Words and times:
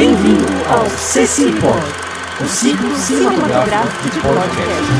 Bem-vindo 0.00 0.46
ao 0.66 0.88
CCPod, 0.88 1.78
o 2.42 2.48
ciclo 2.48 2.96
cinematográfico 2.96 4.08
de 4.08 4.20
podcast. 4.22 4.90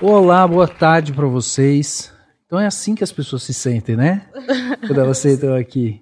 Olá, 0.00 0.46
boa 0.46 0.68
tarde 0.68 1.12
para 1.12 1.26
vocês. 1.26 2.14
Então 2.46 2.60
é 2.60 2.66
assim 2.66 2.94
que 2.94 3.02
as 3.02 3.10
pessoas 3.10 3.42
se 3.42 3.52
sentem, 3.52 3.96
né? 3.96 4.28
Quando 4.86 5.00
elas 5.00 5.24
entram 5.24 5.56
aqui. 5.56 6.00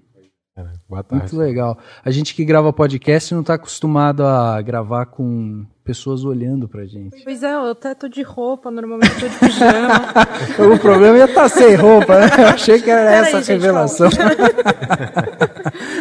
Boa 0.87 1.03
tarde. 1.03 1.33
Muito 1.33 1.39
legal. 1.39 1.79
A 2.05 2.11
gente 2.11 2.35
que 2.35 2.45
grava 2.45 2.75
podcast 2.75 3.33
não 3.33 3.41
está 3.41 3.55
acostumado 3.55 4.23
a 4.23 4.61
gravar 4.61 5.07
com 5.07 5.65
pessoas 5.85 6.25
olhando 6.25 6.69
pra 6.69 6.85
gente. 6.85 7.23
Pois 7.25 7.43
é, 7.43 7.53
eu 7.53 7.71
até 7.71 7.95
tô 7.95 8.09
de 8.09 8.23
roupa, 8.23 8.71
normalmente 8.71 9.13
tô 9.19 9.29
de 9.29 9.39
pijama. 9.39 10.75
o 10.75 10.79
problema 10.79 11.19
ia 11.19 11.25
estar 11.25 11.43
tá 11.43 11.49
sem 11.49 11.75
roupa, 11.75 12.21
né? 12.21 12.27
Eu 12.39 12.47
achei 12.49 12.81
que 12.81 12.91
era 12.91 13.11
Pera 13.11 13.27
essa 13.27 13.29
aí, 13.29 13.35
a 13.35 13.39
gente, 13.41 13.51
revelação. 13.51 14.09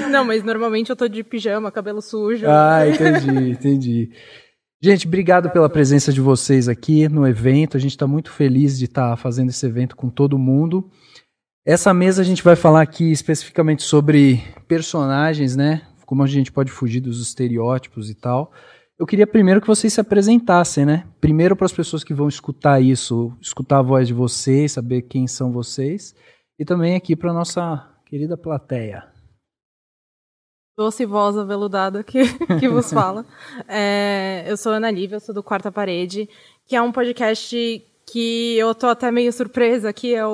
Não, 0.10 0.24
mas 0.24 0.44
normalmente 0.44 0.90
eu 0.90 0.96
tô 0.96 1.08
de 1.08 1.24
pijama, 1.24 1.72
cabelo 1.72 2.02
sujo. 2.02 2.46
ah, 2.48 2.88
entendi, 2.88 3.52
entendi. 3.52 4.12
Gente, 4.84 5.08
obrigado 5.08 5.50
pela 5.52 5.70
presença 5.70 6.12
de 6.12 6.20
vocês 6.20 6.68
aqui 6.68 7.08
no 7.08 7.28
evento. 7.28 7.78
A 7.78 7.80
gente 7.80 7.92
está 7.92 8.08
muito 8.08 8.32
feliz 8.32 8.80
de 8.80 8.86
estar 8.86 9.16
fazendo 9.16 9.50
esse 9.50 9.64
evento 9.66 9.96
com 9.96 10.10
todo 10.10 10.40
mundo. 10.40 10.90
Essa 11.64 11.94
mesa 11.94 12.24
a 12.24 12.26
gente 12.26 12.44
vai 12.44 12.56
falar 12.56 12.82
aqui 12.82 13.12
especificamente 13.12 13.84
sobre 13.84 14.44
personagens, 14.68 15.56
né? 15.56 15.84
Como 16.06 16.24
a 16.24 16.28
gente 16.28 16.52
pode 16.52 16.72
fugir 16.72 17.00
dos 17.00 17.22
estereótipos 17.22 18.10
e 18.10 18.16
tal. 18.16 18.52
Eu 19.02 19.08
queria 19.08 19.26
primeiro 19.26 19.60
que 19.60 19.66
vocês 19.66 19.92
se 19.92 20.00
apresentassem, 20.00 20.86
né? 20.86 21.08
Primeiro 21.20 21.56
para 21.56 21.66
as 21.66 21.74
pessoas 21.74 22.04
que 22.04 22.14
vão 22.14 22.28
escutar 22.28 22.80
isso, 22.80 23.36
escutar 23.42 23.80
a 23.80 23.82
voz 23.82 24.08
de 24.08 24.14
vocês, 24.14 24.74
saber 24.74 25.02
quem 25.02 25.26
são 25.26 25.52
vocês. 25.52 26.14
E 26.60 26.64
também 26.64 26.96
aqui 26.96 27.16
para 27.16 27.34
nossa 27.34 27.84
querida 28.06 28.38
plateia. 28.38 29.12
Doce 30.78 31.04
voz 31.04 31.36
aveludada 31.36 32.04
que, 32.04 32.20
que 32.60 32.70
vos 32.70 32.94
fala. 32.94 33.26
É, 33.68 34.46
eu 34.46 34.56
sou 34.56 34.72
Ana 34.72 34.92
Lívia, 34.92 35.20
sou 35.20 35.34
do 35.34 35.42
Quarta 35.42 35.72
Parede, 35.72 36.30
que 36.68 36.76
é 36.76 36.82
um 36.84 36.92
podcast 36.92 37.84
que 38.06 38.56
eu 38.56 38.76
tô 38.76 38.86
até 38.86 39.10
meio 39.10 39.34
surpresa, 39.34 39.92
que 39.92 40.14
é 40.14 40.24
o, 40.28 40.30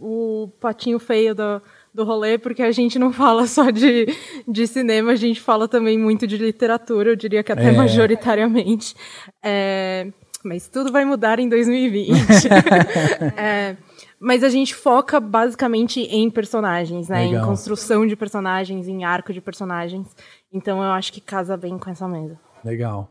o, 0.00 0.42
o 0.44 0.48
patinho 0.60 1.00
feio 1.00 1.34
do, 1.34 1.60
do 1.94 2.04
rolê, 2.04 2.36
porque 2.36 2.62
a 2.62 2.72
gente 2.72 2.98
não 2.98 3.12
fala 3.14 3.46
só 3.46 3.70
de, 3.70 4.06
de 4.48 4.66
cinema, 4.66 5.12
a 5.12 5.16
gente 5.16 5.40
fala 5.40 5.68
também 5.68 5.96
muito 5.96 6.26
de 6.26 6.36
literatura, 6.36 7.10
eu 7.10 7.16
diria 7.16 7.42
que 7.44 7.52
até 7.52 7.68
É. 7.68 7.72
majoritariamente. 7.72 8.94
É, 9.42 10.10
mas 10.44 10.68
tudo 10.68 10.90
vai 10.90 11.04
mudar 11.04 11.38
em 11.38 11.48
2020. 11.48 12.14
É, 13.36 13.76
mas 14.20 14.42
a 14.42 14.48
gente 14.48 14.74
foca 14.74 15.20
basicamente 15.20 16.00
em 16.00 16.30
personagens, 16.30 17.08
né? 17.08 17.26
Legal. 17.26 17.42
Em 17.42 17.46
construção 17.46 18.06
de 18.06 18.16
personagens, 18.16 18.88
em 18.88 19.04
arco 19.04 19.32
de 19.32 19.40
personagens. 19.40 20.14
Então 20.52 20.78
eu 20.82 20.90
acho 20.92 21.12
que 21.12 21.20
casa 21.20 21.56
bem 21.56 21.78
com 21.78 21.90
essa 21.90 22.08
mesa. 22.08 22.38
Legal. 22.64 23.10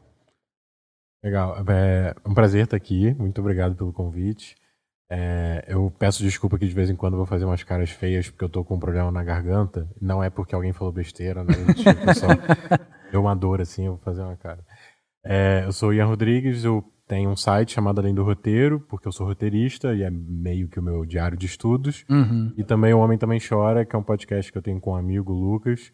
Legal. 1.23 1.55
É 1.69 2.13
um 2.25 2.33
prazer 2.33 2.63
estar 2.65 2.75
aqui. 2.77 3.13
Muito 3.13 3.39
obrigado 3.41 3.75
pelo 3.75 3.93
convite. 3.93 4.55
É, 5.15 5.63
eu 5.67 5.93
peço 5.99 6.23
desculpa 6.23 6.57
que 6.57 6.67
de 6.67 6.73
vez 6.73 6.89
em 6.89 6.95
quando 6.95 7.13
eu 7.13 7.17
vou 7.17 7.27
fazer 7.27 7.45
umas 7.45 7.61
caras 7.61 7.91
feias 7.91 8.31
porque 8.31 8.43
eu 8.43 8.49
tô 8.49 8.63
com 8.63 8.77
um 8.77 8.79
problema 8.79 9.11
na 9.11 9.23
garganta. 9.23 9.87
Não 10.01 10.23
é 10.23 10.29
porque 10.31 10.55
alguém 10.55 10.73
falou 10.73 10.91
besteira, 10.91 11.43
né? 11.43 11.53
Tipo, 11.75 12.13
só 12.15 12.27
deu 13.11 13.21
uma 13.21 13.35
dor 13.35 13.61
assim, 13.61 13.85
eu 13.85 13.91
vou 13.91 14.01
fazer 14.01 14.23
uma 14.23 14.35
cara. 14.35 14.65
É, 15.23 15.65
eu 15.65 15.71
sou 15.71 15.89
o 15.89 15.93
Ian 15.93 16.07
Rodrigues, 16.07 16.63
eu 16.65 16.83
tenho 17.07 17.29
um 17.29 17.35
site 17.35 17.73
chamado 17.73 17.99
Além 17.99 18.15
do 18.15 18.23
Roteiro, 18.23 18.79
porque 18.89 19.07
eu 19.07 19.11
sou 19.11 19.27
roteirista 19.27 19.93
e 19.93 20.01
é 20.01 20.09
meio 20.09 20.67
que 20.67 20.79
o 20.79 20.83
meu 20.83 21.05
diário 21.05 21.37
de 21.37 21.45
estudos. 21.45 22.03
Uhum. 22.09 22.51
E 22.57 22.63
também 22.63 22.91
O 22.91 22.99
Homem 22.99 23.19
Também 23.19 23.39
Chora, 23.39 23.85
que 23.85 23.95
é 23.95 23.99
um 23.99 24.03
podcast 24.03 24.51
que 24.51 24.57
eu 24.57 24.63
tenho 24.63 24.79
com 24.79 24.93
um 24.93 24.95
amigo, 24.95 25.31
Lucas, 25.31 25.91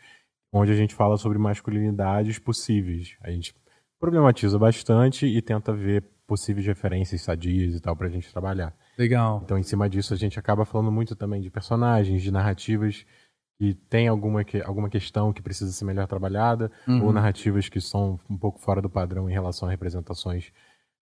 onde 0.54 0.72
a 0.72 0.76
gente 0.76 0.96
fala 0.96 1.18
sobre 1.18 1.38
masculinidades 1.38 2.40
possíveis. 2.40 3.18
A 3.22 3.32
gente 3.32 3.54
problematiza 4.00 4.58
bastante 4.58 5.26
e 5.26 5.42
tenta 5.42 5.74
ver 5.74 6.06
possíveis 6.26 6.66
referências 6.66 7.22
sadias 7.22 7.76
e 7.76 7.82
tal 7.82 7.98
pra 7.98 8.08
gente 8.08 8.32
trabalhar. 8.32 8.74
Legal. 9.00 9.42
Então, 9.46 9.58
em 9.58 9.64
cima 9.64 9.90
disso, 9.90 10.14
a 10.14 10.18
gente 10.18 10.38
acaba 10.38 10.66
falando 10.66 10.92
muito 10.92 11.16
também 11.16 11.40
de 11.40 11.50
personagens, 11.50 12.22
de 12.22 12.32
narrativas 12.32 13.06
que 13.58 13.74
tem 13.90 14.10
alguma, 14.10 14.44
que, 14.44 14.62
alguma 14.62 14.90
questão 14.90 15.32
que 15.32 15.42
precisa 15.42 15.72
ser 15.72 15.86
melhor 15.86 16.06
trabalhada, 16.06 16.70
Uhum. 16.86 17.06
ou 17.06 17.14
narrativas 17.14 17.70
que 17.70 17.80
são 17.80 18.20
um 18.30 18.38
pouco 18.38 18.60
fora 18.60 18.82
do 18.82 18.90
padrão 18.90 19.30
em 19.30 19.34
relação 19.34 19.68
a 19.70 19.72
representações 19.72 20.46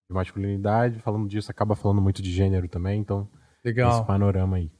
de 0.09 0.13
masculinidade. 0.13 0.99
Falando 0.99 1.27
disso, 1.27 1.49
acaba 1.49 1.75
falando 1.75 1.99
muito 2.01 2.21
de 2.21 2.31
gênero 2.31 2.67
também, 2.67 2.99
então 3.01 3.27
Legal. 3.65 3.91
esse 3.91 4.05
panorama 4.05 4.57
aí. 4.57 4.71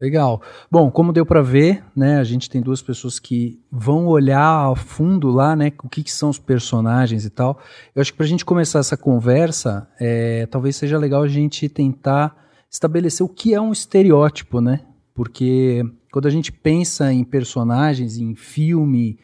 Legal. 0.00 0.42
Bom, 0.70 0.90
como 0.90 1.12
deu 1.12 1.24
para 1.24 1.40
ver, 1.42 1.84
né, 1.94 2.18
a 2.18 2.24
gente 2.24 2.50
tem 2.50 2.60
duas 2.60 2.82
pessoas 2.82 3.20
que 3.20 3.60
vão 3.70 4.06
olhar 4.08 4.70
a 4.70 4.74
fundo 4.74 5.28
lá, 5.30 5.54
né, 5.54 5.72
o 5.82 5.88
que, 5.88 6.02
que 6.02 6.10
são 6.10 6.28
os 6.28 6.38
personagens 6.38 7.24
e 7.24 7.30
tal. 7.30 7.60
Eu 7.94 8.02
acho 8.02 8.10
que 8.10 8.16
para 8.16 8.26
a 8.26 8.28
gente 8.28 8.44
começar 8.44 8.80
essa 8.80 8.96
conversa, 8.96 9.88
é, 10.00 10.46
talvez 10.46 10.74
seja 10.76 10.98
legal 10.98 11.22
a 11.22 11.28
gente 11.28 11.68
tentar 11.68 12.43
estabelecer 12.74 13.24
o 13.24 13.28
que 13.28 13.54
é 13.54 13.60
um 13.60 13.70
estereótipo, 13.70 14.60
né? 14.60 14.80
Porque 15.14 15.84
quando 16.12 16.26
a 16.26 16.30
gente 16.30 16.50
pensa 16.50 17.12
em 17.12 17.22
personagens, 17.22 18.18
em 18.18 18.34
filme, 18.34 19.16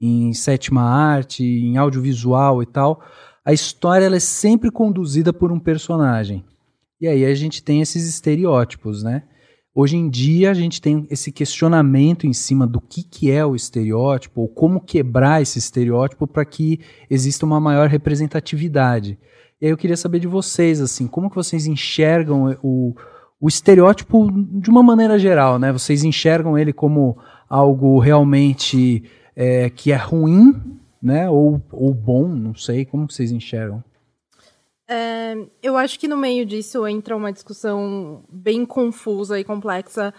em 0.00 0.32
sétima 0.32 0.80
arte, 0.80 1.44
em 1.44 1.76
audiovisual 1.76 2.62
e 2.62 2.66
tal, 2.66 3.02
a 3.44 3.52
história 3.52 4.06
ela 4.06 4.16
é 4.16 4.20
sempre 4.20 4.70
conduzida 4.70 5.34
por 5.34 5.52
um 5.52 5.60
personagem. 5.60 6.42
E 6.98 7.06
aí 7.06 7.26
a 7.26 7.34
gente 7.34 7.62
tem 7.62 7.82
esses 7.82 8.08
estereótipos, 8.08 9.02
né? 9.02 9.24
Hoje 9.74 9.98
em 9.98 10.08
dia 10.08 10.50
a 10.50 10.54
gente 10.54 10.80
tem 10.80 11.06
esse 11.10 11.30
questionamento 11.30 12.26
em 12.26 12.32
cima 12.32 12.66
do 12.66 12.80
que, 12.80 13.02
que 13.02 13.30
é 13.30 13.44
o 13.44 13.54
estereótipo, 13.54 14.40
ou 14.40 14.48
como 14.48 14.80
quebrar 14.80 15.42
esse 15.42 15.58
estereótipo 15.58 16.26
para 16.26 16.46
que 16.46 16.80
exista 17.10 17.44
uma 17.44 17.60
maior 17.60 17.86
representatividade. 17.86 19.18
E 19.64 19.66
aí 19.66 19.72
eu 19.72 19.78
queria 19.78 19.96
saber 19.96 20.18
de 20.18 20.26
vocês, 20.26 20.78
assim, 20.78 21.06
como 21.06 21.30
que 21.30 21.36
vocês 21.36 21.66
enxergam 21.66 22.54
o, 22.62 22.94
o 23.40 23.48
estereótipo 23.48 24.30
de 24.30 24.68
uma 24.68 24.82
maneira 24.82 25.18
geral, 25.18 25.58
né? 25.58 25.72
Vocês 25.72 26.04
enxergam 26.04 26.58
ele 26.58 26.70
como 26.70 27.16
algo 27.48 27.98
realmente 27.98 29.10
é, 29.34 29.70
que 29.70 29.90
é 29.90 29.96
ruim, 29.96 30.78
né? 31.00 31.30
Ou, 31.30 31.62
ou 31.72 31.94
bom, 31.94 32.28
não 32.28 32.54
sei, 32.54 32.84
como 32.84 33.06
que 33.06 33.14
vocês 33.14 33.32
enxergam? 33.32 33.82
É, 34.86 35.34
eu 35.62 35.78
acho 35.78 35.98
que 35.98 36.06
no 36.06 36.16
meio 36.18 36.44
disso 36.44 36.86
entra 36.86 37.16
uma 37.16 37.32
discussão 37.32 38.22
bem 38.30 38.66
confusa 38.66 39.40
e 39.40 39.44
complexa 39.44 40.12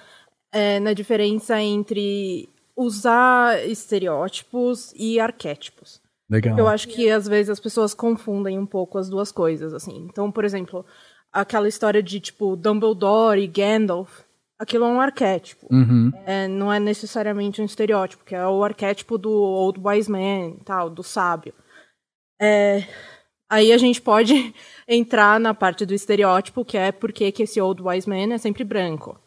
é, 0.51 0.79
na 0.79 0.93
diferença 0.93 1.61
entre 1.61 2.49
usar 2.75 3.63
estereótipos 3.63 4.91
e 4.95 5.19
arquétipos. 5.19 6.03
Legal. 6.29 6.57
Eu 6.57 6.67
acho 6.67 6.87
que 6.87 7.09
às 7.09 7.27
vezes 7.27 7.49
as 7.51 7.59
pessoas 7.59 7.93
confundem 7.93 8.57
um 8.57 8.65
pouco 8.65 8.97
as 8.97 9.09
duas 9.09 9.31
coisas, 9.31 9.73
assim. 9.73 10.07
Então, 10.09 10.31
por 10.31 10.43
exemplo, 10.43 10.85
aquela 11.31 11.67
história 11.67 12.01
de 12.01 12.19
tipo 12.19 12.55
Dumbledore 12.55 13.39
e 13.41 13.47
Gandalf, 13.47 14.21
aquilo 14.59 14.85
é 14.85 14.87
um 14.87 15.01
arquétipo. 15.01 15.67
Uhum. 15.71 16.11
É, 16.25 16.47
não 16.47 16.71
é 16.73 16.79
necessariamente 16.79 17.61
um 17.61 17.65
estereótipo, 17.65 18.23
que 18.25 18.33
é 18.33 18.45
o 18.47 18.63
arquétipo 18.63 19.17
do 19.17 19.31
old 19.31 19.79
wise 19.83 20.09
man, 20.09 20.53
tal, 20.65 20.89
do 20.89 21.03
sábio. 21.03 21.53
É, 22.41 22.83
aí 23.49 23.71
a 23.71 23.77
gente 23.77 24.01
pode 24.01 24.33
entrar 24.87 25.39
na 25.39 25.53
parte 25.53 25.85
do 25.85 25.93
estereótipo, 25.93 26.65
que 26.65 26.77
é 26.77 26.91
porque 26.91 27.31
que 27.31 27.43
esse 27.43 27.61
old 27.61 27.81
wise 27.83 28.09
man 28.09 28.33
é 28.33 28.37
sempre 28.37 28.63
branco. 28.63 29.19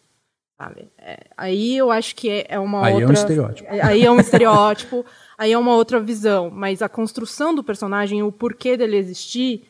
Sabe? 0.60 0.90
É, 0.98 1.20
aí 1.36 1.76
eu 1.76 1.88
acho 1.92 2.16
que 2.16 2.28
é, 2.28 2.46
é 2.48 2.58
uma 2.58 2.84
Aí 2.84 2.94
é 2.94 2.96
um 2.96 3.00
outra. 3.02 3.12
estereótipo. 3.14 3.68
é- 3.70 3.80
Aí 3.80 4.04
é 4.04 4.10
um 4.10 4.18
estereótipo, 4.18 5.06
aí 5.38 5.52
é 5.52 5.58
uma 5.58 5.74
outra 5.74 6.00
visão. 6.00 6.50
Mas 6.50 6.82
a 6.82 6.88
construção 6.88 7.54
do 7.54 7.62
personagem, 7.64 8.22
o 8.22 8.32
porquê 8.32 8.76
dele 8.76 8.96
existir, 8.96 9.64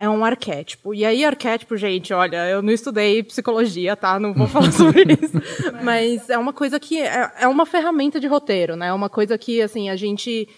é 0.00 0.08
um 0.08 0.24
arquétipo. 0.24 0.94
E 0.94 1.04
aí, 1.04 1.22
arquétipo, 1.24 1.76
gente, 1.76 2.14
olha, 2.14 2.48
eu 2.48 2.62
não 2.62 2.72
estudei 2.72 3.22
psicologia, 3.22 3.94
tá? 3.94 4.18
Não 4.18 4.32
vou 4.32 4.48
falar 4.48 4.72
sobre 4.72 5.02
isso. 5.22 5.36
Mas 5.84 6.30
é 6.30 6.38
uma 6.38 6.54
coisa 6.54 6.80
que 6.80 6.98
é, 6.98 7.30
é 7.40 7.46
uma 7.46 7.66
ferramenta 7.66 8.18
de 8.18 8.26
roteiro, 8.26 8.76
né? 8.76 8.86
É 8.86 8.92
uma 8.94 9.10
coisa 9.10 9.36
que, 9.36 9.60
assim, 9.60 9.90
a 9.90 9.96
gente, 9.96 10.48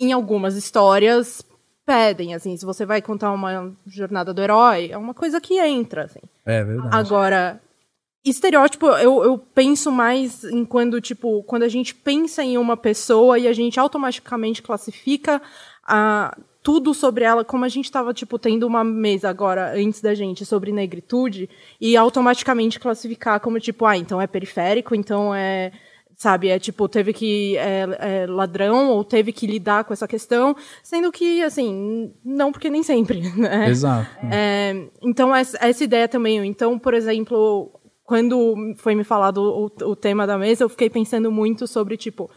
em 0.00 0.12
algumas 0.12 0.56
histórias, 0.56 1.40
pedem, 1.86 2.34
assim. 2.34 2.56
Se 2.56 2.66
você 2.66 2.84
vai 2.84 3.00
contar 3.00 3.30
uma 3.30 3.72
jornada 3.86 4.34
do 4.34 4.42
herói, 4.42 4.90
é 4.90 4.98
uma 4.98 5.14
coisa 5.14 5.40
que 5.40 5.58
entra, 5.60 6.04
assim. 6.04 6.20
É 6.44 6.64
verdade. 6.64 6.88
Agora, 6.92 7.60
estereótipo, 8.24 8.86
eu, 8.86 9.22
eu 9.24 9.38
penso 9.38 9.90
mais 9.90 10.44
em 10.44 10.64
quando, 10.64 11.00
tipo, 11.00 11.42
quando 11.44 11.62
a 11.62 11.68
gente 11.68 11.94
pensa 11.94 12.42
em 12.42 12.58
uma 12.58 12.76
pessoa 12.76 13.38
e 13.38 13.48
a 13.48 13.52
gente 13.52 13.80
automaticamente 13.80 14.60
classifica 14.60 15.40
a, 15.86 16.36
tudo 16.62 16.92
sobre 16.92 17.24
ela, 17.24 17.44
como 17.44 17.64
a 17.64 17.68
gente 17.68 17.86
estava, 17.86 18.12
tipo, 18.12 18.38
tendo 18.38 18.66
uma 18.66 18.84
mesa 18.84 19.30
agora, 19.30 19.72
antes 19.74 20.02
da 20.02 20.14
gente, 20.14 20.44
sobre 20.44 20.72
negritude, 20.72 21.48
e 21.80 21.96
automaticamente 21.96 22.78
classificar 22.78 23.40
como, 23.40 23.58
tipo, 23.58 23.86
ah, 23.86 23.96
então 23.96 24.20
é 24.20 24.26
periférico, 24.26 24.94
então 24.94 25.34
é 25.34 25.72
sabe? 26.20 26.50
É 26.50 26.58
tipo, 26.58 26.86
teve 26.86 27.14
que 27.14 27.56
é, 27.56 27.86
é, 27.98 28.26
ladrão 28.26 28.90
ou 28.90 29.02
teve 29.02 29.32
que 29.32 29.46
lidar 29.46 29.84
com 29.84 29.94
essa 29.94 30.06
questão, 30.06 30.54
sendo 30.82 31.10
que, 31.10 31.42
assim, 31.42 32.12
não 32.22 32.52
porque 32.52 32.68
nem 32.68 32.82
sempre, 32.82 33.22
né? 33.34 33.70
Exato. 33.70 34.06
É, 34.30 34.84
então, 35.00 35.34
essa, 35.34 35.56
essa 35.62 35.82
ideia 35.82 36.06
também. 36.06 36.44
Então, 36.46 36.78
por 36.78 36.92
exemplo, 36.92 37.72
quando 38.10 38.74
foi 38.76 38.96
me 38.96 39.04
falado 39.04 39.40
o, 39.40 39.66
o 39.84 39.94
tema 39.94 40.26
da 40.26 40.36
mesa, 40.36 40.64
eu 40.64 40.68
fiquei 40.68 40.90
pensando 40.90 41.30
muito 41.30 41.68
sobre, 41.68 41.96
tipo, 41.96 42.28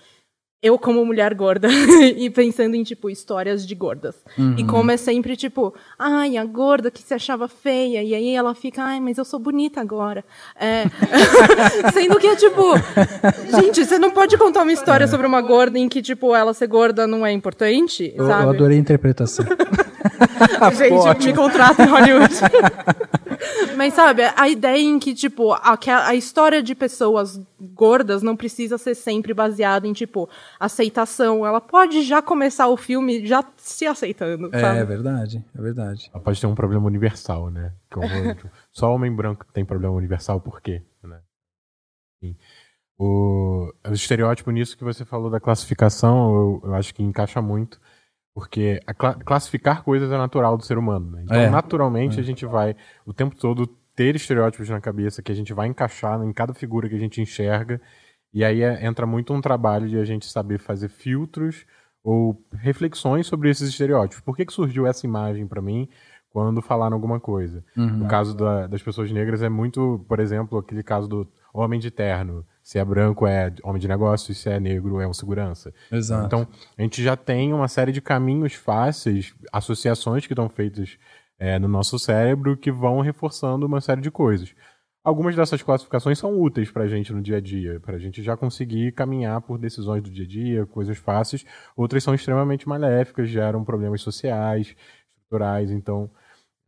eu 0.62 0.78
como 0.78 1.04
mulher 1.04 1.34
gorda 1.34 1.68
e 2.16 2.30
pensando 2.30 2.76
em 2.76 2.84
tipo 2.84 3.10
histórias 3.10 3.66
de 3.66 3.74
gordas. 3.74 4.16
Uhum. 4.38 4.54
e 4.56 4.64
como 4.64 4.92
é 4.92 4.98
sempre 4.98 5.36
tipo 5.36 5.74
ai 5.98 6.38
a 6.38 6.46
gorda 6.46 6.92
que 6.92 7.02
se 7.02 7.14
achava 7.14 7.48
feia 7.48 8.04
e 8.04 8.14
aí 8.14 8.36
ela 8.36 8.54
fica 8.54 8.84
ai 8.84 9.00
mas 9.00 9.18
eu 9.18 9.26
sou 9.26 9.40
bonita 9.40 9.82
agora 9.82 10.24
é... 10.56 10.86
sendo 11.92 12.18
que 12.18 12.28
é 12.28 12.36
tipo 12.36 12.62
gente 13.58 13.84
você 13.84 14.00
não 14.00 14.12
pode 14.12 14.38
contar 14.38 14.62
uma 14.62 14.72
história 14.72 15.04
é. 15.04 15.08
sobre 15.08 15.28
uma 15.28 15.42
gorda 15.42 15.78
em 15.78 15.90
que 15.90 16.02
tipo 16.02 16.34
ela 16.34 16.54
ser 16.54 16.68
gorda 16.68 17.06
não 17.06 17.26
é 17.26 17.32
importante 17.34 18.14
eu, 18.16 18.26
eu 18.26 18.50
adorei 18.50 18.78
a 18.78 18.80
interpretação. 18.80 19.46
Gente 21.04 21.28
me 21.28 21.34
contrata 21.34 21.84
em 21.84 21.88
Hollywood 21.88 22.34
Mas 23.76 23.94
sabe, 23.94 24.24
a 24.36 24.50
ideia 24.50 24.82
em 24.82 25.00
que, 25.00 25.14
tipo, 25.14 25.54
a, 25.54 25.78
a 26.06 26.16
história 26.16 26.62
de 26.62 26.76
pessoas 26.76 27.42
gordas 27.60 28.22
não 28.22 28.36
precisa 28.36 28.78
ser 28.78 28.96
sempre 28.96 29.34
baseada 29.34 29.88
em, 29.88 29.94
tipo, 29.94 30.30
aceitação. 30.60 31.46
Ela 31.46 31.62
pode 31.62 32.04
já 32.04 32.22
começar 32.22 32.68
o 32.68 32.78
filme 32.78 33.26
já 33.26 33.44
se 33.58 33.86
aceitando. 33.86 34.50
É, 34.52 34.60
sabe? 34.60 34.80
É 34.80 34.86
verdade, 34.86 35.46
é 35.58 35.62
verdade. 35.62 36.10
Ela 36.14 36.24
pode 36.24 36.40
ter 36.40 36.48
um 36.48 36.56
problema 36.56 36.86
universal, 36.86 37.50
né? 37.50 37.74
Como, 37.92 38.08
tipo, 38.36 38.50
só 38.72 38.94
homem 38.94 39.14
branco 39.14 39.46
tem 39.54 39.66
problema 39.66 39.94
universal, 39.94 40.40
por 40.40 40.62
quê? 40.62 40.82
Né? 41.04 41.20
O, 42.98 43.74
o 43.86 43.94
estereótipo 43.94 44.52
nisso 44.52 44.78
que 44.78 44.84
você 44.84 45.04
falou 45.04 45.30
da 45.30 45.40
classificação, 45.40 46.36
eu, 46.36 46.70
eu 46.70 46.76
acho 46.76 46.94
que 46.94 47.04
encaixa 47.04 47.42
muito. 47.42 47.80
Porque 48.34 48.80
cl 49.00 49.24
classificar 49.24 49.84
coisas 49.84 50.12
é 50.12 50.18
natural 50.18 50.58
do 50.58 50.64
ser 50.64 50.78
humano. 50.78 51.12
Né? 51.12 51.22
Então, 51.24 51.38
é. 51.38 51.50
naturalmente, 51.50 52.18
é. 52.18 52.22
a 52.22 52.24
gente 52.24 52.46
vai 52.46 52.76
o 53.06 53.14
tempo 53.14 53.36
todo 53.36 53.68
ter 53.96 54.16
estereótipos 54.16 54.70
na 54.70 54.82
cabeça 54.82 55.22
que 55.22 55.32
a 55.32 55.36
gente 55.36 55.54
vai 55.54 55.68
encaixar 55.68 56.22
em 56.24 56.34
cada 56.34 56.54
figura 56.54 56.90
que 56.90 56.96
a 56.96 57.00
gente 57.00 57.22
enxerga. 57.22 57.80
E 58.34 58.44
aí 58.44 58.64
é, 58.64 58.86
entra 58.86 59.06
muito 59.06 59.34
um 59.34 59.42
trabalho 59.42 59.88
de 59.88 59.98
a 59.98 60.06
gente 60.06 60.26
saber 60.26 60.60
fazer 60.60 60.90
filtros 60.90 61.66
ou 62.04 62.44
reflexões 62.52 63.28
sobre 63.28 63.50
esses 63.50 63.70
estereótipos. 63.70 64.24
Por 64.24 64.36
que, 64.36 64.46
que 64.46 64.54
surgiu 64.54 64.88
essa 64.88 65.06
imagem 65.06 65.48
para 65.48 65.62
mim 65.62 65.88
quando 66.30 66.62
falaram 66.62 66.96
alguma 66.96 67.20
coisa? 67.20 67.64
Uhum. 67.78 67.98
No 67.98 68.08
caso 68.08 68.36
da, 68.36 68.66
das 68.66 68.82
pessoas 68.82 69.12
negras 69.12 69.44
é 69.44 69.50
muito, 69.50 70.04
por 70.08 70.20
exemplo, 70.20 70.58
aquele 70.58 70.84
caso 70.84 71.08
do 71.08 71.28
homem 71.54 71.80
de 71.80 71.92
terno. 71.92 72.46
Se 72.62 72.80
é 72.80 72.86
branco 72.86 73.28
é 73.28 73.54
homem 73.64 73.80
de 73.80 73.88
negócio, 73.88 74.34
se 74.34 74.50
é 74.50 74.60
negro 74.60 75.00
é 75.00 75.08
um 75.08 75.14
segurança. 75.14 75.74
Exato. 75.92 76.26
Então, 76.26 76.48
a 76.78 76.82
gente 76.82 77.04
já 77.04 77.16
tem 77.16 77.54
uma 77.54 77.68
série 77.68 77.92
de 77.92 78.02
caminhos 78.02 78.54
fáceis, 78.54 79.36
associações 79.52 80.26
que 80.26 80.34
estão 80.34 80.50
feitas 80.50 80.98
é, 81.38 81.60
no 81.60 81.68
nosso 81.68 82.00
cérebro 82.00 82.56
que 82.56 82.72
vão 82.72 83.02
reforçando 83.02 83.66
uma 83.66 83.82
série 83.82 84.02
de 84.02 84.10
coisas. 84.10 84.56
Algumas 85.04 85.36
dessas 85.36 85.62
classificações 85.62 86.18
são 86.18 86.40
úteis 86.40 86.72
para 86.72 86.84
a 86.84 86.88
gente 86.88 87.12
no 87.12 87.22
dia 87.22 87.36
a 87.36 87.42
dia, 87.42 87.78
para 87.82 87.98
a 87.98 88.00
gente 88.00 88.24
já 88.24 88.38
conseguir 88.38 88.94
caminhar 88.94 89.42
por 89.42 89.58
decisões 89.58 90.02
do 90.02 90.10
dia 90.10 90.24
a 90.24 90.28
dia, 90.28 90.66
coisas 90.66 90.98
fáceis. 90.98 91.46
Outras 91.76 92.02
são 92.02 92.14
extremamente 92.14 92.70
maléficas, 92.70 93.30
geram 93.30 93.66
problemas 93.66 94.00
sociais, 94.00 94.74
estruturais. 95.34 95.70
Então, 95.72 96.10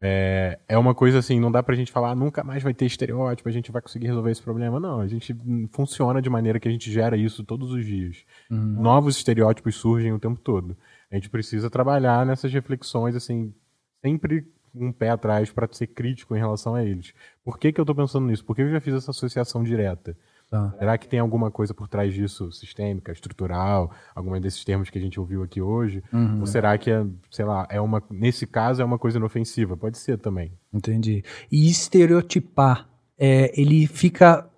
é, 0.01 0.59
é 0.67 0.77
uma 0.77 0.93
coisa 0.93 1.19
assim, 1.19 1.39
não 1.39 1.51
dá 1.51 1.63
pra 1.63 1.75
gente 1.75 1.91
falar, 1.91 2.11
ah, 2.11 2.15
nunca 2.15 2.43
mais 2.43 2.61
vai 2.61 2.73
ter 2.73 2.85
estereótipo, 2.85 3.47
a 3.47 3.51
gente 3.51 3.71
vai 3.71 3.81
conseguir 3.81 4.07
resolver 4.07 4.31
esse 4.31 4.41
problema. 4.41 4.79
Não, 4.79 4.99
a 4.99 5.07
gente 5.07 5.35
funciona 5.71 6.21
de 6.21 6.29
maneira 6.29 6.59
que 6.59 6.67
a 6.67 6.71
gente 6.71 6.91
gera 6.91 7.17
isso 7.17 7.43
todos 7.43 7.71
os 7.71 7.85
dias. 7.85 8.23
Uhum. 8.49 8.81
Novos 8.81 9.17
estereótipos 9.17 9.75
surgem 9.75 10.13
o 10.13 10.19
tempo 10.19 10.39
todo. 10.39 10.77
A 11.11 11.15
gente 11.15 11.29
precisa 11.29 11.69
trabalhar 11.69 12.25
nessas 12.25 12.51
reflexões, 12.51 13.15
assim, 13.15 13.53
sempre 14.01 14.45
um 14.75 14.91
pé 14.91 15.09
atrás 15.09 15.51
para 15.51 15.67
ser 15.71 15.87
crítico 15.87 16.35
em 16.35 16.39
relação 16.39 16.75
a 16.75 16.83
eles. 16.83 17.13
Por 17.43 17.57
que, 17.57 17.71
que 17.71 17.79
eu 17.79 17.83
estou 17.83 17.95
pensando 17.95 18.27
nisso? 18.27 18.43
Porque 18.43 18.61
eu 18.61 18.69
já 18.69 18.81
fiz 18.81 18.93
essa 18.93 19.11
associação 19.11 19.63
direta. 19.63 20.17
Tá. 20.55 20.73
Será 20.79 20.97
que 20.97 21.07
tem 21.07 21.19
alguma 21.19 21.51
coisa 21.51 21.73
por 21.73 21.87
trás 21.87 22.13
disso, 22.13 22.49
sistêmica, 22.51 23.11
estrutural, 23.11 23.91
algum 24.15 24.39
desses 24.39 24.63
termos 24.63 24.89
que 24.89 24.97
a 24.97 25.01
gente 25.01 25.19
ouviu 25.19 25.43
aqui 25.43 25.61
hoje? 25.61 26.01
Uhum. 26.13 26.39
Ou 26.39 26.45
será 26.45 26.77
que, 26.77 26.89
é, 26.89 27.05
sei 27.29 27.43
lá, 27.43 27.67
é 27.69 27.81
uma, 27.81 28.01
nesse 28.09 28.47
caso 28.47 28.81
é 28.81 28.85
uma 28.85 28.97
coisa 28.97 29.17
inofensiva? 29.17 29.75
Pode 29.75 29.97
ser 29.97 30.17
também. 30.17 30.53
Entendi. 30.73 31.23
E 31.51 31.69
estereotipar, 31.69 32.87
é, 33.17 33.51
ele 33.59 33.85
fica 33.85 34.49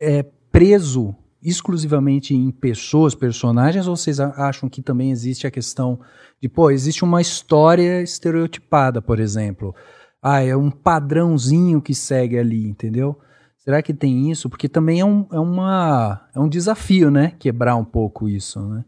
é, 0.00 0.22
preso 0.52 1.14
exclusivamente 1.42 2.36
em 2.36 2.52
pessoas, 2.52 3.16
personagens, 3.16 3.88
ou 3.88 3.96
vocês 3.96 4.20
acham 4.20 4.68
que 4.68 4.80
também 4.80 5.10
existe 5.10 5.44
a 5.44 5.50
questão 5.50 5.98
de, 6.40 6.48
pô, 6.48 6.70
existe 6.70 7.02
uma 7.02 7.20
história 7.20 8.00
estereotipada, 8.00 9.02
por 9.02 9.18
exemplo? 9.18 9.74
Ah, 10.22 10.40
é 10.40 10.56
um 10.56 10.70
padrãozinho 10.70 11.82
que 11.82 11.96
segue 11.96 12.38
ali, 12.38 12.68
entendeu? 12.68 13.18
Será 13.64 13.80
que 13.80 13.94
tem 13.94 14.28
isso? 14.28 14.50
Porque 14.50 14.68
também 14.68 15.00
é 15.00 15.04
um, 15.04 15.26
é 15.30 15.38
uma, 15.38 16.28
é 16.34 16.40
um 16.40 16.48
desafio, 16.48 17.12
né? 17.12 17.32
Quebrar 17.38 17.76
um 17.76 17.84
pouco 17.84 18.28
isso, 18.28 18.60
né? 18.60 18.84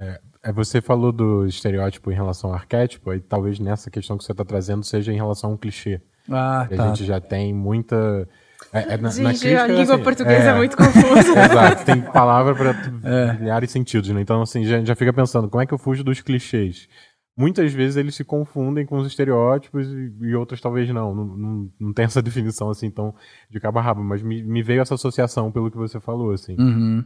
É, 0.00 0.20
é 0.44 0.52
você 0.52 0.80
falou 0.80 1.12
do 1.12 1.46
estereótipo 1.46 2.10
em 2.10 2.14
relação 2.14 2.50
ao 2.50 2.56
arquétipo, 2.56 3.12
e 3.12 3.20
talvez 3.20 3.58
nessa 3.60 3.90
questão 3.90 4.16
que 4.16 4.24
você 4.24 4.32
está 4.32 4.44
trazendo 4.44 4.82
seja 4.84 5.12
em 5.12 5.16
relação 5.16 5.50
a 5.50 5.52
um 5.52 5.56
clichê. 5.56 6.00
Ah, 6.30 6.66
tá. 6.74 6.82
A 6.82 6.88
gente 6.88 7.04
já 7.04 7.20
tem 7.20 7.52
muita. 7.52 8.26
É, 8.72 8.94
é 8.94 8.96
na, 8.96 9.10
Gente, 9.10 9.22
na 9.22 9.30
crítica, 9.30 9.62
a 9.62 9.66
língua 9.66 9.94
assim, 9.94 10.04
portuguesa 10.04 10.44
é, 10.44 10.48
é, 10.48 10.54
muito 10.54 10.76
confusa. 10.76 11.30
Exato, 11.44 11.84
tem 11.84 12.00
palavra 12.00 12.54
para 12.54 12.70
é. 13.04 13.32
milhares 13.34 13.68
de 13.68 13.72
sentidos, 13.74 14.08
né? 14.08 14.20
Então, 14.22 14.40
assim, 14.40 14.64
já, 14.64 14.82
já 14.82 14.94
fica 14.94 15.12
pensando, 15.12 15.48
como 15.50 15.62
é 15.62 15.66
que 15.66 15.74
eu 15.74 15.78
fujo 15.78 16.02
dos 16.02 16.22
clichês? 16.22 16.88
Muitas 17.36 17.72
vezes 17.72 17.96
eles 17.96 18.14
se 18.14 18.24
confundem 18.24 18.86
com 18.86 18.96
os 18.96 19.06
estereótipos 19.06 19.86
e, 19.88 20.12
e 20.22 20.34
outros 20.34 20.60
talvez 20.60 20.88
não. 20.88 21.14
Não, 21.14 21.24
não. 21.24 21.70
não, 21.78 21.92
tem 21.92 22.06
essa 22.06 22.22
definição 22.22 22.70
assim 22.70 22.90
tão 22.90 23.14
de 23.50 23.60
cabo 23.60 23.78
a 23.78 23.82
rabo, 23.82 24.02
mas 24.02 24.22
me, 24.22 24.42
me 24.42 24.62
veio 24.62 24.80
essa 24.80 24.94
associação 24.94 25.52
pelo 25.52 25.70
que 25.70 25.76
você 25.76 26.00
falou, 26.00 26.32
assim. 26.32 26.56
Uhum. 26.58 27.04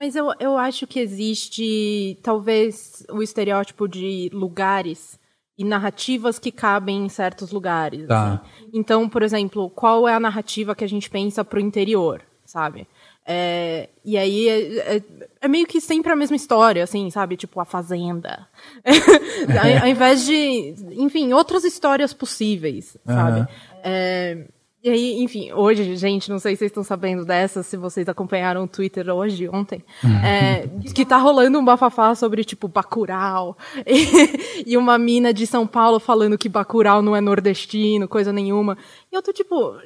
Mas 0.00 0.14
eu, 0.14 0.32
eu 0.38 0.56
acho 0.56 0.86
que 0.86 1.00
existe 1.00 2.18
talvez 2.22 3.04
o 3.10 3.22
estereótipo 3.22 3.88
de 3.88 4.30
lugares 4.32 5.18
e 5.56 5.64
narrativas 5.64 6.38
que 6.38 6.52
cabem 6.52 7.04
em 7.04 7.08
certos 7.08 7.50
lugares. 7.50 8.06
Tá. 8.06 8.34
Assim. 8.34 8.70
Então, 8.72 9.08
por 9.08 9.22
exemplo, 9.22 9.68
qual 9.70 10.06
é 10.06 10.14
a 10.14 10.20
narrativa 10.20 10.74
que 10.74 10.84
a 10.84 10.88
gente 10.88 11.10
pensa 11.10 11.44
para 11.44 11.58
o 11.58 11.62
interior, 11.62 12.22
sabe? 12.44 12.86
É, 13.30 13.90
e 14.02 14.16
aí 14.16 14.48
é, 14.48 14.96
é, 14.96 15.02
é, 15.42 15.48
meio 15.48 15.66
que 15.66 15.82
sempre 15.82 16.10
a 16.10 16.16
mesma 16.16 16.34
história, 16.34 16.82
assim, 16.82 17.10
sabe? 17.10 17.36
Tipo, 17.36 17.60
a 17.60 17.64
Fazenda. 17.66 18.48
ao, 18.88 19.82
ao, 19.82 19.86
invés 19.86 20.24
de, 20.24 20.74
enfim, 20.92 21.34
outras 21.34 21.62
histórias 21.62 22.14
possíveis, 22.14 22.96
sabe? 23.04 23.40
Uhum. 23.40 24.46
e 24.82 24.88
aí, 24.88 25.22
enfim, 25.22 25.52
hoje, 25.52 25.94
gente, 25.94 26.30
não 26.30 26.38
sei 26.38 26.54
se 26.54 26.60
vocês 26.60 26.70
estão 26.70 26.82
sabendo 26.82 27.22
dessa, 27.26 27.62
se 27.62 27.76
vocês 27.76 28.08
acompanharam 28.08 28.64
o 28.64 28.68
Twitter 28.68 29.06
hoje, 29.10 29.46
ontem, 29.46 29.84
é, 30.24 30.66
que 30.94 31.04
tá 31.04 31.18
rolando 31.18 31.58
um 31.58 31.64
bafafá 31.64 32.14
sobre, 32.14 32.44
tipo, 32.44 32.66
Bacurau, 32.66 33.58
e, 33.86 34.72
e 34.72 34.76
uma 34.78 34.96
mina 34.96 35.34
de 35.34 35.46
São 35.46 35.66
Paulo 35.66 36.00
falando 36.00 36.38
que 36.38 36.48
Bacurau 36.48 37.02
não 37.02 37.14
é 37.14 37.20
nordestino, 37.20 38.08
coisa 38.08 38.32
nenhuma. 38.32 38.78
E 39.12 39.14
eu 39.14 39.22
tô, 39.22 39.34
tipo, 39.34 39.76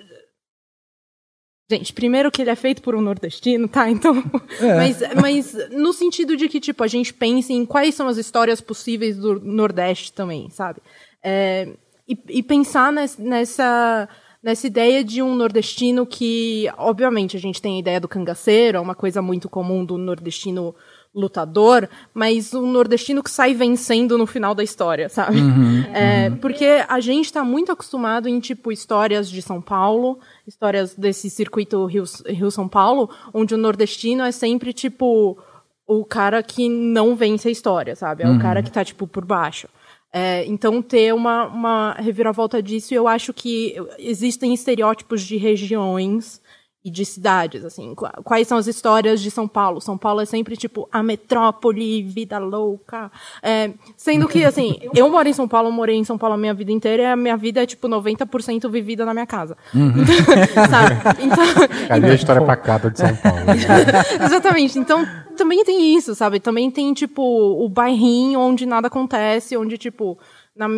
Gente, 1.73 1.91
primeiro 1.91 2.31
que 2.31 2.43
ele 2.43 2.51
é 2.51 2.55
feito 2.55 2.83
por 2.83 2.95
um 2.95 3.01
nordestino, 3.01 3.67
tá? 3.67 3.89
Então. 3.89 4.23
É. 4.61 4.77
Mas, 4.77 5.03
mas 5.15 5.71
no 5.71 5.91
sentido 5.91 6.37
de 6.37 6.47
que, 6.47 6.61
tipo, 6.61 6.85
a 6.85 6.87
gente 6.87 7.15
pense 7.15 7.51
em 7.51 7.65
quais 7.65 7.95
são 7.95 8.09
as 8.09 8.19
histórias 8.19 8.61
possíveis 8.61 9.17
do 9.17 9.41
Nordeste 9.41 10.13
também, 10.13 10.51
sabe? 10.51 10.83
É, 11.23 11.69
e, 12.07 12.19
e, 12.29 12.43
pensar 12.43 12.93
nessa, 12.93 14.07
nessa 14.43 14.67
ideia 14.67 15.03
de 15.03 15.23
um 15.23 15.35
nordestino 15.35 16.05
que, 16.05 16.71
obviamente, 16.77 17.39
a 17.39 17.41
gente 17.41 17.63
tem 17.63 17.77
a 17.77 17.81
ideia 17.81 18.01
do 18.01 18.09
cangaceiro, 18.09 18.77
é 18.77 18.81
uma 18.81 18.95
coisa 18.95 19.23
muito 19.23 19.49
comum 19.49 19.83
do 19.83 19.97
nordestino 19.97 20.75
lutador, 21.15 21.89
mas 22.15 22.55
um 22.55 22.71
nordestino 22.71 23.23
que 23.23 23.31
sai 23.31 23.55
vencendo 23.55 24.17
no 24.17 24.27
final 24.27 24.55
da 24.55 24.65
história, 24.65 25.09
sabe? 25.09 25.41
Uhum, 25.41 25.83
é, 25.93 26.29
uhum. 26.29 26.37
Porque 26.39 26.85
a 26.89 27.01
gente 27.01 27.27
está 27.27 27.45
muito 27.45 27.71
acostumado 27.71 28.29
em, 28.29 28.41
tipo, 28.41 28.73
histórias 28.73 29.29
de 29.29 29.43
São 29.43 29.61
Paulo, 29.61 30.19
histórias 30.47 30.95
desse 30.95 31.29
circuito 31.29 31.85
Rio-São 31.85 32.67
Paulo, 32.67 33.11
onde 33.33 33.55
o 33.55 33.59
nordestino 33.59 34.23
é 34.23 34.33
sempre, 34.33 34.73
tipo, 34.73 35.39
o 35.87 36.05
cara 36.05 36.43
que 36.43 36.69
não 36.69 37.15
vence 37.15 37.49
a 37.49 37.53
história, 37.53 37.95
sabe? 37.95 38.23
É 38.23 38.27
uhum. 38.27 38.37
o 38.37 38.41
cara 38.41 38.63
que 38.63 38.69
está 38.69 38.85
tipo, 38.85 39.07
por 39.07 39.25
baixo. 39.25 39.69
É, 40.15 40.45
então, 40.47 40.83
ter 40.83 41.15
uma, 41.15 41.47
uma 41.47 41.93
reviravolta 41.93 42.63
disso, 42.63 42.93
eu 42.93 43.09
acho 43.09 43.33
que 43.33 43.77
existem 43.99 44.53
estereótipos 44.53 45.23
de 45.23 45.39
regiões 45.39 46.42
e 46.85 46.91
de 46.91 47.05
cidades, 47.05 47.65
assim. 47.65 47.95
Quais 48.25 48.49
são 48.49 48.59
as 48.59 48.67
histórias 48.67 49.21
de 49.21 49.31
São 49.31 49.47
Paulo? 49.47 49.81
São 49.81 49.97
Paulo 49.97 50.21
é 50.21 50.25
sempre, 50.25 50.57
tipo, 50.57 50.89
a 50.91 51.03
metrópole, 51.03 52.03
vida 52.03 52.39
louca. 52.39 53.11
É, 53.41 53.71
sendo 53.97 54.27
que, 54.27 54.45
assim, 54.45 54.81
eu 54.95 55.09
moro 55.09 55.29
em 55.29 55.33
São 55.33 55.47
Paulo, 55.47 55.71
morei 55.71 55.97
em 55.97 56.05
São 56.05 56.19
Paulo 56.19 56.35
a 56.35 56.39
minha 56.39 56.53
vida 56.53 56.73
inteira 56.73 57.03
e 57.03 57.07
a 57.07 57.17
minha 57.17 57.37
vida 57.37 57.63
é, 57.63 57.67
tipo, 57.67 57.89
90% 57.89 58.69
vivida 58.69 59.05
na 59.05 59.15
minha 59.15 59.27
casa. 59.27 59.57
Uhum. 59.73 59.93
Sabe? 60.69 61.23
Então, 61.23 61.69
Cadê 61.87 61.99
então, 61.99 62.11
a 62.11 62.15
história 62.15 62.43
pacata 62.43 62.91
de 62.91 62.99
São 62.99 63.15
Paulo? 63.17 63.39
Exatamente. 64.25 64.79
Então, 64.79 65.07
também 65.37 65.65
tem 65.65 65.97
isso, 65.97 66.15
sabe? 66.15 66.41
Também 66.41 66.71
tem, 66.71 66.93
tipo, 66.93 67.23
o 67.23 67.69
bairrinho 67.69 68.41
onde 68.41 68.67
nada 68.67 68.89
acontece, 68.89 69.57
onde, 69.57 69.79
tipo 69.79 70.19
na, 70.55 70.69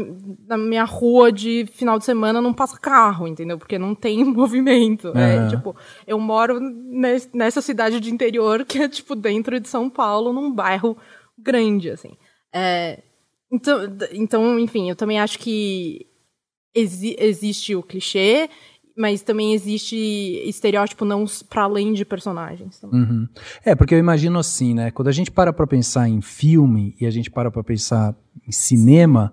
na, 0.47 0.57
minha 0.57 0.85
rua 0.85 1.33
de 1.33 1.67
final 1.67 1.99
de 1.99 2.05
semana 2.05 2.41
não 2.41 2.53
passa 2.53 2.79
carro, 2.79 3.27
entendeu? 3.27 3.59
Porque 3.59 3.79
não 3.79 3.95
tem 3.95 4.23
movimento. 4.25 5.09
Uhum. 5.09 5.19
É, 5.19 5.49
tipo, 5.49 5.77
eu 6.07 6.19
moro 6.19 6.61
nessa 6.61 7.61
cidade 7.61 7.99
de 8.01 8.13
interior 8.13 8.65
que 8.65 8.79
é, 8.79 8.89
tipo, 8.89 9.15
dentro 9.17 9.59
de 9.59 9.69
São 9.69 9.91
Paulo, 9.91 10.33
num 10.33 10.53
bairro 10.53 10.97
grande, 11.39 11.91
assim. 11.91 12.17
É, 12.53 13.03
então, 13.51 13.81
então, 14.13 14.59
enfim, 14.59 14.89
eu 14.89 14.97
também 14.97 15.19
acho 15.19 15.39
que 15.39 16.07
exi 16.75 17.17
existe 17.19 17.75
o 17.75 17.83
clichê, 17.83 18.49
mas 18.97 19.23
também 19.23 19.53
existe 19.55 19.97
estereótipo 20.49 21.05
não 21.05 21.25
para 21.49 21.65
além 21.65 21.93
de 21.93 22.05
personagens. 22.05 22.81
Uhum. 22.85 23.29
É, 23.65 23.75
porque 23.75 23.95
eu 23.95 23.99
imagino 23.99 24.39
assim, 24.39 24.73
né? 24.73 24.91
Quando 24.93 25.09
a 25.09 25.13
gente 25.13 25.31
para 25.31 25.53
para 25.53 25.67
pensar 25.67 26.09
em 26.09 26.21
filme 26.21 26.97
e 27.01 27.07
a 27.07 27.11
gente 27.11 27.31
para 27.31 27.51
para 27.51 27.65
pensar 27.65 28.15
em 28.47 28.53
cinema, 28.53 29.33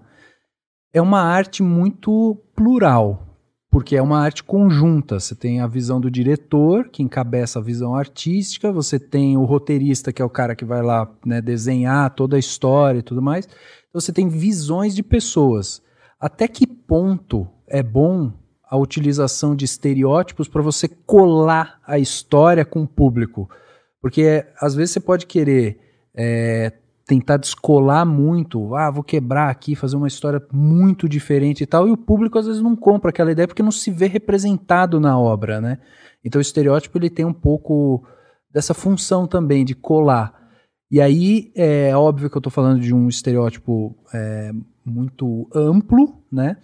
é 0.93 1.01
uma 1.01 1.21
arte 1.21 1.63
muito 1.63 2.37
plural, 2.55 3.37
porque 3.69 3.95
é 3.95 4.01
uma 4.01 4.19
arte 4.19 4.43
conjunta. 4.43 5.19
Você 5.19 5.33
tem 5.33 5.61
a 5.61 5.67
visão 5.67 6.01
do 6.01 6.11
diretor, 6.11 6.89
que 6.89 7.01
encabeça 7.01 7.59
a 7.59 7.61
visão 7.61 7.95
artística, 7.95 8.71
você 8.71 8.99
tem 8.99 9.37
o 9.37 9.45
roteirista, 9.45 10.11
que 10.11 10.21
é 10.21 10.25
o 10.25 10.29
cara 10.29 10.55
que 10.55 10.65
vai 10.65 10.81
lá 10.81 11.09
né, 11.25 11.41
desenhar 11.41 12.13
toda 12.13 12.35
a 12.35 12.39
história 12.39 12.99
e 12.99 13.03
tudo 13.03 13.21
mais. 13.21 13.47
Então 13.89 14.01
você 14.01 14.11
tem 14.11 14.27
visões 14.27 14.93
de 14.93 15.03
pessoas. 15.03 15.81
Até 16.19 16.47
que 16.47 16.67
ponto 16.67 17.47
é 17.67 17.81
bom 17.81 18.33
a 18.69 18.77
utilização 18.77 19.55
de 19.55 19.65
estereótipos 19.65 20.47
para 20.47 20.61
você 20.61 20.87
colar 20.87 21.79
a 21.85 21.97
história 21.97 22.65
com 22.65 22.83
o 22.83 22.87
público? 22.87 23.49
Porque 24.01 24.45
às 24.59 24.75
vezes 24.75 24.91
você 24.91 24.99
pode 24.99 25.25
querer 25.25 25.79
é, 26.15 26.71
tentar 27.11 27.35
descolar 27.35 28.05
muito, 28.05 28.73
ah, 28.73 28.89
vou 28.89 29.03
quebrar 29.03 29.49
aqui, 29.49 29.75
fazer 29.75 29.97
uma 29.97 30.07
história 30.07 30.41
muito 30.49 31.09
diferente 31.09 31.61
e 31.61 31.65
tal, 31.65 31.85
e 31.85 31.91
o 31.91 31.97
público 31.97 32.39
às 32.39 32.47
vezes 32.47 32.61
não 32.61 32.73
compra 32.73 33.09
aquela 33.09 33.33
ideia 33.33 33.45
porque 33.45 33.61
não 33.61 33.69
se 33.69 33.91
vê 33.91 34.07
representado 34.07 34.97
na 34.97 35.19
obra, 35.19 35.59
né? 35.59 35.77
Então 36.23 36.39
o 36.39 36.41
estereótipo 36.41 36.97
ele 36.97 37.09
tem 37.09 37.25
um 37.25 37.33
pouco 37.33 38.07
dessa 38.49 38.73
função 38.73 39.27
também 39.27 39.65
de 39.65 39.75
colar. 39.75 40.33
E 40.89 41.01
aí 41.01 41.51
é 41.53 41.93
óbvio 41.93 42.29
que 42.29 42.37
eu 42.37 42.39
estou 42.39 42.51
falando 42.51 42.79
de 42.79 42.95
um 42.95 43.09
estereótipo 43.09 43.93
é, 44.13 44.51
muito 44.85 45.49
amplo, 45.53 46.23
né? 46.31 46.55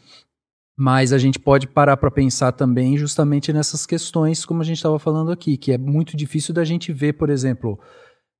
Mas 0.79 1.11
a 1.11 1.17
gente 1.17 1.39
pode 1.39 1.67
parar 1.67 1.97
para 1.97 2.09
pensar 2.09 2.53
também 2.53 2.95
justamente 2.95 3.51
nessas 3.51 3.85
questões, 3.85 4.45
como 4.45 4.61
a 4.61 4.65
gente 4.65 4.77
estava 4.77 4.97
falando 4.97 5.29
aqui, 5.29 5.57
que 5.57 5.73
é 5.73 5.77
muito 5.77 6.15
difícil 6.15 6.53
da 6.53 6.63
gente 6.63 6.93
ver, 6.93 7.13
por 7.13 7.29
exemplo, 7.29 7.77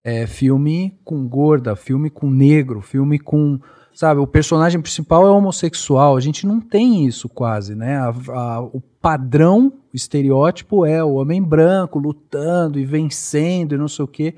é, 0.07 0.25
filme 0.25 0.97
com 1.03 1.27
gorda, 1.27 1.75
filme 1.75 2.09
com 2.09 2.29
negro, 2.29 2.79
filme 2.79 3.19
com. 3.19 3.59
Sabe, 3.93 4.21
o 4.21 4.27
personagem 4.27 4.79
principal 4.79 5.27
é 5.27 5.29
homossexual. 5.29 6.15
A 6.15 6.21
gente 6.21 6.47
não 6.47 6.61
tem 6.61 7.05
isso 7.05 7.27
quase, 7.27 7.75
né? 7.75 7.97
A, 7.97 8.13
a, 8.29 8.61
o 8.61 8.79
padrão, 9.01 9.73
o 9.93 9.97
estereótipo 9.97 10.85
é 10.85 11.03
o 11.03 11.15
homem 11.15 11.43
branco 11.43 11.99
lutando 11.99 12.79
e 12.79 12.85
vencendo 12.85 13.75
e 13.75 13.77
não 13.77 13.89
sei 13.89 14.05
o 14.05 14.07
quê. 14.07 14.35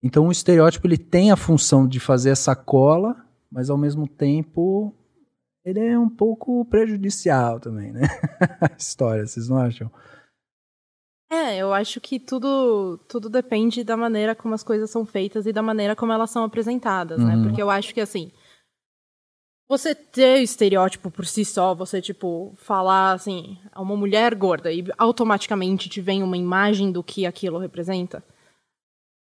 Então 0.00 0.28
o 0.28 0.32
estereótipo 0.32 0.86
ele 0.86 0.98
tem 0.98 1.32
a 1.32 1.36
função 1.36 1.88
de 1.88 1.98
fazer 1.98 2.30
essa 2.30 2.54
cola, 2.54 3.16
mas 3.50 3.70
ao 3.70 3.78
mesmo 3.78 4.06
tempo 4.06 4.94
ele 5.64 5.80
é 5.80 5.98
um 5.98 6.10
pouco 6.10 6.64
prejudicial 6.66 7.58
também, 7.58 7.90
né? 7.90 8.02
a 8.60 8.70
história, 8.78 9.26
vocês 9.26 9.48
não 9.48 9.58
acham? 9.58 9.90
É, 11.34 11.56
eu 11.56 11.74
acho 11.74 12.00
que 12.00 12.20
tudo, 12.20 12.96
tudo 13.08 13.28
depende 13.28 13.82
da 13.82 13.96
maneira 13.96 14.36
como 14.36 14.54
as 14.54 14.62
coisas 14.62 14.88
são 14.88 15.04
feitas 15.04 15.46
e 15.46 15.52
da 15.52 15.62
maneira 15.62 15.96
como 15.96 16.12
elas 16.12 16.30
são 16.30 16.44
apresentadas, 16.44 17.18
né? 17.18 17.34
uhum. 17.34 17.40
né? 17.40 17.48
Porque 17.48 17.60
eu 17.60 17.68
acho 17.68 17.92
que, 17.92 18.00
assim, 18.00 18.30
você 19.68 19.96
ter 19.96 20.40
estereótipo 20.42 21.10
por 21.10 21.26
si 21.26 21.44
só, 21.44 21.74
você, 21.74 22.00
tipo, 22.00 22.54
falar, 22.56 23.14
assim, 23.14 23.58
a 23.72 23.82
uma 23.82 23.96
mulher 23.96 24.32
gorda 24.36 24.72
e 24.72 24.84
automaticamente 24.96 25.88
te 25.88 26.00
vem 26.00 26.22
uma 26.22 26.36
imagem 26.36 26.92
do 26.92 27.02
que 27.02 27.26
aquilo 27.26 27.58
representa, 27.58 28.22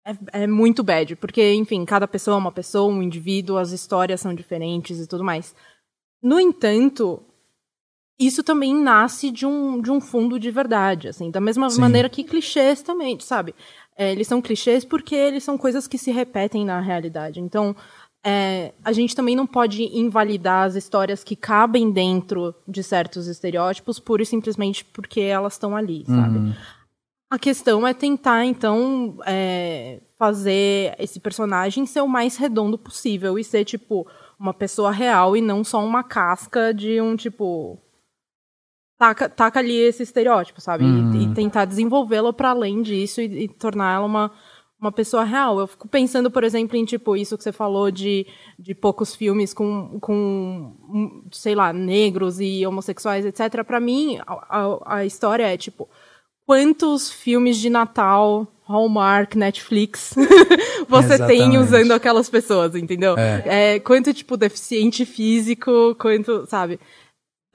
é, 0.05 0.43
é 0.43 0.47
muito 0.47 0.81
bad. 0.81 1.17
Porque, 1.17 1.53
enfim, 1.53 1.83
cada 1.83 2.07
pessoa 2.07 2.35
é 2.35 2.39
uma 2.39 2.51
pessoa, 2.51 2.89
um 2.89 3.03
indivíduo, 3.03 3.57
as 3.57 3.71
histórias 3.71 4.21
são 4.21 4.33
diferentes 4.33 5.01
e 5.01 5.07
tudo 5.07 5.23
mais. 5.23 5.53
No 6.23 6.39
entanto, 6.39 7.21
isso 8.19 8.43
também 8.43 8.75
nasce 8.75 9.31
de 9.31 9.45
um, 9.45 9.81
de 9.81 9.89
um 9.89 10.01
fundo 10.01 10.37
de 10.37 10.51
verdade, 10.51 11.07
assim, 11.07 11.31
da 11.31 11.39
mesma 11.39 11.69
Sim. 11.69 11.79
maneira 11.79 12.09
que 12.09 12.23
clichês 12.23 12.81
também, 12.81 13.17
sabe? 13.19 13.55
É, 13.97 14.11
eles 14.11 14.27
são 14.27 14.41
clichês 14.41 14.83
porque 14.83 15.15
eles 15.15 15.43
são 15.43 15.57
coisas 15.57 15.87
que 15.87 15.97
se 15.97 16.11
repetem 16.11 16.65
na 16.65 16.81
realidade. 16.81 17.39
Então, 17.39 17.75
é, 18.23 18.73
a 18.83 18.91
gente 18.91 19.15
também 19.15 19.35
não 19.35 19.47
pode 19.47 19.83
invalidar 19.97 20.65
as 20.65 20.75
histórias 20.75 21.23
que 21.23 21.35
cabem 21.35 21.91
dentro 21.91 22.53
de 22.67 22.83
certos 22.83 23.27
estereótipos 23.27 23.99
pura 23.99 24.23
e 24.23 24.25
simplesmente 24.25 24.83
porque 24.83 25.21
elas 25.21 25.53
estão 25.53 25.75
ali, 25.75 26.03
sabe? 26.05 26.37
Uhum. 26.37 26.53
A 27.31 27.39
questão 27.39 27.87
é 27.87 27.93
tentar, 27.93 28.43
então, 28.43 29.17
é, 29.25 30.01
fazer 30.17 30.95
esse 30.99 31.19
personagem 31.19 31.85
ser 31.85 32.01
o 32.01 32.07
mais 32.07 32.35
redondo 32.35 32.77
possível 32.77 33.39
e 33.39 33.43
ser, 33.43 33.63
tipo, 33.63 34.05
uma 34.37 34.53
pessoa 34.53 34.91
real 34.91 35.37
e 35.37 35.41
não 35.41 35.63
só 35.63 35.85
uma 35.85 36.03
casca 36.03 36.73
de 36.73 36.99
um, 36.99 37.15
tipo, 37.15 37.79
taca, 38.99 39.29
taca 39.29 39.59
ali 39.59 39.77
esse 39.77 40.03
estereótipo, 40.03 40.59
sabe? 40.59 40.83
Uhum. 40.83 41.13
E, 41.13 41.23
e, 41.23 41.33
tentar 41.33 41.63
desenvolvê-lo 41.63 42.33
para 42.33 42.49
além 42.49 42.81
disso 42.81 43.21
e, 43.21 43.45
e 43.45 43.47
tornar 43.47 43.95
ela 43.95 44.05
uma, 44.05 44.31
uma 44.79 44.91
pessoa 44.91 45.23
real. 45.23 45.57
Eu 45.57 45.67
fico 45.67 45.87
pensando, 45.87 46.29
por 46.29 46.43
exemplo, 46.43 46.75
em 46.75 46.83
tipo 46.83 47.15
isso 47.15 47.37
que 47.37 47.43
você 47.43 47.53
falou 47.53 47.89
de, 47.89 48.27
de 48.59 48.75
poucos 48.75 49.15
filmes 49.15 49.53
com, 49.53 49.97
com, 50.01 51.23
sei 51.31 51.55
lá, 51.55 51.71
negros 51.71 52.41
e 52.41 52.67
homossexuais, 52.67 53.25
etc. 53.25 53.63
Para 53.63 53.79
mim, 53.79 54.19
a, 54.27 54.33
a, 54.33 54.97
a, 54.97 55.05
história 55.05 55.45
é 55.45 55.55
tipo 55.55 55.87
quantos 56.45 57.09
filmes 57.09 57.57
de 57.57 57.69
Natal, 57.69 58.47
Hallmark, 58.67 59.35
Netflix 59.35 60.13
você 60.89 61.13
Exatamente. 61.13 61.39
tem 61.39 61.57
usando 61.57 61.91
aquelas 61.91 62.29
pessoas, 62.29 62.75
entendeu? 62.75 63.15
É. 63.17 63.75
é. 63.75 63.79
quanto 63.79 64.13
tipo 64.13 64.35
deficiente 64.35 65.05
físico, 65.05 65.95
quanto, 65.97 66.45
sabe? 66.47 66.79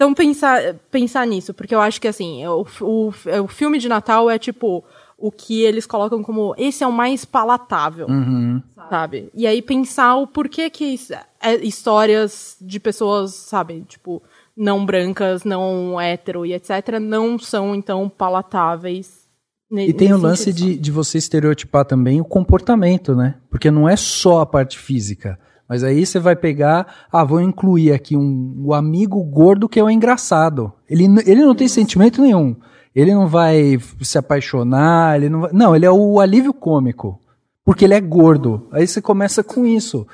Então 0.04 0.12
pensar, 0.12 0.75
pensar 0.90 1.26
nisso, 1.26 1.54
porque 1.54 1.75
eu 1.75 1.80
acho 1.80 1.99
que 1.99 2.06
assim, 2.06 2.46
o, 2.46 2.66
o, 2.82 3.08
o 3.42 3.49
filme 3.49 3.78
de 3.78 3.88
Natal 3.88 4.28
é 4.28 4.38
tipo 4.38 4.84
o 5.16 5.32
que 5.32 5.62
eles 5.62 5.87
colocam 5.87 6.23
como 6.23 6.54
esse 6.58 6.84
é 6.84 6.87
o 6.87 6.92
mais 6.92 7.25
palatável, 7.25 8.06
uhum. 8.06 8.61
sabe? 8.90 9.30
E 9.32 9.46
aí 9.46 9.62
pensar 9.62 10.16
o 10.16 10.26
porquê 10.26 10.68
que 10.68 11.00
é, 11.42 11.54
histórias 11.64 12.54
de 12.61 12.78
pessoas, 12.78 13.32
sabe, 13.32 13.82
tipo, 13.88 14.23
não 14.54 14.84
brancas, 14.84 15.42
não 15.42 15.99
hétero 15.99 16.44
e 16.44 16.52
etc, 16.52 16.99
não 17.00 17.38
são 17.38 17.75
então 17.75 18.06
palatáveis. 18.06 19.25
E 19.70 19.94
tem 19.94 20.12
o 20.12 20.18
lance 20.18 20.52
de, 20.52 20.76
de 20.76 20.90
você 20.90 21.16
estereotipar 21.16 21.87
também 21.87 22.20
o 22.20 22.26
comportamento, 22.26 23.16
né? 23.16 23.37
Porque 23.49 23.70
não 23.70 23.88
é 23.88 23.96
só 23.96 24.42
a 24.42 24.46
parte 24.46 24.78
física. 24.78 25.38
Mas 25.68 25.83
aí 25.83 26.04
você 26.04 26.18
vai 26.18 26.37
pegar, 26.37 27.06
ah, 27.11 27.25
vou 27.25 27.40
incluir 27.40 27.92
aqui 27.92 28.16
um, 28.16 28.54
o 28.64 28.75
amigo 28.75 29.23
gordo 29.25 29.68
que 29.68 29.80
é 29.80 29.83
o 29.83 29.90
engraçado. 29.90 30.73
Ele, 30.88 31.04
ele 31.26 31.42
não 31.42 31.54
tem 31.54 31.68
sentimento 31.68 32.21
nenhum. 32.21 32.54
Ele 32.94 33.12
não 33.12 33.26
vai 33.26 33.78
se 34.02 34.18
apaixonar, 34.18 35.16
ele 35.16 35.28
não 35.28 35.40
vai, 35.40 35.50
Não, 35.52 35.75
ele 35.75 35.87
é 35.87 35.90
o 35.90 36.21
alívio 36.21 36.52
cômico. 36.52 37.18
Porque 37.64 37.85
ele 37.85 37.94
é 37.94 38.00
gordo. 38.00 38.68
Aí 38.71 38.87
você 38.87 39.00
começa 39.00 39.42
com 39.42 39.66
isso. 39.66 40.06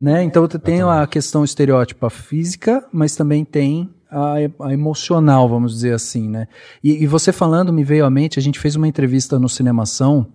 Né? 0.00 0.22
Então 0.22 0.46
você 0.46 0.58
tem 0.58 0.82
a 0.82 1.06
questão 1.06 1.44
estereótipa 1.44 2.08
física, 2.08 2.86
mas 2.92 3.16
também 3.16 3.44
tem 3.44 3.90
a, 4.10 4.34
a 4.66 4.72
emocional, 4.72 5.48
vamos 5.48 5.72
dizer 5.72 5.92
assim, 5.92 6.28
né? 6.28 6.46
E, 6.82 7.02
e, 7.02 7.06
você 7.06 7.32
falando 7.32 7.72
me 7.72 7.82
veio 7.82 8.04
à 8.04 8.10
mente, 8.10 8.38
a 8.38 8.42
gente 8.42 8.60
fez 8.60 8.76
uma 8.76 8.86
entrevista 8.86 9.38
no 9.38 9.48
Cinemação 9.48 10.28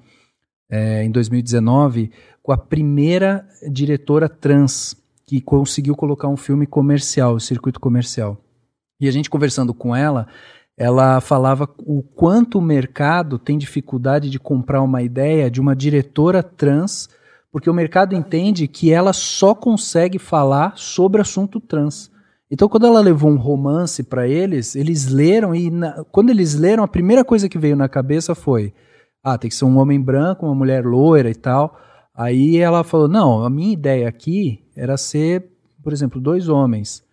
é, 0.69 1.03
em 1.03 1.11
2019 1.11 2.11
com 2.41 2.51
a 2.51 2.57
primeira 2.57 3.45
diretora 3.71 4.27
trans 4.27 4.95
que 5.25 5.39
conseguiu 5.39 5.95
colocar 5.95 6.27
um 6.27 6.37
filme 6.37 6.65
comercial, 6.65 7.39
circuito 7.39 7.79
comercial. 7.79 8.37
E 8.99 9.07
a 9.07 9.11
gente 9.11 9.29
conversando 9.29 9.73
com 9.73 9.95
ela, 9.95 10.27
ela 10.75 11.21
falava 11.21 11.69
o 11.85 12.01
quanto 12.01 12.57
o 12.57 12.61
mercado 12.61 13.37
tem 13.37 13.57
dificuldade 13.57 14.29
de 14.29 14.39
comprar 14.39 14.81
uma 14.81 15.01
ideia 15.01 15.51
de 15.51 15.61
uma 15.61 15.75
diretora 15.75 16.41
trans, 16.41 17.07
porque 17.51 17.69
o 17.69 17.73
mercado 17.73 18.15
entende 18.15 18.67
que 18.67 18.91
ela 18.91 19.13
só 19.13 19.53
consegue 19.53 20.17
falar 20.17 20.73
sobre 20.75 21.21
assunto 21.21 21.59
trans. 21.59 22.09
Então, 22.49 22.67
quando 22.67 22.87
ela 22.87 22.99
levou 22.99 23.29
um 23.29 23.37
romance 23.37 24.01
para 24.01 24.27
eles, 24.27 24.75
eles 24.75 25.07
leram 25.07 25.53
e 25.53 25.69
na, 25.69 26.03
quando 26.05 26.31
eles 26.31 26.55
leram, 26.55 26.83
a 26.83 26.87
primeira 26.87 27.23
coisa 27.23 27.47
que 27.47 27.59
veio 27.59 27.75
na 27.75 27.87
cabeça 27.87 28.33
foi: 28.33 28.73
ah, 29.23 29.37
tem 29.37 29.49
que 29.49 29.55
ser 29.55 29.65
um 29.65 29.77
homem 29.77 30.01
branco, 30.01 30.45
uma 30.45 30.55
mulher 30.55 30.85
loira 30.85 31.29
e 31.29 31.35
tal. 31.35 31.77
Aí 32.15 32.57
ela 32.57 32.83
falou: 32.83 33.07
não, 33.07 33.43
a 33.43 33.49
minha 33.49 33.73
ideia 33.73 34.07
aqui 34.07 34.63
era 34.75 34.97
ser, 34.97 35.49
por 35.83 35.93
exemplo, 35.93 36.19
dois 36.19 36.49
homens. 36.49 37.03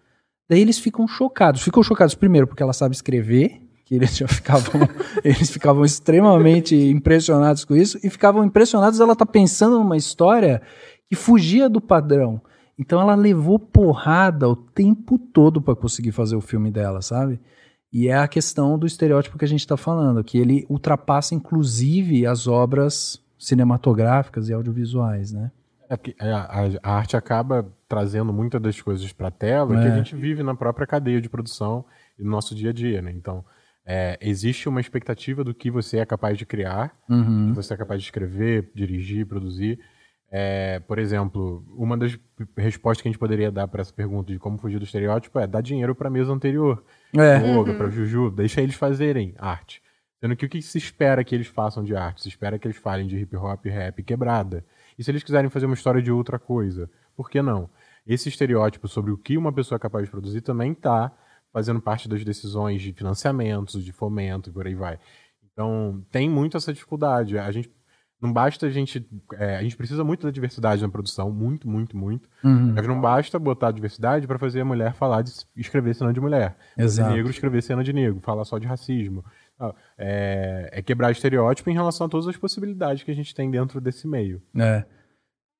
Daí 0.49 0.61
eles 0.61 0.79
ficam 0.79 1.07
chocados. 1.09 1.63
Ficam 1.63 1.83
chocados 1.83 2.15
primeiro 2.15 2.47
porque 2.47 2.63
ela 2.63 2.73
sabe 2.73 2.95
escrever, 2.95 3.61
que 3.85 3.95
eles 3.95 4.17
já 4.17 4.27
ficavam, 4.29 4.89
eles 5.25 5.51
ficavam 5.51 5.85
extremamente 5.85 6.77
impressionados 6.77 7.65
com 7.65 7.75
isso, 7.75 7.99
e 8.03 8.11
ficavam 8.11 8.45
impressionados 8.45 9.01
ela 9.01 9.17
tá 9.17 9.27
pensando 9.27 9.79
numa 9.79 9.97
história 9.97 10.63
que 11.09 11.17
fugia 11.17 11.69
do 11.69 11.81
padrão. 11.81 12.41
Então 12.79 13.01
ela 13.01 13.15
levou 13.15 13.59
porrada 13.59 14.49
o 14.49 14.55
tempo 14.55 15.19
todo 15.19 15.63
para 15.63 15.75
conseguir 15.75 16.13
fazer 16.13 16.37
o 16.37 16.41
filme 16.41 16.71
dela, 16.71 17.01
sabe? 17.01 17.41
E 17.93 18.09
é 18.09 18.15
a 18.17 18.29
questão 18.29 18.79
do 18.79 18.87
estereótipo 18.87 19.39
que 19.39 19.45
a 19.45 19.49
gente 19.49 19.61
está 19.61 19.77
falando, 19.77 20.23
que 20.25 20.37
ele 20.39 20.67
ultrapassa 20.69 21.35
inclusive 21.35 22.27
as 22.27 22.47
obras 22.47 23.23
cinematográficas 23.39 24.49
e 24.49 24.53
audiovisuais, 24.53 25.33
né? 25.33 25.51
É 25.89 25.97
porque 25.97 26.15
a, 26.19 26.37
a- 26.65 26.71
a 26.83 26.93
arte 26.97 27.17
acaba 27.17 27.67
trazendo 27.89 28.33
muitas 28.33 28.61
das 28.61 28.81
coisas 28.81 29.13
para 29.13 29.29
a 29.29 29.31
tela 29.31 29.77
que 29.81 29.87
É. 29.87 29.93
a 29.93 29.97
gente 29.97 30.17
vive 30.17 30.43
na 30.43 30.55
própria 30.55 30.87
cadeia 30.87 31.21
de 31.21 31.29
produção 31.29 31.85
e 32.19 32.25
no 32.25 32.31
nosso 32.31 32.55
dia 32.55 32.71
a 32.71 32.73
dia, 32.73 33.01
né? 33.01 33.13
Então, 33.13 33.45
é, 33.87 34.19
existe 34.21 34.69
uma 34.69 34.81
expectativa 34.81 35.45
do 35.45 35.55
que 35.55 35.71
você 35.71 35.99
é 35.99 36.05
capaz 36.05 36.37
de 36.37 36.45
criar, 36.45 36.93
Uhum. 37.09 37.51
que 37.51 37.57
você 37.57 37.73
é 37.73 37.77
capaz 37.77 38.01
de 38.03 38.07
escrever, 38.09 38.69
dirigir, 38.75 39.27
produzir. 39.27 39.79
É, 40.31 40.81
por 40.81 40.99
exemplo, 40.99 41.65
uma 41.77 41.97
das 41.97 42.19
respostas 42.57 43.01
que 43.03 43.09
a 43.09 43.11
gente 43.13 43.19
poderia 43.19 43.51
dar 43.51 43.69
para 43.69 43.81
essa 43.81 43.93
pergunta 43.93 44.33
de 44.33 44.39
como 44.39 44.59
fugir 44.59 44.79
do 44.79 44.85
estereótipo 44.85 45.39
é 45.39 45.47
dar 45.47 45.61
dinheiro 45.61 45.95
para 45.95 46.09
a 46.09 46.11
mesa 46.11 46.33
anterior, 46.33 46.83
É. 47.15 47.39
para 47.39 47.49
Olga, 47.49 47.75
para 47.75 47.89
Juju, 47.89 48.31
deixa 48.31 48.61
eles 48.61 48.75
fazerem 48.75 49.35
arte. 49.39 49.81
Sendo 50.21 50.35
que 50.35 50.47
o 50.47 50.49
que 50.49 50.61
se 50.63 50.79
espera 50.79 51.23
que 51.23 51.35
eles 51.35 51.47
façam 51.47 51.85
de 51.85 51.95
arte? 51.95 52.23
Se 52.23 52.29
espera 52.29 52.59
que 52.59 52.67
eles 52.67 52.77
falem 52.77 53.07
de 53.07 53.17
hip 53.19 53.37
hop, 53.37 53.65
rap, 53.67 54.03
quebrada. 54.03 54.65
E 54.99 55.05
se 55.05 55.11
eles 55.11 55.23
quiserem 55.23 55.49
fazer 55.51 55.67
uma 55.67 55.75
história 55.75 56.03
de 56.03 56.11
outra 56.11 56.39
coisa, 56.39 56.91
por 57.17 57.31
que 57.31 57.41
não? 57.41 57.69
Esse 58.07 58.29
estereótipo 58.29 58.89
sobre 58.89 59.13
o 59.13 59.17
que 59.19 59.37
uma 59.37 59.53
pessoa 59.53 59.77
é 59.77 59.79
capaz 59.79 60.05
de 60.07 60.11
produzir 60.11 60.41
também 60.41 60.73
está 60.73 61.13
fazendo 61.53 61.81
parte 61.81 62.09
das 62.09 62.25
decisões 62.25 62.83
de 62.83 62.93
financiamentos, 62.93 63.85
de 63.85 63.93
fomento 63.93 64.51
e 64.51 64.53
por 64.53 64.67
aí 64.67 64.75
vai. 64.75 64.99
Então, 65.53 66.05
tem 66.11 66.29
muito 66.29 66.57
essa 66.57 66.73
dificuldade. 66.73 67.39
A 67.39 67.51
gente 67.51 67.71
não 68.21 68.33
basta 68.33 68.67
a 68.67 68.71
gente. 68.71 69.07
é, 69.35 69.57
a 69.57 69.63
gente 69.63 69.77
precisa 69.77 70.03
muito 70.03 70.27
da 70.27 70.31
diversidade 70.31 70.83
na 70.83 70.89
produção, 70.89 71.31
muito, 71.31 71.69
muito, 71.69 71.97
muito. 71.97 72.29
Uhum. 72.43 72.73
Mas 72.75 72.87
não 72.87 73.01
basta 73.01 73.39
botar 73.39 73.69
a 73.69 73.73
diversidade 73.73 74.27
para 74.27 74.39
fazer 74.39 74.63
a 74.63 74.65
mulher 74.65 74.95
falar 74.95 75.23
de 75.23 75.33
escrever 75.57 75.95
cena 75.95 76.13
de 76.13 76.21
mulher. 76.21 76.57
Exato. 76.77 77.15
negro 77.15 77.31
escrever 77.31 77.63
cena 77.63 77.85
de 77.85 77.93
negro, 77.93 78.21
falar 78.23 78.45
só 78.45 78.59
de 78.59 78.67
racismo. 78.67 79.25
É, 79.99 80.71
é 80.73 80.83
quebrar 80.83 81.11
estereótipo 81.11 81.71
em 81.71 81.75
relação 81.75 82.07
a 82.07 82.11
todas 82.11 82.27
as 82.29 82.37
possibilidades 82.37 83.03
que 83.03 83.11
a 83.11 83.15
gente 83.15 83.35
tem 83.35 83.51
dentro 83.51 83.81
desse 83.81 84.07
meio. 84.07 84.43
É. 84.57 84.85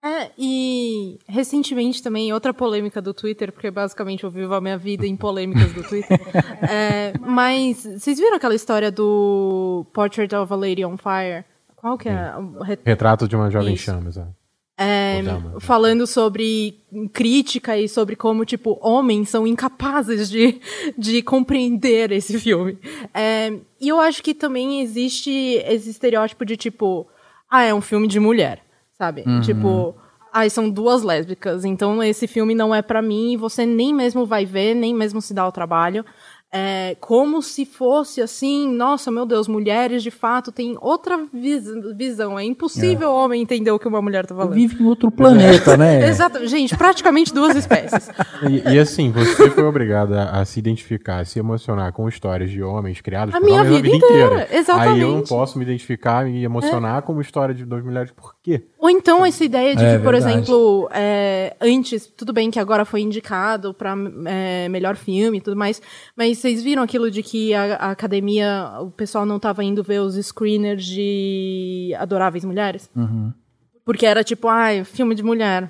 É, 0.05 0.31
e 0.39 1.19
recentemente 1.27 2.01
também, 2.03 2.33
outra 2.33 2.55
polêmica 2.55 3.03
do 3.03 3.13
Twitter, 3.13 3.51
porque 3.51 3.71
basicamente 3.71 4.23
eu 4.23 4.31
vivo 4.31 4.55
a 4.55 4.61
minha 4.61 4.79
vida 4.79 5.05
em 5.05 5.17
polêmicas 5.17 5.73
do 5.73 5.83
Twitter. 5.83 6.19
É, 6.69 7.13
mas 7.21 7.85
vocês 7.85 8.19
viram 8.19 8.37
aquela 8.37 8.55
história 8.55 8.91
do 8.91 9.87
Portrait 9.93 10.35
of 10.35 10.53
a 10.53 10.57
Lady 10.57 10.85
on 10.85 10.97
Fire? 10.97 11.45
Qual 11.87 11.97
que 11.99 12.09
é? 12.09 12.35
o 12.37 12.65
re- 12.65 12.79
Retrato 12.85 13.29
de 13.29 13.37
uma 13.37 13.49
jovem 13.49 13.75
Isso. 13.75 13.85
chama, 13.85 14.11
sabe? 14.11 14.31
É, 14.77 15.19
Ou 15.19 15.23
dama. 15.23 15.61
falando 15.61 16.05
sobre 16.05 16.81
crítica 17.13 17.79
e 17.79 17.89
sobre 17.89 18.17
como, 18.17 18.45
tipo, 18.45 18.77
homens 18.83 19.29
são 19.29 19.47
incapazes 19.47 20.29
de, 20.29 20.61
de 20.99 21.23
compreender 21.23 22.11
esse 22.11 22.41
filme. 22.41 22.77
É, 23.15 23.53
e 23.81 23.89
eu 23.89 24.01
acho 24.01 24.21
que 24.21 24.35
também 24.35 24.81
existe 24.83 25.31
esse 25.31 25.89
estereótipo 25.91 26.45
de, 26.45 26.57
tipo, 26.57 27.07
ah, 27.49 27.63
é 27.63 27.73
um 27.73 27.81
filme 27.81 28.09
de 28.09 28.19
mulher, 28.19 28.61
sabe? 28.99 29.25
Tipo, 29.43 29.95
ah, 30.33 30.47
são 30.51 30.69
duas 30.69 31.03
lésbicas, 31.05 31.65
então 31.65 32.03
esse 32.03 32.27
filme 32.27 32.53
não 32.55 32.75
é 32.75 32.83
pra 32.83 33.01
mim 33.01 33.33
e 33.33 33.37
você 33.37 33.65
nem 33.65 33.95
mesmo 33.95 34.27
vai 34.27 34.45
ver, 34.45 34.75
nem 34.75 34.93
mesmo 34.93 35.23
se 35.23 35.33
dá 35.33 35.47
o 35.47 35.53
trabalho. 35.53 36.05
É, 36.59 36.97
como 37.01 37.43
se 37.43 37.67
fosse 37.67 38.23
assim, 38.23 38.67
nossa, 38.73 39.11
meu 39.11 39.27
Deus, 39.27 39.47
mulheres 39.47 40.03
de 40.03 40.11
fato 40.11 40.51
têm 40.51 40.77
outra 40.81 41.19
vis- 41.33 41.69
visão. 41.95 42.39
É 42.39 42.45
impossível 42.45 43.11
o 43.11 43.15
homem 43.15 43.43
entender 43.43 43.71
o 43.71 43.79
que 43.79 43.87
uma 43.87 44.01
mulher 44.01 44.25
tá 44.25 44.35
falando. 44.35 44.55
Vive 44.55 44.83
em 44.83 44.87
outro 44.87 45.11
planeta, 45.11 45.77
né? 45.79 46.09
Exato, 46.09 46.47
gente, 46.47 46.75
praticamente 46.77 47.35
duas 47.35 47.55
espécies. 47.55 48.09
E, 48.49 48.73
e 48.75 48.79
assim, 48.79 49.11
você 49.11 49.51
foi 49.51 49.65
obrigada 49.65 50.31
a, 50.31 50.45
se 50.47 50.59
identificar, 50.59 51.19
a 51.21 51.25
se 51.27 51.39
emocionar 51.39 51.93
com 51.93 52.09
histórias 52.09 52.51
de 52.51 52.63
homens 52.63 53.01
criados 53.03 53.35
A 53.35 53.39
por 53.39 53.45
minha 53.47 53.61
homens 53.61 53.83
vida 53.83 53.97
inteira, 53.97 54.49
exatamente. 54.51 54.95
Aí 54.95 55.01
eu 55.03 55.13
não 55.13 55.23
posso 55.23 55.59
me 55.59 55.65
identificar 55.65 56.27
e 56.29 56.43
emocionar 56.45 57.03
como 57.03 57.21
história 57.21 57.55
de 57.55 57.65
duas 57.67 57.85
mulheres. 57.85 58.11
Por 58.13 58.35
quê? 58.43 58.63
Ou 58.79 58.89
então 58.89 59.27
essa 59.27 59.45
ideia 59.45 59.75
de 59.77 59.85
É, 59.85 59.97
que, 59.97 60.03
por 60.03 60.13
verdade. 60.13 60.35
exemplo, 60.37 60.89
é, 60.93 61.55
antes, 61.61 62.07
tudo 62.07 62.33
bem 62.33 62.51
que 62.51 62.59
agora 62.59 62.85
foi 62.85 63.01
indicado 63.01 63.75
pra 63.75 63.95
é, 64.27 64.69
melhor 64.69 64.97
filme 64.97 65.39
e 65.39 65.41
tudo 65.41 65.57
mais, 65.57 65.83
mas 66.17 66.39
vocês 66.47 66.63
viram 66.63 66.83
aquilo 66.85 67.11
de 67.11 67.25
que 67.25 67.53
a, 67.53 67.75
a 67.75 67.91
academia, 67.91 68.79
o 68.81 68.89
pessoal 68.89 69.27
não 69.27 69.41
tava 69.41 69.65
indo 69.65 69.83
ver 69.83 70.01
os 70.01 70.15
screeners 70.15 70.85
de 70.85 71.93
Adoráveis 71.99 72.45
Mulheres? 72.45 72.89
Uhum. 72.95 73.33
Porque 73.85 74.07
era 74.07 74.23
tipo, 74.23 74.47
ai, 74.47 74.85
filme 74.85 75.17
de 75.17 75.25
mulher. 75.25 75.69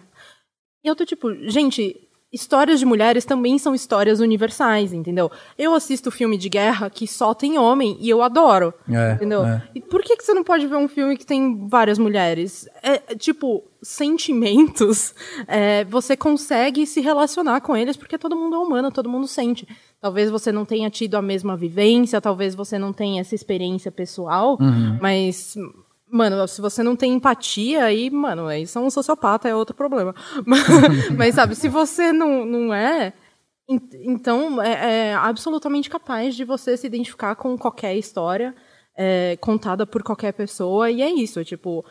E 0.84 0.88
eu 0.88 0.94
tô 0.94 1.06
tipo, 1.06 1.34
gente, 1.48 2.05
histórias 2.36 2.78
de 2.78 2.84
mulheres 2.84 3.24
também 3.24 3.58
são 3.58 3.74
histórias 3.74 4.20
universais, 4.20 4.92
entendeu? 4.92 5.30
Eu 5.58 5.74
assisto 5.74 6.10
filme 6.10 6.36
de 6.36 6.50
guerra 6.50 6.90
que 6.90 7.08
só 7.08 7.32
tem 7.32 7.58
homem 7.58 7.96
e 7.98 8.10
eu 8.10 8.22
adoro. 8.22 8.74
É, 8.88 9.12
entendeu? 9.12 9.44
é. 9.44 9.62
E 9.74 9.80
por 9.80 10.02
que, 10.02 10.16
que 10.16 10.22
você 10.22 10.34
não 10.34 10.44
pode 10.44 10.66
ver 10.66 10.76
um 10.76 10.86
filme 10.86 11.16
que 11.16 11.24
tem 11.24 11.66
várias 11.66 11.98
mulheres? 11.98 12.68
É, 12.82 13.02
é, 13.08 13.14
tipo, 13.16 13.64
sentimentos, 13.82 15.14
é, 15.48 15.84
você 15.84 16.14
consegue 16.14 16.86
se 16.86 17.00
relacionar 17.00 17.62
com 17.62 17.74
eles 17.74 17.96
porque 17.96 18.18
todo 18.18 18.36
mundo 18.36 18.54
é 18.54 18.58
humano, 18.58 18.92
todo 18.92 19.08
mundo 19.08 19.26
sente. 19.26 19.66
Talvez 19.98 20.30
você 20.30 20.52
não 20.52 20.66
tenha 20.66 20.90
tido 20.90 21.16
a 21.16 21.22
mesma 21.22 21.56
vivência, 21.56 22.20
talvez 22.20 22.54
você 22.54 22.78
não 22.78 22.92
tenha 22.92 23.22
essa 23.22 23.34
experiência 23.34 23.90
pessoal, 23.90 24.58
mas 25.00 25.56
Mano, 26.10 26.46
se 26.46 26.60
você 26.60 26.82
não 26.82 26.94
tem 26.94 27.14
empatia, 27.14 27.84
aí, 27.84 28.10
mano, 28.10 28.46
aí 28.46 28.66
são 28.66 28.86
um 28.86 28.90
sociopata, 28.90 29.48
é 29.48 29.54
outro 29.54 29.74
problema. 29.74 30.14
Mas, 31.16 31.34
sabe, 31.34 31.54
se 31.56 31.68
você 31.68 32.12
não, 32.12 32.44
não 32.46 32.72
é, 32.72 33.12
en- 33.68 33.80
então 34.04 34.62
é, 34.62 35.08
é 35.10 35.14
absolutamente 35.14 35.90
capaz 35.90 36.36
de 36.36 36.44
você 36.44 36.76
se 36.76 36.86
identificar 36.86 37.34
com 37.34 37.58
qualquer 37.58 37.96
história 37.96 38.54
é, 38.96 39.36
contada 39.40 39.84
por 39.84 40.02
qualquer 40.04 40.32
pessoa, 40.32 40.90
e 40.90 41.02
é 41.02 41.10
isso, 41.10 41.40
é 41.40 41.44
tipo, 41.44 41.84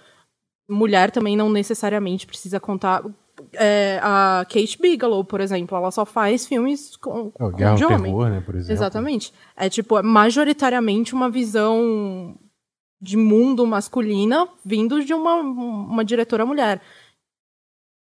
mulher 0.69 1.12
também 1.12 1.36
não 1.36 1.49
necessariamente 1.49 2.25
precisa 2.25 2.60
contar. 2.60 3.04
é, 3.54 3.99
a 4.01 4.45
Kate 4.49 4.80
Bigelow, 4.82 5.25
por 5.25 5.41
exemplo, 5.41 5.78
ela 5.78 5.91
só 5.91 6.06
faz 6.06 6.47
filmes 6.47 6.95
com, 6.95 7.28
É, 7.36 7.39
com 7.39 7.51
Guerra 7.51 7.75
de 7.75 7.84
homem. 7.86 8.12
Terror, 8.13 8.30
né, 8.30 8.41
por 8.45 8.56
exemplo. 8.56 8.73
Exatamente. 8.73 9.34
É 9.58 9.69
tipo, 9.69 9.99
é 9.99 10.01
majoritariamente 10.01 11.13
uma 11.13 11.30
visão 11.30 12.36
de 13.01 13.17
mundo 13.17 13.65
masculina 13.65 14.47
vindo 14.65 15.03
de 15.03 15.13
uma, 15.13 15.36
uma 15.36 16.05
diretora 16.05 16.45
mulher. 16.45 16.81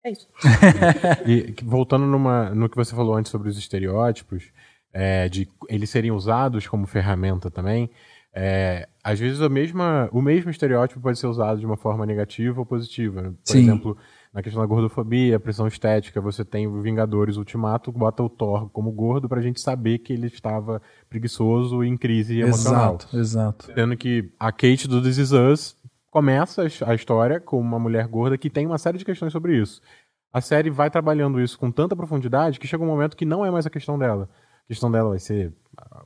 É 0.06 0.12
isso. 0.12 0.28
E 1.28 1.54
voltando 1.64 2.06
numa, 2.06 2.50
no 2.52 2.70
que 2.70 2.78
você 2.78 2.96
falou 2.96 3.16
antes 3.16 3.32
sobre 3.32 3.50
os 3.50 3.58
estereótipos, 3.58 4.52
é, 4.94 5.28
de 5.28 5.48
eles 5.68 5.90
serem 5.90 6.12
usados 6.12 6.68
como 6.68 6.88
ferramenta 6.88 7.52
também, 7.52 7.90
é, 8.34 8.88
às 9.04 9.20
vezes 9.20 9.42
a 9.42 9.50
mesma, 9.50 10.10
o 10.12 10.22
mesmo 10.22 10.52
estereótipo 10.52 11.02
pode 11.02 11.18
ser 11.18 11.28
usado 11.28 11.60
de 11.60 11.66
uma 11.66 11.78
forma 11.78 12.06
negativa 12.06 12.60
ou 12.60 12.66
positiva. 12.66 13.36
Por 13.46 13.52
Sim. 13.52 13.64
exemplo, 13.64 13.98
na 14.38 14.44
questão 14.44 14.62
da 14.62 14.68
gordofobia, 14.68 15.40
pressão 15.40 15.66
estética, 15.66 16.22
você 16.22 16.46
tem 16.46 16.68
o 16.68 16.80
Vingadores 16.80 17.38
Ultimato, 17.38 17.92
bota 17.92 18.22
o 18.22 18.30
Thor 18.30 18.70
como 18.70 18.92
gordo 18.92 19.28
pra 19.28 19.42
gente 19.42 19.60
saber 19.60 19.98
que 19.98 20.14
ele 20.14 20.28
estava 20.28 20.80
preguiçoso 21.10 21.84
e 21.84 21.88
em 21.88 21.98
crise 21.98 22.40
emocional. 22.42 22.98
Exato, 23.00 23.18
exato. 23.18 23.66
Sendo 23.74 23.98
que 23.98 24.32
a 24.40 24.52
Kate 24.52 24.88
do 24.88 25.02
This 25.02 25.18
Is 25.18 25.32
Us 25.32 25.76
começa 26.12 26.62
a 26.62 26.66
his- 26.66 26.84
a 26.84 26.94
história 26.94 27.40
com 27.40 27.60
uma 27.60 27.80
mulher 27.80 28.08
gorda 28.08 28.38
que 28.38 28.48
tem 28.48 28.68
uma 28.68 28.78
série 28.78 29.00
de 29.00 29.06
questões 29.06 29.34
sobre 29.34 29.60
isso. 29.60 29.82
A 30.32 30.40
série 30.40 30.70
vai 30.70 30.92
trabalhando 30.92 31.42
isso 31.42 31.58
com 31.58 31.72
tanta 31.72 31.96
profundidade 31.96 32.60
que 32.60 32.68
chega 32.68 32.84
um 32.84 32.88
momento 32.88 33.18
que 33.18 33.26
não 33.26 33.44
é 33.44 33.50
mais 33.50 33.66
a 33.66 33.72
questão 33.72 33.98
dela. 33.98 34.30
A 34.66 34.68
questão 34.68 34.92
dela 34.92 35.10
vai 35.10 35.20
ser 35.20 35.52
ah, 35.76 36.04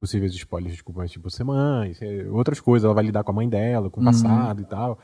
possíveis 0.00 0.32
spoilers, 0.34 0.72
desculpa, 0.74 1.00
mas 1.02 1.12
tipo, 1.12 1.30
ser 1.30 1.44
mãe, 1.44 1.94
ser 1.94 2.28
outras 2.28 2.60
coisas. 2.60 2.84
Ela 2.84 2.94
vai 2.94 3.04
lidar 3.04 3.22
com 3.22 3.30
a 3.30 3.34
mãe 3.34 3.48
dela, 3.48 3.88
com 3.88 4.00
o 4.00 4.04
Uhum. 4.04 4.10
passado 4.10 4.62
e 4.62 4.64
tal. 4.64 4.98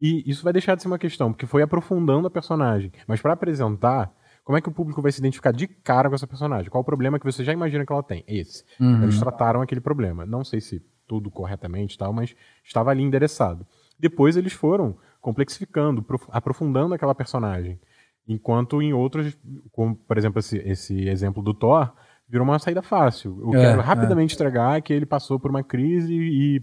E 0.00 0.22
isso 0.30 0.44
vai 0.44 0.52
deixar 0.52 0.74
de 0.74 0.82
ser 0.82 0.88
uma 0.88 0.98
questão, 0.98 1.32
porque 1.32 1.46
foi 1.46 1.62
aprofundando 1.62 2.26
a 2.26 2.30
personagem. 2.30 2.92
Mas 3.06 3.20
pra 3.20 3.32
apresentar, 3.32 4.12
como 4.44 4.56
é 4.56 4.60
que 4.60 4.68
o 4.68 4.72
público 4.72 5.02
vai 5.02 5.10
se 5.10 5.18
identificar 5.20 5.52
de 5.52 5.66
cara 5.66 6.08
com 6.08 6.14
essa 6.14 6.26
personagem? 6.26 6.70
Qual 6.70 6.82
o 6.82 6.84
problema 6.84 7.18
que 7.18 7.24
você 7.24 7.42
já 7.44 7.52
imagina 7.52 7.84
que 7.84 7.92
ela 7.92 8.02
tem? 8.02 8.22
Esse. 8.28 8.64
Uhum. 8.80 9.02
Eles 9.02 9.18
trataram 9.18 9.60
aquele 9.60 9.80
problema. 9.80 10.24
Não 10.24 10.44
sei 10.44 10.60
se 10.60 10.80
tudo 11.06 11.30
corretamente 11.30 11.94
e 11.94 11.98
tal, 11.98 12.12
mas 12.12 12.34
estava 12.62 12.90
ali 12.90 13.02
endereçado. 13.02 13.66
Depois 13.98 14.36
eles 14.36 14.52
foram 14.52 14.96
complexificando, 15.20 16.02
prof- 16.02 16.28
aprofundando 16.30 16.94
aquela 16.94 17.14
personagem. 17.14 17.78
Enquanto 18.26 18.80
em 18.82 18.92
outros, 18.92 19.36
como 19.72 19.96
por 19.96 20.16
exemplo 20.18 20.38
esse, 20.38 20.58
esse 20.58 21.08
exemplo 21.08 21.42
do 21.42 21.52
Thor, 21.54 21.90
virou 22.28 22.46
uma 22.46 22.58
saída 22.58 22.82
fácil. 22.82 23.38
Eu 23.42 23.54
É, 23.54 23.62
quero 23.64 23.80
é. 23.80 23.82
rapidamente 23.84 24.34
entregar 24.34 24.80
que 24.82 24.92
ele 24.92 25.06
passou 25.06 25.40
por 25.40 25.50
uma 25.50 25.62
crise 25.62 26.12
e, 26.14 26.62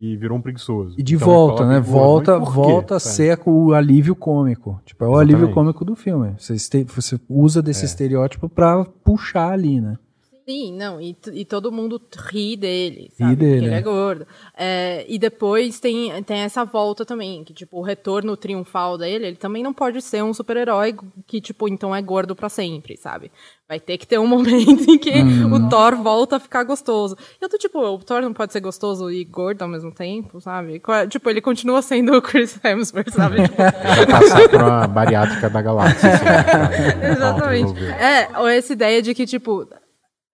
e 0.00 0.16
virou 0.16 0.38
um 0.38 0.40
preguiçoso. 0.40 0.94
E 0.98 1.02
de 1.02 1.16
Então, 1.16 1.28
volta, 1.28 1.66
né? 1.66 1.78
Volta, 1.80 2.38
volta 2.38 2.96
a 2.96 3.00
ser 3.00 3.38
o 3.44 3.74
alívio 3.74 4.14
cômico. 4.16 4.80
Tipo, 4.84 5.04
é 5.04 5.08
o 5.08 5.16
alívio 5.16 5.44
Exatamente. 5.44 5.54
cômico 5.54 5.84
do 5.84 5.94
filme. 5.94 6.34
Você, 6.38 6.54
este- 6.54 6.84
você 6.84 7.20
usa 7.28 7.60
desse 7.60 7.82
É. 7.82 7.84
estereótipo 7.84 8.48
pra 8.48 8.84
puxar 9.04 9.50
ali, 9.52 9.80
né? 9.80 9.96
Sim, 10.50 10.72
não, 10.76 11.00
e, 11.00 11.16
e 11.32 11.44
todo 11.44 11.70
mundo 11.70 12.00
ri 12.28 12.56
dele, 12.56 13.12
sabe? 13.16 13.30
Ri 13.30 13.36
dele, 13.36 13.52
Porque 13.52 13.64
ele 13.66 13.74
é. 13.74 13.78
é 13.78 13.82
gordo. 13.82 14.26
É, 14.56 15.04
e 15.08 15.16
depois 15.18 15.78
tem, 15.78 16.22
tem 16.24 16.38
essa 16.40 16.64
volta 16.64 17.04
também, 17.04 17.44
que, 17.44 17.52
tipo, 17.54 17.78
o 17.78 17.82
retorno 17.82 18.36
triunfal 18.36 18.98
dele, 18.98 19.26
ele 19.28 19.36
também 19.36 19.62
não 19.62 19.72
pode 19.72 20.02
ser 20.02 20.24
um 20.24 20.34
super-herói 20.34 20.96
que, 21.26 21.40
tipo, 21.40 21.68
então 21.68 21.94
é 21.94 22.02
gordo 22.02 22.34
pra 22.34 22.48
sempre, 22.48 22.96
sabe? 22.96 23.30
Vai 23.68 23.78
ter 23.78 23.96
que 23.98 24.06
ter 24.08 24.18
um 24.18 24.26
momento 24.26 24.90
em 24.90 24.98
que 24.98 25.10
Uhum. 25.20 25.54
o 25.54 25.68
Thor 25.68 25.94
volta 26.02 26.36
a 26.36 26.40
ficar 26.40 26.64
gostoso. 26.64 27.16
E 27.40 27.44
eu 27.44 27.48
tô, 27.48 27.56
tipo, 27.56 27.78
o 27.78 27.98
Thor 27.98 28.20
não 28.20 28.32
pode 28.32 28.52
ser 28.52 28.58
gostoso 28.60 29.08
e 29.12 29.24
gordo 29.24 29.62
ao 29.62 29.68
mesmo 29.68 29.92
tempo, 29.94 30.40
sabe? 30.40 30.82
É- 30.88 31.06
Tipo, 31.06 31.30
ele 31.30 31.40
continua 31.40 31.80
sendo 31.80 32.12
o 32.16 32.20
Chris 32.20 32.58
Hemsworth, 32.64 33.10
sabe? 33.12 33.42
Tipo, 33.42 33.56
Vai 33.56 34.06
passar 34.06 34.48
por 34.48 34.60
uma 34.60 34.88
bariátrica 34.88 35.48
da 35.48 35.62
galáxia. 35.62 36.10
assim. 36.14 37.12
Exatamente. 37.12 37.84
É, 37.84 38.28
ou 38.38 38.48
essa 38.48 38.72
ideia 38.72 39.00
de 39.00 39.14
que, 39.14 39.24
tipo. 39.26 39.68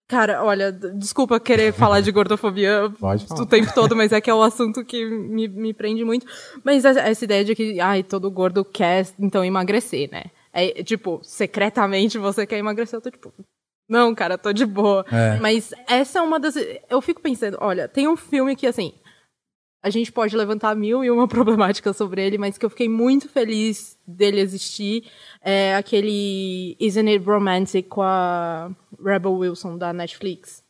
Cara, 0.08 0.44
olha, 0.44 0.70
desculpa 0.70 1.40
querer 1.40 1.72
falar 1.72 2.00
de 2.00 2.12
gordofobia 2.12 2.84
o 3.38 3.46
tempo 3.46 3.74
todo, 3.74 3.96
mas 3.96 4.12
é 4.12 4.20
que 4.20 4.30
é 4.30 4.34
o 4.34 4.42
assunto 4.42 4.84
que 4.84 5.04
me, 5.04 5.48
me 5.48 5.74
prende 5.74 6.04
muito. 6.04 6.26
Mas 6.62 6.84
essa 6.84 7.00
essa 7.00 7.24
ideia 7.24 7.44
de 7.44 7.54
que, 7.56 7.80
ai, 7.80 8.04
todo 8.04 8.30
gordo 8.30 8.64
quer, 8.64 9.06
então, 9.18 9.44
emagrecer, 9.44 10.08
né? 10.10 10.26
É, 10.52 10.82
tipo, 10.82 11.20
secretamente 11.22 12.18
você 12.18 12.46
quer 12.46 12.58
emagrecer, 12.58 12.96
eu 12.96 13.02
tô 13.02 13.10
tipo. 13.10 13.32
Não, 13.88 14.14
cara, 14.14 14.38
tô 14.38 14.52
de 14.52 14.64
boa. 14.64 15.04
É. 15.10 15.38
Mas 15.40 15.72
essa 15.88 16.20
é 16.20 16.22
uma 16.22 16.38
das. 16.38 16.54
Eu 16.88 17.00
fico 17.00 17.20
pensando, 17.20 17.58
olha, 17.60 17.88
tem 17.88 18.08
um 18.08 18.16
filme 18.16 18.54
que, 18.56 18.66
assim, 18.66 18.94
a 19.86 19.90
gente 19.90 20.10
pode 20.10 20.36
levantar 20.36 20.74
mil 20.74 21.04
e 21.04 21.10
uma 21.10 21.28
problemática 21.28 21.92
sobre 21.92 22.20
ele, 22.26 22.36
mas 22.36 22.58
que 22.58 22.66
eu 22.66 22.70
fiquei 22.70 22.88
muito 22.88 23.28
feliz 23.28 23.96
dele 24.04 24.40
existir. 24.40 25.04
É 25.40 25.76
aquele 25.76 26.76
Isn't 26.80 27.08
It 27.08 27.24
Romantic 27.24 27.86
com 27.86 28.02
a 28.02 28.68
Rebel 29.00 29.34
Wilson 29.34 29.78
da 29.78 29.92
Netflix. 29.92 30.64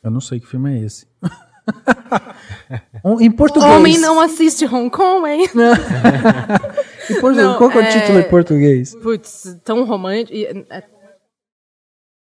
Eu 0.00 0.12
não 0.12 0.20
sei 0.20 0.38
que 0.38 0.46
filme 0.46 0.78
é 0.78 0.84
esse. 0.84 1.08
Em 3.20 3.30
português. 3.32 3.70
Homem 3.72 3.98
não 3.98 4.20
assiste 4.20 4.64
Hong 4.64 4.90
Kong, 4.90 5.28
hein? 5.28 5.48
Em 7.10 7.20
português. 7.20 7.46
Não, 7.46 7.58
Qual 7.58 7.68
que 7.68 7.78
é 7.78 7.80
o 7.80 7.84
é- 7.84 8.00
título 8.00 8.18
em 8.20 8.28
português? 8.28 8.94
Putz, 8.94 9.58
tão 9.64 9.84
romântico. 9.84 10.38
É... 10.70 10.84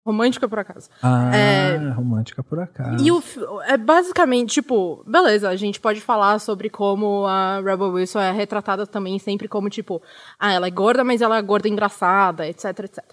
Romântica 0.05 0.47
por 0.47 0.59
acaso. 0.59 0.87
Ah, 1.01 1.35
É. 1.35 1.89
romântica 1.89 2.43
por 2.43 2.59
acaso. 2.59 3.03
E 3.03 3.11
o, 3.11 3.23
é 3.65 3.75
basicamente, 3.75 4.53
tipo, 4.53 5.03
beleza, 5.07 5.49
a 5.49 5.55
gente 5.55 5.79
pode 5.79 5.99
falar 5.99 6.37
sobre 6.39 6.69
como 6.69 7.25
a 7.25 7.59
Rebel 7.59 7.89
Wilson 7.93 8.19
é 8.19 8.31
retratada 8.31 8.85
também 8.85 9.17
sempre 9.17 9.47
como, 9.47 9.67
tipo, 9.67 9.99
ah, 10.39 10.53
ela 10.53 10.67
é 10.67 10.71
gorda, 10.71 11.03
mas 11.03 11.21
ela 11.21 11.37
é 11.37 11.41
gorda 11.41 11.67
engraçada, 11.67 12.47
etc, 12.47 12.65
etc. 12.81 13.03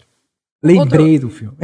Lembrei 0.63 1.19
do 1.19 1.31
filme. 1.31 1.57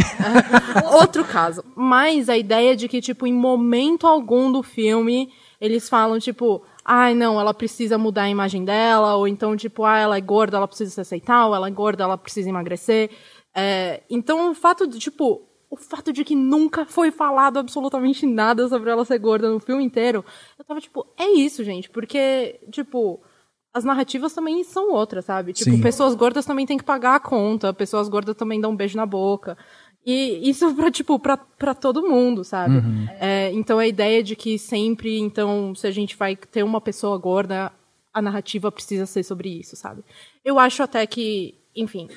Outro 0.99 1.23
caso. 1.25 1.63
Mas 1.77 2.29
a 2.31 2.37
ideia 2.37 2.75
de 2.75 2.89
que, 2.89 3.01
tipo, 3.01 3.27
em 3.27 3.33
momento 3.33 4.07
algum 4.07 4.51
do 4.51 4.63
filme, 4.63 5.31
eles 5.61 5.89
falam, 5.91 6.19
tipo, 6.19 6.65
ai, 6.85 7.15
não, 7.15 7.39
ela 7.39 7.53
precisa 7.53 7.99
mudar 7.99 8.23
a 8.23 8.31
imagem 8.31 8.65
dela, 8.65 9.15
ou 9.15 9.29
então, 9.29 9.55
tipo, 9.57 9.85
ah, 9.85 9.99
ela 9.99 10.17
é 10.17 10.21
gorda, 10.21 10.57
ela 10.57 10.67
precisa 10.67 10.91
se 10.91 11.01
aceitar, 11.01 11.47
ou 11.47 11.55
ela 11.55 11.69
é 11.69 11.71
gorda, 11.71 12.03
ela 12.03 12.17
precisa 12.17 12.49
emagrecer. 12.49 13.11
É, 13.59 14.03
então, 14.09 14.53
o 14.53 14.55
fato 14.55 14.87
de, 14.87 15.01
tipo, 15.01 15.43
o 15.69 15.77
fato 15.77 16.13
de 16.13 16.25
que 16.25 16.37
nunca 16.37 16.87
foi 16.87 17.11
falado 17.11 17.59
absolutamente 17.59 18.25
nada 18.25 18.69
sobre 18.69 18.89
ela 18.89 19.05
ser 19.05 19.19
gorda 19.19 19.51
no 19.51 19.59
filme 19.59 19.85
inteiro, 19.85 20.25
eu 20.57 20.65
tava, 20.65 20.81
tipo, 20.81 21.05
é 21.19 21.29
isso, 21.31 21.65
gente, 21.65 21.91
porque, 21.91 22.61
tipo, 22.71 23.21
as 23.75 23.85
narrativas 23.85 24.33
também 24.33 24.63
são 24.63 24.93
outras, 24.93 25.25
sabe? 25.25 25.53
Tipo, 25.53 25.73
Sim. 25.73 25.81
pessoas 25.81 26.15
gordas 26.15 26.47
também 26.47 26.67
têm 26.67 26.79
que 26.79 26.85
pagar 26.85 27.17
a 27.17 27.21
conta, 27.21 27.75
pessoas 27.75 28.09
gordas 28.09 28.37
também 28.37 28.61
dão 28.61 28.71
um 28.71 28.77
beijo 28.77 28.97
na 28.97 29.05
boca. 29.05 29.59
E 30.07 30.49
isso 30.49 30.73
pra, 30.77 30.91
tipo, 30.91 31.19
pra, 31.19 31.37
pra 31.37 31.75
todo 31.75 32.09
mundo, 32.09 32.45
sabe? 32.45 32.81
É, 33.21 33.51
então 33.53 33.79
a 33.79 33.87
ideia 33.87 34.23
de 34.23 34.37
que 34.37 34.57
sempre, 34.57 35.19
então, 35.19 35.75
se 35.75 35.87
a 35.87 35.91
gente 35.91 36.17
vai 36.17 36.37
ter 36.37 36.63
uma 36.63 36.81
pessoa 36.81 37.19
gorda, 37.19 37.73
a 38.15 38.23
narrativa 38.23 38.71
precisa 38.71 39.05
ser 39.05 39.25
sobre 39.25 39.49
isso, 39.49 39.75
sabe? 39.75 40.05
Eu 40.45 40.59
acho 40.59 40.83
até 40.83 41.05
que, 41.07 41.57
enfim, 41.75 42.09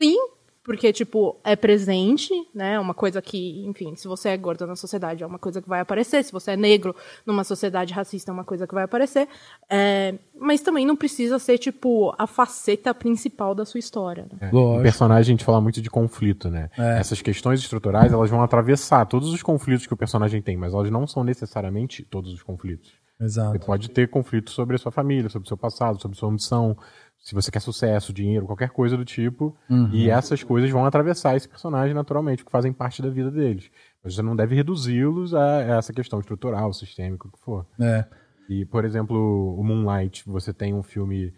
sim, 0.00 0.16
porque, 0.64 0.94
tipo, 0.94 1.38
é 1.44 1.54
presente, 1.54 2.32
né? 2.54 2.74
É 2.74 2.80
uma 2.80 2.94
coisa 2.94 3.20
que, 3.20 3.62
enfim, 3.66 3.94
se 3.94 4.08
você 4.08 4.30
é 4.30 4.36
gorda 4.36 4.66
na 4.66 4.74
sociedade, 4.74 5.22
é 5.22 5.26
uma 5.26 5.38
coisa 5.38 5.60
que 5.60 5.68
vai 5.68 5.80
aparecer. 5.80 6.24
Se 6.24 6.32
você 6.32 6.52
é 6.52 6.56
negro 6.56 6.96
numa 7.26 7.44
sociedade 7.44 7.92
racista, 7.92 8.30
é 8.30 8.34
uma 8.34 8.44
coisa 8.44 8.66
que 8.66 8.74
vai 8.74 8.84
aparecer. 8.84 9.28
É, 9.68 10.14
mas 10.34 10.62
também 10.62 10.86
não 10.86 10.96
precisa 10.96 11.38
ser, 11.38 11.58
tipo, 11.58 12.14
a 12.18 12.26
faceta 12.26 12.94
principal 12.94 13.54
da 13.54 13.66
sua 13.66 13.78
história. 13.78 14.26
Né? 14.32 14.50
É. 14.50 14.56
Em 14.56 14.82
personagem 14.82 15.20
a 15.20 15.36
gente 15.36 15.44
fala 15.44 15.60
muito 15.60 15.82
de 15.82 15.90
conflito, 15.90 16.48
né? 16.48 16.70
É. 16.78 16.98
Essas 16.98 17.20
questões 17.20 17.60
estruturais, 17.60 18.10
elas 18.10 18.30
vão 18.30 18.42
atravessar 18.42 19.04
todos 19.04 19.34
os 19.34 19.42
conflitos 19.42 19.86
que 19.86 19.92
o 19.92 19.98
personagem 19.98 20.40
tem, 20.40 20.56
mas 20.56 20.72
elas 20.72 20.90
não 20.90 21.06
são 21.06 21.22
necessariamente 21.22 22.02
todos 22.04 22.32
os 22.32 22.42
conflitos. 22.42 23.04
Você 23.18 23.24
Exato. 23.24 23.58
pode 23.60 23.90
ter 23.90 24.08
conflito 24.08 24.50
sobre 24.50 24.76
a 24.76 24.78
sua 24.78 24.90
família, 24.90 25.30
sobre 25.30 25.46
o 25.46 25.48
seu 25.48 25.56
passado, 25.56 26.00
sobre 26.00 26.16
sua 26.16 26.28
ambição, 26.28 26.76
se 27.24 27.34
você 27.34 27.50
quer 27.50 27.60
sucesso, 27.60 28.12
dinheiro, 28.12 28.44
qualquer 28.44 28.68
coisa 28.68 28.98
do 28.98 29.04
tipo. 29.04 29.56
Uhum. 29.68 29.88
E 29.90 30.10
essas 30.10 30.42
coisas 30.42 30.70
vão 30.70 30.84
atravessar 30.84 31.34
esse 31.34 31.48
personagem 31.48 31.94
naturalmente, 31.94 32.44
porque 32.44 32.52
fazem 32.52 32.70
parte 32.70 33.00
da 33.00 33.08
vida 33.08 33.30
deles. 33.30 33.70
Mas 34.02 34.14
você 34.14 34.22
não 34.22 34.36
deve 34.36 34.54
reduzi-los 34.54 35.34
a 35.34 35.62
essa 35.62 35.90
questão 35.90 36.20
estrutural, 36.20 36.70
sistêmica, 36.74 37.26
o 37.26 37.30
que 37.30 37.40
for. 37.40 37.66
É. 37.80 38.04
E, 38.46 38.66
por 38.66 38.84
exemplo, 38.84 39.58
o 39.58 39.64
Moonlight, 39.64 40.22
você 40.26 40.52
tem 40.52 40.74
um 40.74 40.82
filme 40.82 41.32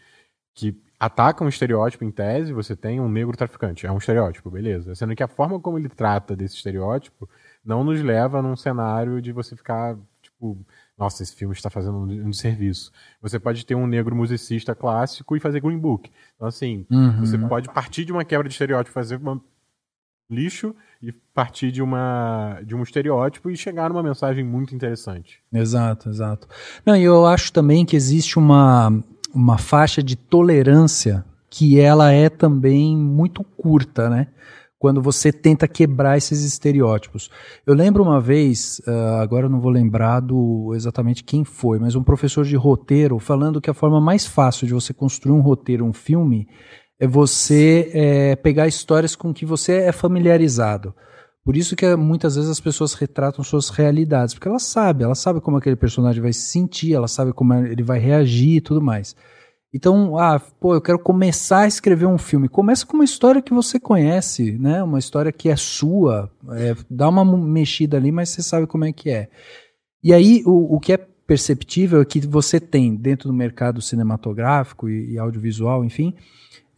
que 0.52 0.76
ataca 0.98 1.44
um 1.44 1.48
estereótipo 1.48 2.02
em 2.02 2.10
tese, 2.10 2.52
você 2.52 2.74
tem 2.74 3.00
um 3.00 3.08
negro 3.08 3.36
traficante. 3.36 3.86
É 3.86 3.92
um 3.92 3.98
estereótipo, 3.98 4.50
beleza. 4.50 4.92
Sendo 4.96 5.14
que 5.14 5.22
a 5.22 5.28
forma 5.28 5.60
como 5.60 5.78
ele 5.78 5.88
trata 5.88 6.34
desse 6.34 6.56
estereótipo 6.56 7.28
não 7.64 7.84
nos 7.84 8.02
leva 8.02 8.42
num 8.42 8.56
cenário 8.56 9.22
de 9.22 9.30
você 9.30 9.54
ficar, 9.54 9.96
tipo, 10.20 10.58
nossa, 10.98 11.22
esse 11.22 11.34
filme 11.34 11.54
está 11.54 11.68
fazendo 11.68 11.98
um 11.98 12.32
serviço. 12.32 12.90
Você 13.20 13.38
pode 13.38 13.66
ter 13.66 13.74
um 13.74 13.86
negro 13.86 14.16
musicista 14.16 14.74
clássico 14.74 15.36
e 15.36 15.40
fazer 15.40 15.60
Green 15.60 15.78
Book. 15.78 16.10
Então, 16.34 16.48
assim, 16.48 16.86
Uhum. 16.90 17.20
você 17.20 17.36
pode 17.36 17.68
partir 17.68 18.04
de 18.04 18.12
uma 18.12 18.24
quebra 18.24 18.48
de 18.48 18.54
estereótipo, 18.54 18.94
fazer 18.94 19.16
uma 19.16 19.40
lixo 20.30 20.74
e 21.00 21.12
partir 21.12 21.70
de 21.70 21.80
uma 21.82 22.60
de 22.64 22.74
um 22.74 22.82
estereótipo 22.82 23.48
e 23.50 23.56
chegar 23.56 23.88
numa 23.90 24.02
mensagem 24.02 24.42
muito 24.42 24.74
interessante. 24.74 25.40
Exato, 25.52 26.08
exato. 26.08 26.48
Não, 26.84 26.96
e 26.96 27.02
eu 27.04 27.26
acho 27.26 27.52
também 27.52 27.84
que 27.84 27.94
existe 27.94 28.38
uma, 28.38 28.92
uma 29.32 29.56
faixa 29.58 30.02
de 30.02 30.16
tolerância 30.16 31.24
que 31.48 31.78
ela 31.78 32.10
é 32.10 32.28
também 32.28 32.96
muito 32.96 33.44
curta, 33.44 34.10
né? 34.10 34.28
Quando 34.78 35.00
você 35.00 35.32
tenta 35.32 35.66
quebrar 35.66 36.18
esses 36.18 36.44
estereótipos. 36.44 37.30
Eu 37.66 37.74
lembro 37.74 38.02
uma 38.02 38.20
vez, 38.20 38.80
ah, 38.86 39.20
agora 39.22 39.46
eu 39.46 39.50
não 39.50 39.60
vou 39.60 39.70
lembrar 39.70 40.20
do 40.20 40.72
exatamente 40.74 41.24
quem 41.24 41.44
foi, 41.44 41.78
mas 41.78 41.94
um 41.94 42.02
professor 42.02 42.44
de 42.44 42.56
roteiro 42.56 43.18
falando 43.18 43.60
que 43.60 43.70
a 43.70 43.74
forma 43.74 44.00
mais 44.00 44.26
fácil 44.26 44.66
de 44.66 44.74
você 44.74 44.92
construir 44.92 45.32
um 45.32 45.40
roteiro, 45.40 45.84
um 45.84 45.92
filme, 45.94 46.46
é 46.98 47.06
você 47.06 47.90
eh, 47.92 48.36
pegar 48.36 48.66
histórias 48.66 49.14
com 49.14 49.32
que 49.32 49.44
você 49.44 49.74
é 49.74 49.92
familiarizado. 49.92 50.94
Por 51.44 51.56
isso 51.56 51.76
que 51.76 51.84
eh, 51.84 51.94
muitas 51.96 52.36
vezes 52.36 52.50
as 52.50 52.60
pessoas 52.60 52.94
retratam 52.94 53.44
suas 53.44 53.68
realidades, 53.68 54.34
porque 54.34 54.48
elas 54.48 54.64
sabem, 54.64 55.04
elas 55.04 55.18
sabem 55.18 55.40
como 55.40 55.56
aquele 55.58 55.76
personagem 55.76 56.22
vai 56.22 56.32
se 56.32 56.48
sentir, 56.48 56.94
elas 56.94 57.12
sabem 57.12 57.32
como 57.32 57.54
ele 57.54 57.82
vai 57.82 57.98
reagir 57.98 58.56
e 58.56 58.60
tudo 58.60 58.80
mais. 58.82 59.14
Então, 59.76 60.16
ah, 60.16 60.40
pô, 60.40 60.74
eu 60.74 60.80
quero 60.80 60.98
começar 60.98 61.60
a 61.60 61.66
escrever 61.66 62.06
um 62.06 62.16
filme. 62.16 62.48
Começa 62.48 62.86
com 62.86 62.94
uma 62.94 63.04
história 63.04 63.42
que 63.42 63.52
você 63.52 63.78
conhece, 63.78 64.52
né? 64.52 64.82
Uma 64.82 64.98
história 64.98 65.30
que 65.30 65.50
é 65.50 65.56
sua. 65.56 66.30
É, 66.52 66.74
dá 66.90 67.06
uma 67.10 67.22
mexida 67.36 67.98
ali, 67.98 68.10
mas 68.10 68.30
você 68.30 68.42
sabe 68.42 68.66
como 68.66 68.86
é 68.86 68.92
que 68.92 69.10
é. 69.10 69.28
E 70.02 70.14
aí, 70.14 70.42
o, 70.46 70.76
o 70.76 70.80
que 70.80 70.94
é 70.94 70.96
perceptível 70.96 72.00
é 72.00 72.06
que 72.06 72.26
você 72.26 72.58
tem 72.58 72.96
dentro 72.96 73.28
do 73.28 73.34
mercado 73.34 73.82
cinematográfico 73.82 74.88
e, 74.88 75.12
e 75.12 75.18
audiovisual, 75.18 75.84
enfim, 75.84 76.14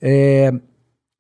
é, 0.03 0.53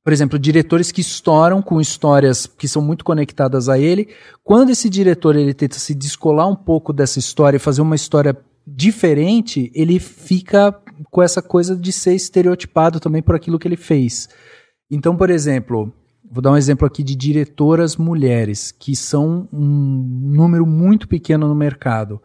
por 0.03 0.13
exemplo, 0.13 0.37
diretores 0.37 0.91
que 0.91 1.01
estouram 1.01 1.63
com 1.63 1.81
histórias 1.81 2.45
que 2.45 2.67
são 2.67 2.83
muito 2.83 3.05
conectadas 3.05 3.69
a 3.69 3.79
ele. 3.79 4.09
Quando 4.43 4.71
esse 4.71 4.91
diretor 4.91 5.37
ele 5.37 5.55
tenta 5.55 5.79
se 5.79 5.95
descolar 5.95 6.49
um 6.49 6.57
pouco 6.57 6.93
dessa 6.93 7.21
história 7.21 7.57
e 7.57 7.61
fazer 7.61 7.83
uma 7.83 7.95
história 7.95 8.37
diferente, 8.67 9.71
ele 9.75 10.01
fica 10.01 10.75
com 11.11 11.23
essa 11.23 11.43
coisa 11.43 11.77
de 11.77 11.93
ser 11.93 12.15
estereotipado 12.15 13.01
também 13.01 13.23
por 13.23 13.35
aquilo 13.35 13.59
que 13.59 13.67
ele 13.67 13.77
fez. 13.77 14.29
Então, 14.91 15.17
por 15.17 15.31
exemplo, 15.31 15.93
vou 16.31 16.43
dar 16.43 16.53
um 16.53 16.57
exemplo 16.57 16.87
aqui 16.87 17.03
de 17.03 17.15
diretoras 17.15 17.97
mulheres, 17.97 18.73
que 18.73 18.95
são 18.95 19.49
um 19.53 20.31
número 20.35 20.67
muito 20.67 21.09
pequeno 21.09 21.49
no 21.49 21.55
mercado. 21.55 22.21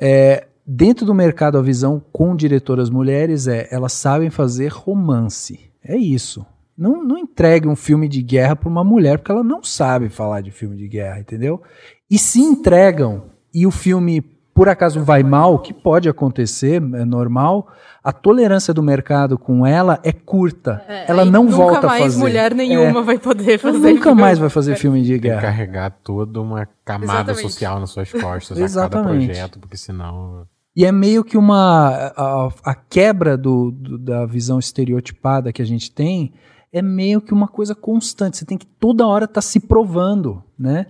É, 0.00 0.46
dentro 0.66 1.06
do 1.06 1.14
mercado, 1.14 1.58
a 1.58 1.62
visão 1.62 2.02
com 2.12 2.34
diretoras 2.34 2.90
mulheres 2.90 3.46
é 3.46 3.68
elas 3.70 3.92
sabem 3.92 4.30
fazer 4.30 4.68
romance. 4.68 5.58
É 5.84 5.96
isso. 5.96 6.44
Não, 6.76 7.04
não 7.04 7.18
entregue 7.18 7.68
um 7.68 7.76
filme 7.76 8.08
de 8.08 8.22
guerra 8.22 8.56
para 8.56 8.68
uma 8.68 8.82
mulher, 8.82 9.18
porque 9.18 9.30
ela 9.30 9.44
não 9.44 9.62
sabe 9.62 10.08
falar 10.08 10.40
de 10.40 10.50
filme 10.50 10.76
de 10.76 10.88
guerra, 10.88 11.20
entendeu? 11.20 11.62
E 12.10 12.18
se 12.18 12.40
entregam 12.40 13.30
e 13.54 13.66
o 13.66 13.70
filme 13.70 14.22
por 14.54 14.68
acaso 14.68 15.02
vai 15.02 15.22
mal, 15.22 15.58
que 15.58 15.72
pode 15.72 16.08
acontecer, 16.08 16.76
é 16.76 17.04
normal, 17.04 17.68
a 18.04 18.12
tolerância 18.12 18.74
do 18.74 18.82
mercado 18.82 19.38
com 19.38 19.64
ela 19.64 19.98
é 20.02 20.12
curta. 20.12 20.84
É, 20.88 21.10
ela 21.10 21.24
não 21.24 21.44
nunca 21.44 21.56
volta 21.56 21.86
a 21.86 21.90
mais 21.90 22.02
fazer. 22.04 22.18
mulher 22.18 22.54
nenhuma 22.54 23.02
vai 23.02 23.18
poder 23.18 23.50
Ela 23.52 23.58
fazer. 23.58 23.78
nunca 23.92 24.02
filme. 24.08 24.20
mais 24.20 24.38
vai 24.38 24.48
fazer 24.50 24.76
filme 24.76 25.02
de 25.02 25.12
Tem 25.12 25.20
que 25.20 25.28
guerra. 25.28 25.40
carregar 25.42 25.90
toda 26.02 26.40
uma 26.40 26.68
camada 26.84 27.12
Exatamente. 27.32 27.42
social 27.42 27.80
nas 27.80 27.90
suas 27.90 28.10
costas 28.12 28.50
a 28.58 28.60
cada 28.60 28.64
Exatamente. 28.64 29.26
projeto, 29.26 29.58
porque 29.58 29.76
senão. 29.76 30.46
E 30.74 30.84
é 30.84 30.90
meio 30.92 31.22
que 31.22 31.36
uma. 31.36 32.12
A, 32.16 32.48
a 32.64 32.74
quebra 32.74 33.36
do, 33.36 33.70
do- 33.70 33.98
da 33.98 34.26
visão 34.26 34.58
estereotipada 34.58 35.52
que 35.52 35.60
a 35.62 35.66
gente 35.66 35.90
tem 35.92 36.32
é 36.72 36.80
meio 36.82 37.20
que 37.20 37.32
uma 37.32 37.46
coisa 37.46 37.74
constante. 37.74 38.38
Você 38.38 38.44
tem 38.46 38.56
que 38.58 38.66
toda 38.66 39.06
hora 39.06 39.26
estar 39.26 39.42
se 39.42 39.60
provando, 39.60 40.42
né? 40.58 40.86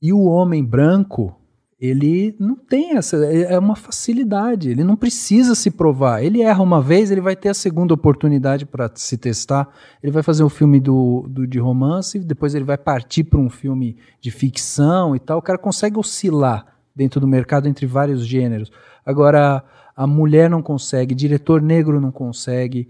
E 0.00 0.12
o 0.14 0.24
homem 0.24 0.64
branco, 0.64 1.34
ele 1.80 2.34
não 2.40 2.56
tem 2.56 2.96
essa. 2.96 3.24
É 3.24 3.54
é 3.54 3.58
uma 3.58 3.76
facilidade. 3.76 4.70
Ele 4.70 4.82
não 4.82 4.96
precisa 4.96 5.54
se 5.54 5.70
provar. 5.70 6.22
Ele 6.22 6.42
erra 6.42 6.62
uma 6.62 6.82
vez, 6.82 7.10
ele 7.10 7.20
vai 7.20 7.36
ter 7.36 7.50
a 7.50 7.54
segunda 7.54 7.94
oportunidade 7.94 8.66
para 8.66 8.90
se 8.94 9.16
testar. 9.16 9.68
Ele 10.02 10.12
vai 10.12 10.22
fazer 10.22 10.42
um 10.42 10.48
filme 10.48 10.80
do, 10.80 11.26
do, 11.28 11.46
de 11.46 11.58
romance, 11.58 12.18
depois 12.18 12.54
ele 12.54 12.64
vai 12.64 12.76
partir 12.76 13.24
para 13.24 13.38
um 13.38 13.48
filme 13.48 13.96
de 14.20 14.30
ficção 14.30 15.14
e 15.14 15.20
tal. 15.20 15.38
O 15.38 15.42
cara 15.42 15.58
consegue 15.58 15.98
oscilar 15.98 16.66
dentro 16.94 17.20
do 17.20 17.28
mercado 17.28 17.68
entre 17.68 17.86
vários 17.86 18.26
gêneros. 18.26 18.72
Agora, 19.06 19.62
a 19.96 20.06
mulher 20.06 20.50
não 20.50 20.60
consegue, 20.60 21.14
diretor 21.14 21.62
negro 21.62 22.00
não 22.00 22.10
consegue, 22.10 22.88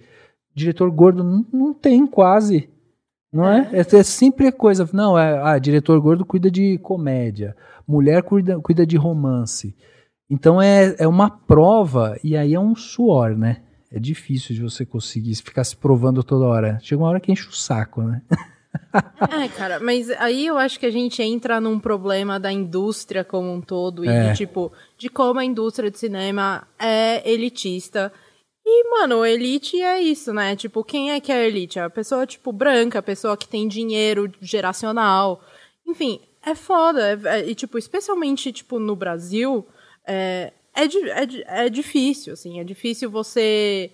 diretor 0.55 0.91
gordo 0.91 1.23
não, 1.23 1.47
não 1.53 1.75
tem 1.75 2.07
quase. 2.07 2.71
Não 3.33 3.49
é? 3.49 3.71
é? 3.73 3.81
é 3.81 4.03
sempre 4.03 4.51
coisa. 4.53 4.89
Não, 4.93 5.19
é. 5.19 5.41
Ah, 5.43 5.59
diretor 5.59 6.01
gordo 6.01 6.25
cuida 6.25 6.51
de 6.51 6.79
comédia, 6.79 7.57
mulher 7.87 8.23
cuida, 8.23 8.59
cuida 8.61 8.87
de 8.87 8.97
romance. 8.97 9.77
Então 10.31 10.61
é, 10.61 10.95
é 10.99 11.09
uma 11.09 11.31
prova, 11.31 12.19
e 12.23 12.37
aí 12.37 12.55
é 12.55 12.61
um 12.61 12.75
suor, 12.75 13.37
né? 13.37 13.63
É 13.91 13.99
difícil 13.99 14.55
de 14.55 14.61
você 14.61 14.85
conseguir 14.85 15.35
ficar 15.37 15.65
se 15.65 15.75
provando 15.75 16.23
toda 16.23 16.45
hora. 16.45 16.79
Chega 16.83 17.01
uma 17.01 17.09
hora 17.09 17.21
que 17.21 17.33
enche 17.33 17.49
o 17.49 17.53
saco, 17.53 18.03
né? 18.03 18.23
É, 19.31 19.49
cara, 19.49 19.81
mas 19.81 20.11
aí 20.11 20.47
eu 20.47 20.59
acho 20.59 20.79
que 20.79 20.85
a 20.87 20.91
gente 20.91 21.23
entra 21.23 21.59
num 21.61 21.81
problema 21.81 22.39
da 22.39 22.53
indústria 22.53 23.25
como 23.25 23.53
um 23.53 23.61
todo 23.63 24.05
e 24.05 24.09
É. 24.09 24.31
de 24.31 24.37
tipo, 24.37 24.71
de 24.97 25.09
como 25.09 25.41
a 25.41 25.45
indústria 25.45 25.91
de 25.91 25.99
cinema 25.99 26.67
é 26.79 27.29
elitista. 27.29 28.13
E, 28.71 28.85
mano, 28.91 29.25
elite 29.25 29.81
é 29.81 29.99
isso, 30.03 30.31
né? 30.31 30.55
Tipo, 30.55 30.85
quem 30.85 31.11
é 31.13 31.21
que 31.21 31.33
é 31.33 31.47
elite? 31.47 31.79
É 31.79 31.83
a 31.85 31.89
pessoa, 31.91 32.27
tipo, 32.27 32.53
branca, 32.53 32.99
a 32.99 33.03
pessoa 33.03 33.35
que 33.35 33.49
tem 33.49 33.67
dinheiro 33.67 34.31
geracional. 34.43 35.43
Enfim, 35.87 36.21
é 36.45 36.55
foda. 36.55 37.19
É- 37.25 37.41
é- 37.41 37.49
e, 37.49 37.55
tipo, 37.55 37.79
especialmente, 37.79 38.53
tipo, 38.53 38.79
no 38.79 38.95
Brasil, 38.95 39.67
é, 40.07 40.53
é, 40.75 40.85
é, 40.85 41.65
é 41.67 41.69
difícil, 41.71 42.35
assim. 42.35 42.61
É 42.61 42.65
difícil 42.65 43.11
você 43.11 43.91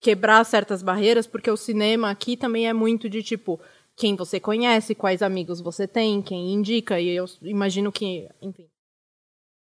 quebrar 0.00 0.44
certas 0.44 0.80
barreiras, 0.80 1.26
porque 1.26 1.50
o 1.50 1.56
cinema 1.56 2.08
aqui 2.10 2.36
também 2.36 2.68
é 2.68 2.72
muito 2.72 3.08
de, 3.10 3.20
tipo, 3.22 3.60
quem 3.96 4.14
você 4.14 4.38
conhece, 4.38 4.94
quais 4.94 5.22
amigos 5.22 5.60
você 5.60 5.88
tem, 5.88 6.22
quem 6.22 6.52
indica. 6.54 7.00
E 7.00 7.08
eu 7.08 7.24
imagino 7.42 7.90
que, 7.90 8.28
enfim, 8.40 8.68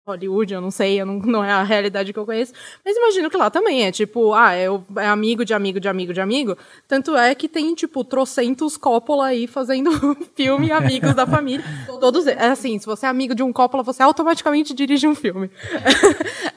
Hollywood, 0.09 0.53
eu 0.55 0.61
não 0.61 0.71
sei, 0.71 1.01
eu 1.01 1.07
não, 1.07 1.18
não 1.21 1.44
é 1.44 1.51
a 1.53 1.62
realidade 1.62 2.12
que 2.12 2.18
eu 2.18 2.25
conheço, 2.27 2.53
mas 2.85 2.97
imagino 2.97 3.31
que 3.31 3.37
lá 3.37 3.51
também 3.51 3.85
é 3.85 3.92
tipo, 3.92 4.33
ah, 4.35 4.55
é, 4.55 4.66
é 4.97 5.07
amigo 5.07 5.44
de 5.44 5.55
amigo 5.55 5.79
de 5.79 5.88
amigo 5.88 6.12
de 6.12 6.21
amigo. 6.21 6.57
Tanto 6.87 7.16
é 7.16 7.35
que 7.35 7.49
tem, 7.49 7.75
tipo, 7.75 8.03
trocentos 8.05 8.77
Coppola 8.77 9.27
aí 9.27 9.47
fazendo 9.47 9.90
filme 10.35 10.71
amigos 10.73 11.14
da 11.14 11.27
família. 11.27 11.64
Todos, 12.01 12.27
é 12.27 12.47
assim, 12.49 12.79
se 12.79 12.87
você 12.87 13.07
é 13.07 13.09
amigo 13.09 13.35
de 13.35 13.42
um 13.42 13.53
Coppola, 13.53 13.83
você 13.83 14.03
automaticamente 14.03 14.75
dirige 14.75 15.07
um 15.07 15.14
filme. 15.14 15.51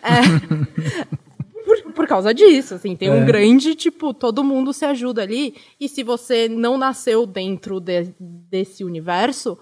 É, 0.04 1.12
por, 1.66 1.94
por 1.94 2.08
causa 2.08 2.34
disso, 2.34 2.74
assim, 2.76 2.96
tem 2.96 3.10
um 3.10 3.22
É. 3.22 3.26
grande, 3.26 3.76
tipo, 3.76 4.14
todo 4.14 4.44
mundo 4.44 4.74
se 4.74 4.86
ajuda 4.86 5.22
ali, 5.22 5.56
e 5.80 5.88
se 5.88 6.04
você 6.04 6.50
não 6.50 6.78
nasceu 6.78 7.26
dentro 7.26 7.80
de- 7.80 8.14
desse 8.20 8.84
universo, 8.84 9.58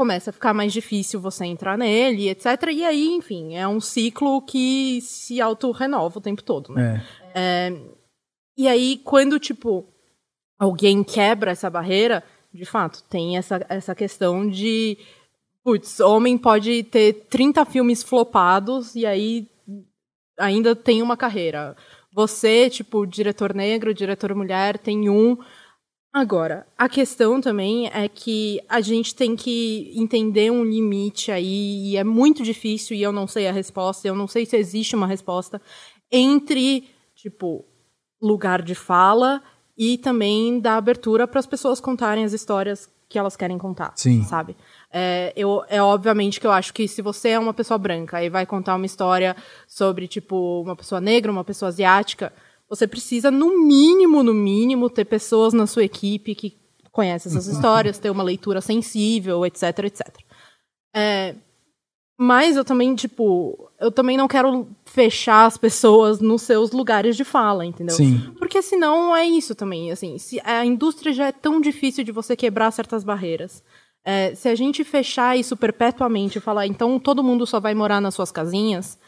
começa 0.00 0.30
a 0.30 0.32
ficar 0.32 0.54
mais 0.54 0.72
difícil 0.72 1.20
você 1.20 1.44
entrar 1.44 1.76
nele, 1.76 2.30
etc. 2.30 2.46
E 2.72 2.86
aí, 2.86 3.08
enfim, 3.08 3.54
é 3.54 3.68
um 3.68 3.82
ciclo 3.82 4.40
que 4.40 4.98
se 5.02 5.42
auto-renova 5.42 6.18
o 6.18 6.22
tempo 6.22 6.42
todo, 6.42 6.72
né? 6.72 7.04
É. 7.34 7.70
E 8.56 8.66
aí, 8.66 8.98
quando, 9.04 9.38
tipo, 9.38 9.86
alguém 10.58 11.04
quebra 11.04 11.50
essa 11.50 11.68
barreira, 11.68 12.24
de 12.50 12.64
fato, 12.64 13.02
tem 13.10 13.36
essa, 13.36 13.62
essa 13.68 13.94
questão 13.94 14.48
de. 14.48 14.96
Putz, 15.62 16.00
homem 16.00 16.38
pode 16.38 16.82
ter 16.84 17.26
30 17.28 17.66
filmes 17.66 18.02
flopados 18.02 18.94
e 18.94 19.04
aí 19.04 19.46
ainda 20.38 20.74
tem 20.74 21.02
uma 21.02 21.14
carreira. 21.14 21.76
Você, 22.14 22.70
tipo, 22.70 23.06
diretor 23.06 23.52
negro, 23.52 23.92
diretor 23.92 24.34
mulher, 24.34 24.78
tem 24.78 25.10
um. 25.10 25.36
Agora, 26.12 26.66
a 26.76 26.88
questão 26.88 27.40
também 27.40 27.88
é 27.88 28.08
que 28.08 28.60
a 28.68 28.80
gente 28.80 29.14
tem 29.14 29.36
que 29.36 29.92
entender 29.94 30.50
um 30.50 30.64
limite 30.64 31.30
aí, 31.30 31.90
e 31.90 31.96
é 31.96 32.02
muito 32.02 32.42
difícil, 32.42 32.96
e 32.96 33.02
eu 33.02 33.12
não 33.12 33.28
sei 33.28 33.46
a 33.46 33.52
resposta, 33.52 34.08
eu 34.08 34.14
não 34.14 34.26
sei 34.26 34.44
se 34.44 34.56
existe 34.56 34.96
uma 34.96 35.06
resposta, 35.06 35.62
entre, 36.10 36.88
tipo, 37.14 37.64
lugar 38.20 38.60
de 38.60 38.74
fala 38.74 39.40
e 39.78 39.96
também 39.96 40.58
dar 40.58 40.76
abertura 40.76 41.28
para 41.28 41.38
as 41.38 41.46
pessoas 41.46 41.80
contarem 41.80 42.24
as 42.24 42.32
histórias 42.32 42.90
que 43.08 43.18
elas 43.18 43.36
querem 43.36 43.58
contar, 43.58 43.92
Sim. 43.96 44.22
sabe? 44.24 44.56
É, 44.92 45.32
eu, 45.36 45.64
é 45.68 45.80
obviamente 45.82 46.40
que 46.40 46.46
eu 46.46 46.52
acho 46.52 46.72
que 46.74 46.86
se 46.86 47.02
você 47.02 47.30
é 47.30 47.38
uma 47.38 47.54
pessoa 47.54 47.78
branca 47.78 48.22
e 48.22 48.28
vai 48.28 48.46
contar 48.46 48.74
uma 48.76 48.86
história 48.86 49.36
sobre, 49.66 50.06
tipo, 50.08 50.62
uma 50.62 50.76
pessoa 50.76 51.00
negra, 51.00 51.30
uma 51.30 51.44
pessoa 51.44 51.68
asiática, 51.68 52.32
você 52.70 52.86
precisa, 52.86 53.30
no 53.30 53.58
mínimo, 53.58 54.22
no 54.22 54.32
mínimo, 54.32 54.88
ter 54.88 55.04
pessoas 55.04 55.52
na 55.52 55.66
sua 55.66 55.84
equipe 55.84 56.34
que 56.36 56.56
conhecem 56.92 57.30
essas 57.30 57.46
histórias, 57.48 57.98
ter 57.98 58.10
uma 58.10 58.22
leitura 58.22 58.60
sensível, 58.60 59.44
etc, 59.44 59.80
etc. 59.80 60.06
É, 60.94 61.34
mas 62.18 62.56
eu 62.56 62.64
também, 62.64 62.94
tipo, 62.94 63.70
eu 63.80 63.90
também 63.90 64.16
não 64.16 64.28
quero 64.28 64.68
fechar 64.84 65.46
as 65.46 65.56
pessoas 65.56 66.20
nos 66.20 66.42
seus 66.42 66.70
lugares 66.70 67.16
de 67.16 67.24
fala, 67.24 67.64
entendeu? 67.64 67.96
Sim. 67.96 68.32
Porque 68.38 68.60
senão 68.60 69.16
é 69.16 69.26
isso 69.26 69.54
também, 69.54 69.90
assim, 69.90 70.18
se 70.18 70.40
a 70.44 70.64
indústria 70.64 71.12
já 71.12 71.26
é 71.28 71.32
tão 71.32 71.60
difícil 71.60 72.04
de 72.04 72.12
você 72.12 72.36
quebrar 72.36 72.70
certas 72.72 73.02
barreiras. 73.04 73.62
é, 74.04 74.34
se 74.34 74.48
a 74.48 74.54
gente 74.54 74.82
fechar 74.84 75.36
isso 75.36 75.56
perpetuamente 75.56 76.38
e 76.38 76.40
falar, 76.40 76.66
então 76.66 76.98
todo 76.98 77.22
mundo 77.22 77.46
só 77.46 77.60
vai 77.60 77.74
morar 77.74 78.00
nas 78.00 78.14
suas 78.14 78.30
casinhas, 78.32 78.98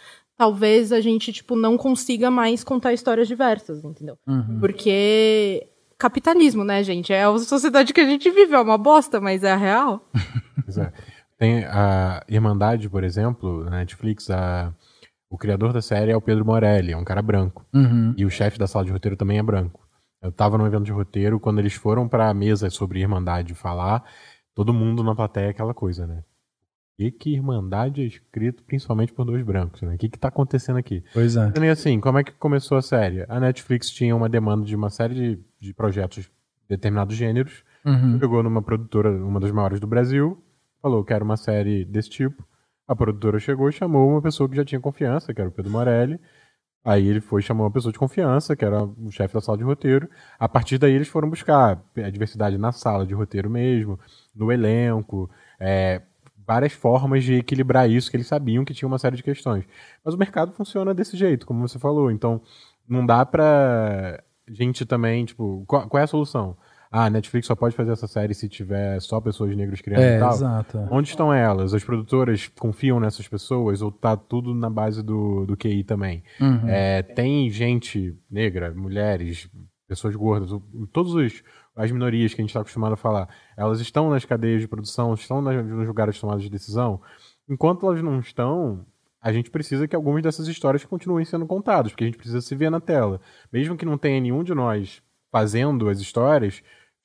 talvez 0.42 0.90
a 0.90 1.00
gente, 1.00 1.32
tipo, 1.32 1.54
não 1.54 1.78
consiga 1.78 2.28
mais 2.28 2.64
contar 2.64 2.92
histórias 2.92 3.28
diversas, 3.28 3.84
entendeu? 3.84 4.18
Porque 4.58 5.68
capitalismo, 5.96 6.64
né, 6.64 6.82
gente? 6.82 7.12
É 7.12 7.22
a 7.22 7.38
sociedade 7.38 7.92
que 7.92 8.00
a 8.00 8.04
gente 8.04 8.28
vive, 8.28 8.52
é 8.52 8.58
uma 8.58 8.76
bosta, 8.76 9.20
mas 9.20 9.44
é 9.44 9.52
a 9.52 9.56
real. 9.56 10.04
Pois 10.64 10.78
é. 10.78 10.92
Tem 11.38 11.64
a 11.64 12.24
Irmandade, 12.28 12.88
por 12.90 13.04
exemplo, 13.04 13.64
na 13.64 13.78
Netflix, 13.78 14.30
a... 14.30 14.74
o 15.30 15.38
criador 15.38 15.72
da 15.72 15.80
série 15.80 16.10
é 16.10 16.16
o 16.16 16.20
Pedro 16.20 16.44
Morelli, 16.44 16.92
é 16.92 16.96
um 16.96 17.04
cara 17.04 17.22
branco. 17.22 17.64
Uhum. 17.72 18.12
E 18.16 18.24
o 18.24 18.30
chefe 18.30 18.58
da 18.58 18.66
sala 18.66 18.84
de 18.84 18.90
roteiro 18.90 19.16
também 19.16 19.38
é 19.38 19.42
branco. 19.42 19.86
Eu 20.20 20.32
tava 20.32 20.58
num 20.58 20.66
evento 20.66 20.84
de 20.84 20.92
roteiro, 20.92 21.38
quando 21.38 21.60
eles 21.60 21.74
foram 21.74 22.08
pra 22.08 22.34
mesa 22.34 22.68
sobre 22.68 23.00
Irmandade 23.00 23.54
falar, 23.54 24.04
todo 24.54 24.74
mundo 24.74 25.04
na 25.04 25.14
plateia 25.14 25.46
é 25.46 25.50
aquela 25.50 25.74
coisa, 25.74 26.04
né? 26.04 26.24
E 27.06 27.10
que 27.10 27.34
Irmandade 27.34 28.02
é 28.02 28.04
escrito 28.04 28.62
principalmente 28.64 29.12
por 29.12 29.24
dois 29.24 29.42
brancos, 29.44 29.82
né? 29.82 29.94
O 29.94 29.98
que 29.98 30.08
que 30.08 30.18
tá 30.18 30.28
acontecendo 30.28 30.76
aqui? 30.78 31.02
Pois 31.12 31.36
é. 31.36 31.52
E 31.60 31.68
assim, 31.68 31.98
como 32.00 32.18
é 32.18 32.24
que 32.24 32.32
começou 32.32 32.78
a 32.78 32.82
série? 32.82 33.24
A 33.28 33.40
Netflix 33.40 33.90
tinha 33.90 34.14
uma 34.14 34.28
demanda 34.28 34.64
de 34.64 34.74
uma 34.76 34.90
série 34.90 35.14
de, 35.14 35.40
de 35.60 35.74
projetos 35.74 36.24
de 36.24 36.30
determinados 36.68 37.16
gêneros, 37.16 37.64
Uhum. 37.84 38.16
chegou 38.20 38.42
numa 38.44 38.62
produtora, 38.62 39.10
uma 39.10 39.40
das 39.40 39.50
maiores 39.50 39.80
do 39.80 39.88
Brasil, 39.88 40.40
falou, 40.80 41.02
quero 41.04 41.24
uma 41.24 41.36
série 41.36 41.84
desse 41.84 42.08
tipo. 42.10 42.46
A 42.86 42.94
produtora 42.94 43.38
chegou 43.40 43.68
e 43.68 43.72
chamou 43.72 44.08
uma 44.08 44.22
pessoa 44.22 44.48
que 44.48 44.54
já 44.56 44.64
tinha 44.64 44.80
confiança, 44.80 45.34
que 45.34 45.40
era 45.40 45.48
o 45.50 45.52
Pedro 45.52 45.70
Morelli. 45.72 46.20
Aí 46.84 47.06
ele 47.08 47.20
foi 47.20 47.40
e 47.40 47.44
chamou 47.44 47.64
uma 47.64 47.70
pessoa 47.72 47.92
de 47.92 47.98
confiança, 47.98 48.54
que 48.56 48.64
era 48.64 48.84
o 48.84 49.10
chefe 49.10 49.34
da 49.34 49.40
sala 49.40 49.56
de 49.58 49.64
roteiro. 49.64 50.08
A 50.38 50.48
partir 50.48 50.78
daí 50.78 50.92
eles 50.92 51.08
foram 51.08 51.28
buscar 51.30 51.80
a 51.96 52.10
diversidade 52.10 52.58
na 52.58 52.72
sala 52.72 53.06
de 53.06 53.14
roteiro 53.14 53.48
mesmo, 53.48 53.98
no 54.34 54.50
elenco, 54.52 55.30
é, 55.60 56.02
várias 56.52 56.72
formas 56.72 57.24
de 57.24 57.34
equilibrar 57.34 57.88
isso, 57.90 58.10
que 58.10 58.16
eles 58.16 58.26
sabiam 58.26 58.64
que 58.64 58.74
tinha 58.74 58.86
uma 58.86 58.98
série 58.98 59.16
de 59.16 59.22
questões. 59.22 59.64
Mas 60.04 60.14
o 60.14 60.18
mercado 60.18 60.52
funciona 60.52 60.92
desse 60.94 61.16
jeito, 61.16 61.46
como 61.46 61.66
você 61.66 61.78
falou. 61.78 62.10
Então, 62.10 62.40
não 62.88 63.04
dá 63.06 63.24
pra 63.24 64.22
gente 64.48 64.84
também, 64.84 65.24
tipo, 65.24 65.64
qual, 65.66 65.88
qual 65.88 66.00
é 66.00 66.04
a 66.04 66.06
solução? 66.06 66.56
Ah, 66.90 67.06
a 67.06 67.10
Netflix 67.10 67.46
só 67.46 67.54
pode 67.54 67.74
fazer 67.74 67.92
essa 67.92 68.06
série 68.06 68.34
se 68.34 68.48
tiver 68.50 69.00
só 69.00 69.18
pessoas 69.18 69.56
negras 69.56 69.80
criando 69.80 70.02
É, 70.02 70.16
e 70.16 70.20
tal. 70.20 70.32
exato. 70.34 70.78
Onde 70.90 71.08
estão 71.08 71.32
elas? 71.32 71.72
As 71.72 71.82
produtoras 71.82 72.48
confiam 72.58 73.00
nessas 73.00 73.26
pessoas 73.26 73.80
ou 73.80 73.90
tá 73.90 74.14
tudo 74.14 74.54
na 74.54 74.68
base 74.68 75.02
do, 75.02 75.46
do 75.46 75.56
QI 75.56 75.84
também? 75.84 76.22
Uhum. 76.38 76.68
É, 76.68 77.00
tem 77.02 77.48
gente 77.48 78.14
negra, 78.30 78.74
mulheres, 78.74 79.48
pessoas 79.88 80.14
gordas, 80.14 80.50
todas 80.92 81.12
os- 81.14 81.42
as 81.74 81.90
minorias 81.90 82.34
que 82.34 82.40
a 82.40 82.42
gente 82.42 82.50
está 82.50 82.60
acostumado 82.60 82.92
a 82.92 82.96
falar, 82.96 83.28
elas 83.56 83.80
estão 83.80 84.10
nas 84.10 84.24
cadeias 84.24 84.60
de 84.60 84.68
produção, 84.68 85.14
estão 85.14 85.40
nas- 85.40 85.64
nos 85.64 85.86
lugares 85.86 86.14
de 86.14 86.20
tomada 86.20 86.40
de 86.40 86.50
decisão. 86.50 87.00
Enquanto 87.48 87.86
elas 87.86 88.02
não 88.02 88.18
estão, 88.20 88.84
a 89.20 89.32
gente 89.32 89.50
precisa 89.50 89.86
que 89.88 89.96
algumas 89.96 90.22
dessas 90.22 90.46
histórias 90.48 90.84
continuem 90.84 91.24
sendo 91.24 91.46
contadas, 91.46 91.92
porque 91.92 92.04
a 92.04 92.06
gente 92.06 92.16
precisa 92.18 92.40
se 92.40 92.54
ver 92.54 92.70
na 92.70 92.80
tela. 92.80 93.20
Mesmo 93.52 93.76
que 93.76 93.86
não 93.86 93.96
tenha 93.96 94.20
nenhum 94.20 94.42
de 94.44 94.54
nós 94.54 95.02
fazendo 95.30 95.88
as 95.88 95.98
histórias, 96.00 96.62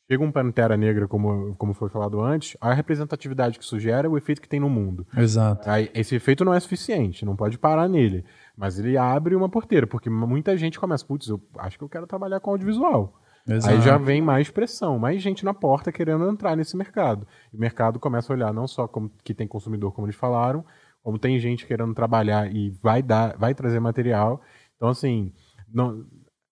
chega 0.10 0.24
um 0.24 0.32
Pantera 0.32 0.76
Negra, 0.76 1.08
como, 1.08 1.56
como 1.56 1.74
foi 1.74 1.90
falado 1.90 2.20
antes, 2.22 2.58
a 2.60 2.74
representatividade 2.74 3.58
que 3.58 3.64
isso 3.64 3.80
gera 3.80 4.08
é 4.08 4.10
o 4.10 4.18
efeito 4.18 4.42
que 4.42 4.50
tem 4.50 4.60
no 4.60 4.70
mundo. 4.70 5.06
Exato. 5.16 5.70
Aí, 5.70 5.90
esse 5.94 6.16
efeito 6.16 6.44
não 6.44 6.54
é 6.54 6.60
suficiente, 6.60 7.24
não 7.26 7.36
pode 7.36 7.58
parar 7.58 7.88
nele. 7.88 8.26
Mas 8.56 8.80
ele 8.80 8.98
abre 8.98 9.36
uma 9.36 9.48
porteira, 9.50 9.86
porque 9.88 10.10
muita 10.10 10.58
gente 10.58 10.80
começa, 10.80 11.06
putz, 11.06 11.28
eu 11.30 11.42
acho 11.60 11.78
que 11.78 11.84
eu 11.84 11.90
quero 11.90 12.08
trabalhar 12.08 12.40
com 12.40 12.52
audiovisual. 12.52 13.20
Exato. 13.48 13.74
Aí 13.74 13.82
já 13.82 13.98
vem 13.98 14.22
mais 14.22 14.50
pressão, 14.50 15.00
mais 15.00 15.22
gente 15.22 15.46
na 15.46 15.54
porta 15.54 15.92
querendo 15.92 16.30
entrar 16.30 16.56
nesse 16.56 16.76
mercado. 16.76 17.26
E 17.54 17.58
o 17.58 17.60
mercado 17.60 18.00
começa 18.00 18.32
a 18.32 18.36
olhar 18.36 18.54
não 18.54 18.68
só 18.68 18.88
como 18.88 19.10
que 19.24 19.34
tem 19.34 19.48
consumidor, 19.48 19.94
como 19.94 20.06
eles 20.06 20.18
falaram, 20.18 20.66
como 21.02 21.18
tem 21.18 21.40
gente 21.40 21.66
querendo 21.66 21.94
trabalhar 21.94 22.54
e 22.54 22.72
vai 22.82 23.02
dar, 23.02 23.38
vai 23.38 23.56
trazer 23.56 23.80
material. 23.80 24.42
Então, 24.76 24.90
assim, 24.90 25.32
não, 25.74 26.06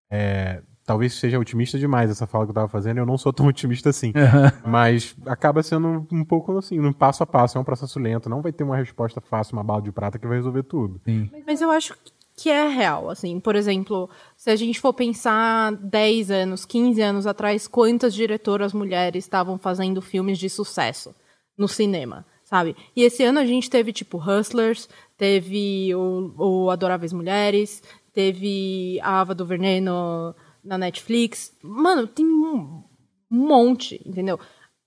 é, 0.09 0.61
talvez 0.85 1.13
seja 1.13 1.39
otimista 1.39 1.77
demais 1.77 2.09
essa 2.09 2.27
fala 2.27 2.45
que 2.45 2.49
eu 2.49 2.53
estava 2.53 2.67
fazendo, 2.69 2.99
eu 2.99 3.05
não 3.05 3.17
sou 3.17 3.33
tão 3.33 3.47
otimista 3.47 3.89
assim. 3.89 4.13
Mas 4.65 5.15
acaba 5.25 5.61
sendo 5.63 6.07
um 6.11 6.23
pouco 6.23 6.57
assim, 6.57 6.79
um 6.79 6.93
passo 6.93 7.23
a 7.23 7.25
passo, 7.25 7.57
é 7.57 7.61
um 7.61 7.65
processo 7.65 7.99
lento, 7.99 8.29
não 8.29 8.41
vai 8.41 8.53
ter 8.53 8.63
uma 8.63 8.77
resposta 8.77 9.19
fácil, 9.19 9.57
uma 9.57 9.63
bala 9.63 9.81
de 9.81 9.91
prata 9.91 10.19
que 10.19 10.27
vai 10.27 10.37
resolver 10.37 10.63
tudo. 10.63 11.01
Sim. 11.03 11.29
Mas 11.45 11.61
eu 11.61 11.71
acho 11.71 11.93
que 11.95 12.11
é 12.49 12.67
real, 12.67 13.09
assim, 13.09 13.39
por 13.39 13.55
exemplo, 13.55 14.09
se 14.35 14.49
a 14.49 14.55
gente 14.55 14.79
for 14.79 14.93
pensar 14.93 15.71
10 15.73 16.31
anos, 16.31 16.65
15 16.65 17.01
anos 17.01 17.27
atrás, 17.27 17.67
quantas 17.67 18.13
diretoras 18.13 18.73
mulheres 18.73 19.23
estavam 19.23 19.57
fazendo 19.57 20.01
filmes 20.01 20.37
de 20.37 20.49
sucesso 20.49 21.15
no 21.57 21.67
cinema? 21.67 22.25
sabe? 22.45 22.75
E 22.95 23.03
esse 23.03 23.23
ano 23.23 23.39
a 23.39 23.45
gente 23.45 23.69
teve, 23.69 23.91
tipo, 23.91 24.17
Hustlers, 24.17 24.87
teve 25.17 25.93
o, 25.95 26.33
o 26.37 26.69
Adoráveis 26.69 27.11
Mulheres, 27.11 27.83
teve 28.13 28.99
a 29.01 29.19
Ava 29.19 29.35
do 29.35 29.45
Veneno 29.45 30.33
na 30.63 30.77
Netflix. 30.77 31.53
Mano, 31.61 32.07
tem 32.07 32.25
um 32.25 32.83
monte, 33.29 34.01
entendeu? 34.05 34.39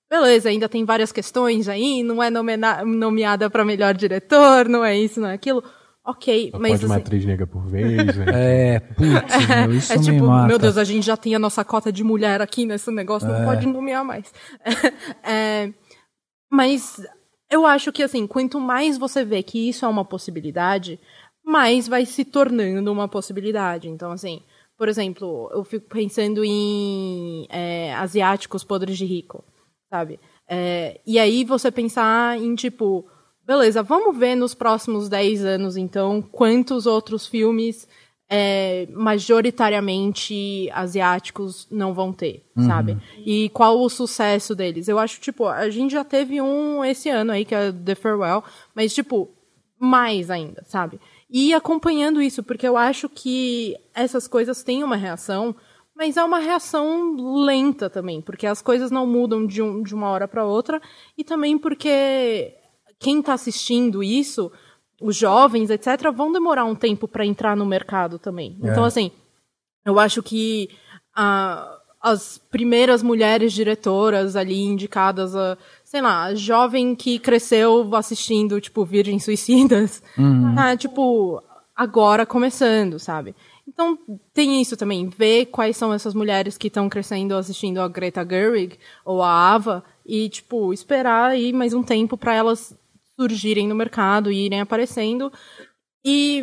Beleza, 0.08 0.48
ainda 0.48 0.68
tem 0.68 0.84
várias 0.84 1.12
questões 1.12 1.68
aí, 1.68 2.02
não 2.02 2.22
é 2.22 2.30
nomeada 2.30 3.50
para 3.50 3.64
melhor 3.64 3.92
diretor, 3.92 4.66
não 4.66 4.82
é 4.82 4.98
isso, 4.98 5.20
não 5.20 5.28
é 5.28 5.34
aquilo. 5.34 5.62
Ok, 6.08 6.50
Só 6.52 6.58
mas. 6.58 6.72
Pode 6.72 6.86
uma 6.86 6.94
assim, 6.94 7.02
atriz 7.02 7.24
negra 7.26 7.46
por 7.46 7.66
vez, 7.66 8.16
né? 8.16 8.24
É, 8.76 8.80
putz, 8.80 9.66
meu, 9.66 9.74
isso 9.74 9.92
é 9.92 9.98
me 9.98 10.04
tipo, 10.04 10.26
mata. 10.26 10.48
meu 10.48 10.58
Deus, 10.58 10.78
a 10.78 10.84
gente 10.84 11.04
já 11.04 11.18
tem 11.18 11.34
a 11.34 11.38
nossa 11.38 11.62
cota 11.62 11.92
de 11.92 12.02
mulher 12.02 12.40
aqui 12.40 12.64
nesse 12.64 12.90
negócio, 12.90 13.28
não 13.28 13.44
pode 13.44 13.66
nomear 13.66 14.02
mais. 14.04 14.32
É, 15.22 15.70
mas 16.50 16.98
eu 17.50 17.66
acho 17.66 17.92
que, 17.92 18.02
assim, 18.02 18.26
quanto 18.26 18.58
mais 18.58 18.96
você 18.96 19.22
vê 19.22 19.42
que 19.42 19.68
isso 19.68 19.84
é 19.84 19.88
uma 19.88 20.04
possibilidade, 20.04 20.98
mais 21.44 21.86
vai 21.86 22.06
se 22.06 22.24
tornando 22.24 22.90
uma 22.90 23.06
possibilidade. 23.06 23.90
Então, 23.90 24.10
assim, 24.10 24.42
por 24.78 24.88
exemplo, 24.88 25.50
eu 25.52 25.62
fico 25.62 25.86
pensando 25.88 26.42
em 26.42 27.46
é, 27.50 27.92
asiáticos 27.96 28.64
podres 28.64 28.96
de 28.96 29.04
rico, 29.04 29.44
sabe? 29.92 30.18
É, 30.48 31.00
e 31.06 31.18
aí 31.18 31.44
você 31.44 31.70
pensar 31.70 32.38
em, 32.38 32.54
tipo, 32.54 33.06
beleza, 33.48 33.82
vamos 33.82 34.14
ver 34.14 34.34
nos 34.34 34.54
próximos 34.54 35.08
10 35.08 35.42
anos, 35.42 35.78
então, 35.78 36.20
quantos 36.20 36.84
outros 36.84 37.26
filmes 37.26 37.88
é, 38.28 38.86
majoritariamente 38.92 40.68
asiáticos 40.70 41.66
não 41.70 41.94
vão 41.94 42.12
ter, 42.12 42.44
sabe? 42.66 42.98
E 43.24 43.48
qual 43.54 43.80
o 43.80 43.88
sucesso 43.88 44.54
deles? 44.54 44.86
Eu 44.86 44.98
acho, 44.98 45.18
tipo, 45.18 45.46
a 45.46 45.70
gente 45.70 45.92
já 45.92 46.04
teve 46.04 46.42
um 46.42 46.84
esse 46.84 47.08
ano 47.08 47.32
aí, 47.32 47.46
que 47.46 47.54
é 47.54 47.72
The 47.72 47.94
Farewell, 47.94 48.44
mas, 48.74 48.94
tipo, 48.94 49.30
mais 49.80 50.30
ainda, 50.30 50.62
sabe? 50.66 51.00
E 51.30 51.54
acompanhando 51.54 52.20
isso, 52.20 52.42
porque 52.42 52.68
eu 52.68 52.76
acho 52.76 53.08
que 53.08 53.74
essas 53.94 54.28
coisas 54.28 54.62
têm 54.62 54.84
uma 54.84 54.96
reação, 54.96 55.56
mas 55.96 56.18
é 56.18 56.22
uma 56.22 56.38
reação 56.38 57.16
lenta 57.46 57.88
também, 57.88 58.20
porque 58.20 58.46
as 58.46 58.60
coisas 58.60 58.90
não 58.90 59.06
mudam 59.06 59.46
de, 59.46 59.62
um, 59.62 59.82
de 59.82 59.94
uma 59.94 60.10
hora 60.10 60.28
para 60.28 60.44
outra, 60.44 60.82
e 61.16 61.24
também 61.24 61.56
porque 61.56 62.54
quem 62.98 63.20
está 63.20 63.34
assistindo 63.34 64.02
isso 64.02 64.50
os 65.00 65.16
jovens, 65.16 65.70
etc., 65.70 66.10
vão 66.12 66.32
demorar 66.32 66.64
um 66.64 66.74
tempo 66.74 67.06
para 67.06 67.24
entrar 67.24 67.56
no 67.56 67.64
mercado 67.64 68.18
também. 68.18 68.56
Então, 68.72 68.84
assim, 68.84 69.12
eu 69.84 69.98
acho 69.98 70.22
que 70.22 70.68
ah, 71.14 71.78
as 72.00 72.38
primeiras 72.50 73.02
mulheres 73.02 73.52
diretoras 73.52 74.34
ali 74.36 74.60
indicadas, 74.60 75.36
a, 75.36 75.56
sei 75.84 76.00
lá, 76.00 76.24
a 76.24 76.34
jovem 76.34 76.94
que 76.94 77.18
cresceu 77.18 77.94
assistindo, 77.94 78.60
tipo, 78.60 78.84
Virgens 78.84 79.24
Suicidas, 79.24 80.02
tá, 80.54 80.76
tipo, 80.76 81.42
agora 81.76 82.26
começando, 82.26 82.98
sabe? 82.98 83.34
Então, 83.66 83.98
tem 84.32 84.60
isso 84.60 84.76
também, 84.76 85.08
ver 85.08 85.46
quais 85.46 85.76
são 85.76 85.92
essas 85.92 86.14
mulheres 86.14 86.56
que 86.56 86.68
estão 86.68 86.88
crescendo 86.88 87.34
assistindo 87.34 87.80
a 87.80 87.86
Greta 87.86 88.26
Gerwig 88.28 88.78
ou 89.04 89.22
a 89.22 89.30
Ava 89.52 89.84
e, 90.04 90.28
tipo, 90.28 90.72
esperar 90.72 91.30
aí 91.30 91.52
mais 91.52 91.74
um 91.74 91.82
tempo 91.82 92.16
para 92.16 92.34
elas 92.34 92.76
surgirem 93.18 93.66
no 93.66 93.74
mercado 93.74 94.30
e 94.30 94.46
irem 94.46 94.60
aparecendo. 94.60 95.32
E 96.04 96.42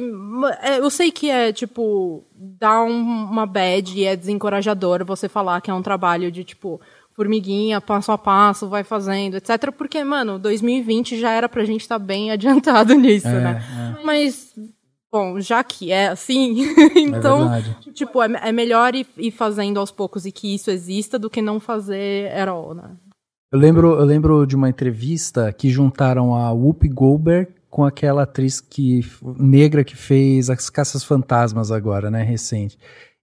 é, 0.61 0.79
eu 0.79 0.89
sei 0.89 1.11
que 1.11 1.29
é, 1.29 1.53
tipo, 1.53 2.23
dá 2.33 2.83
um, 2.83 2.91
uma 2.91 3.45
bad 3.45 3.97
e 3.97 4.03
é 4.03 4.15
desencorajador 4.15 5.05
você 5.05 5.29
falar 5.29 5.61
que 5.61 5.71
é 5.71 5.73
um 5.73 5.81
trabalho 5.81 6.29
de, 6.29 6.43
tipo, 6.43 6.81
formiguinha, 7.13 7.79
passo 7.79 8.11
a 8.11 8.17
passo, 8.17 8.67
vai 8.67 8.83
fazendo, 8.83 9.37
etc. 9.37 9.71
Porque, 9.71 10.03
mano, 10.03 10.37
2020 10.37 11.17
já 11.17 11.31
era 11.31 11.47
pra 11.47 11.63
gente 11.63 11.81
estar 11.81 11.97
tá 11.97 12.05
bem 12.05 12.29
adiantado 12.31 12.93
nisso, 12.95 13.27
É, 13.27 13.39
né? 13.39 13.97
Mas, 14.03 14.53
bom, 15.09 15.39
já 15.39 15.63
que 15.63 15.91
é 15.91 16.09
assim, 16.09 16.65
É 16.93 16.99
então, 16.99 17.49
tipo, 17.93 18.21
é, 18.21 18.49
é 18.49 18.51
melhor 18.51 18.93
ir, 18.93 19.07
ir 19.17 19.31
fazendo 19.31 19.79
aos 19.79 19.89
poucos 19.89 20.25
e 20.25 20.31
que 20.31 20.53
isso 20.53 20.69
exista 20.69 21.17
do 21.17 21.29
que 21.29 21.41
não 21.41 21.59
fazer 21.59 22.29
at 22.33 22.49
all, 22.49 22.73
né? 22.75 22.91
Eu 23.51 23.59
lembro, 23.59 23.93
eu 23.93 24.05
lembro 24.05 24.45
de 24.45 24.55
uma 24.55 24.69
entrevista 24.69 25.51
que 25.53 25.69
juntaram 25.69 26.35
a 26.35 26.51
Whoopi 26.51 26.89
Goldberg 26.89 27.51
com 27.69 27.83
aquela 27.83 28.23
atriz 28.23 28.59
que 28.59 29.01
negra 29.37 29.83
que 29.83 29.95
fez 29.95 30.49
as 30.49 30.69
Caças 30.69 31.03
Fantasmas 31.03 31.71
agora, 31.71 32.09
né, 32.09 32.23
recente. 32.23 32.77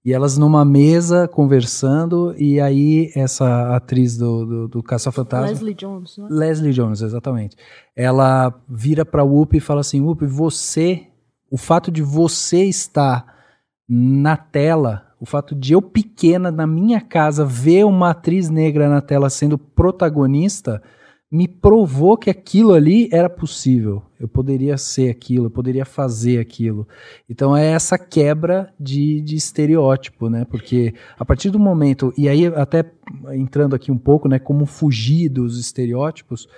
E 0.05 0.13
elas 0.13 0.37
numa 0.37 0.65
mesa 0.65 1.29
conversando, 1.29 2.35
e 2.37 2.61
aí 2.61 3.13
essa 3.15 3.75
atriz 3.77 4.17
do, 4.19 4.45
do, 4.45 4.69
do 4.69 4.83
Caça 4.83 5.13
Fantasma. 5.13 5.47
Leslie 5.47 5.75
Jones, 5.75 6.19
né? 6.19 6.27
Leslie 6.29 6.73
Jones, 6.73 7.03
exatamente. 7.03 7.57
Ela 7.95 8.53
vira 8.69 9.05
pra 9.05 9.23
Whoopi 9.23 9.59
e 9.59 9.61
fala 9.61 9.81
assim: 9.81 10.01
Whoopi, 10.01 10.27
você, 10.27 11.07
o 11.49 11.57
fato 11.57 11.91
de 11.91 12.03
você 12.03 12.65
estar 12.65 13.25
na 13.89 14.37
tela, 14.37 15.07
o 15.23 15.25
fato 15.25 15.55
de 15.55 15.73
eu 15.73 15.81
pequena 15.81 16.51
na 16.51 16.67
minha 16.67 17.01
casa 17.01 17.45
ver 17.45 17.85
uma 17.85 18.11
atriz 18.11 18.51
negra 18.51 18.89
na 18.89 19.01
tela 19.01 19.31
sendo 19.31 19.57
protagonista, 19.57 20.83
me 21.31 21.47
provou 21.47 22.19
que 22.19 22.29
aquilo 22.29 22.75
ali 22.75 23.09
era 23.13 23.31
possível. 23.31 24.03
Eu 24.19 24.27
poderia 24.27 24.77
ser 24.77 25.09
aquilo, 25.09 25.47
eu 25.47 25.51
poderia 25.51 25.85
fazer 25.85 26.41
aquilo. 26.41 26.89
Então 27.31 27.57
é 27.57 27.67
essa 27.67 27.97
quebra 27.97 28.75
de, 28.81 29.21
de 29.21 29.37
estereótipo, 29.37 30.29
né? 30.29 30.45
Porque 30.45 30.93
a 31.17 31.25
partir 31.25 31.51
do 31.51 31.59
momento, 31.59 32.13
e 32.19 32.29
aí 32.29 32.47
até 32.47 32.85
entrando 33.31 33.77
aqui 33.77 33.93
um 33.93 33.99
pouco, 33.99 34.27
né, 34.27 34.41
como 34.41 34.67
fugir 34.67 35.29
dos 35.29 35.57
estereótipos, 35.57 36.49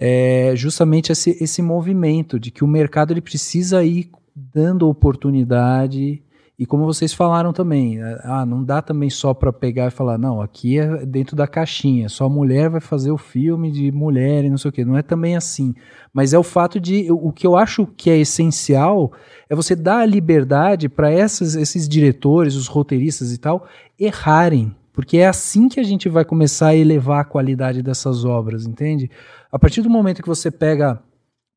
é 0.00 0.54
justamente 0.56 1.12
esse, 1.12 1.36
esse 1.44 1.60
movimento 1.60 2.40
de 2.40 2.50
que 2.50 2.64
o 2.64 2.66
mercado 2.66 3.12
ele 3.12 3.20
precisa 3.20 3.84
ir 3.84 4.10
dando 4.34 4.88
oportunidade 4.88 6.22
e 6.58 6.66
como 6.66 6.84
vocês 6.84 7.14
falaram 7.14 7.52
também, 7.52 7.98
ah, 8.22 8.44
não 8.44 8.62
dá 8.62 8.82
também 8.82 9.08
só 9.08 9.32
para 9.32 9.52
pegar 9.52 9.88
e 9.88 9.90
falar, 9.90 10.18
não, 10.18 10.40
aqui 10.40 10.78
é 10.78 11.04
dentro 11.06 11.34
da 11.34 11.46
caixinha, 11.46 12.08
só 12.08 12.28
mulher 12.28 12.68
vai 12.68 12.80
fazer 12.80 13.10
o 13.10 13.16
filme 13.16 13.70
de 13.70 13.90
mulher 13.90 14.44
e 14.44 14.50
não 14.50 14.58
sei 14.58 14.68
o 14.68 14.72
quê. 14.72 14.84
Não 14.84 14.96
é 14.96 15.02
também 15.02 15.34
assim. 15.34 15.74
Mas 16.12 16.32
é 16.32 16.38
o 16.38 16.42
fato 16.42 16.78
de, 16.78 17.10
o 17.10 17.32
que 17.32 17.46
eu 17.46 17.56
acho 17.56 17.86
que 17.86 18.10
é 18.10 18.18
essencial 18.18 19.12
é 19.48 19.56
você 19.56 19.74
dar 19.74 20.00
a 20.00 20.06
liberdade 20.06 20.88
para 20.88 21.10
esses 21.10 21.88
diretores, 21.88 22.54
os 22.54 22.68
roteiristas 22.68 23.32
e 23.32 23.38
tal, 23.38 23.66
errarem. 23.98 24.76
Porque 24.92 25.16
é 25.18 25.26
assim 25.26 25.70
que 25.70 25.80
a 25.80 25.82
gente 25.82 26.08
vai 26.08 26.24
começar 26.24 26.68
a 26.68 26.76
elevar 26.76 27.22
a 27.22 27.24
qualidade 27.24 27.82
dessas 27.82 28.26
obras, 28.26 28.66
entende? 28.66 29.10
A 29.50 29.58
partir 29.58 29.80
do 29.80 29.88
momento 29.88 30.22
que 30.22 30.28
você 30.28 30.50
pega, 30.50 31.02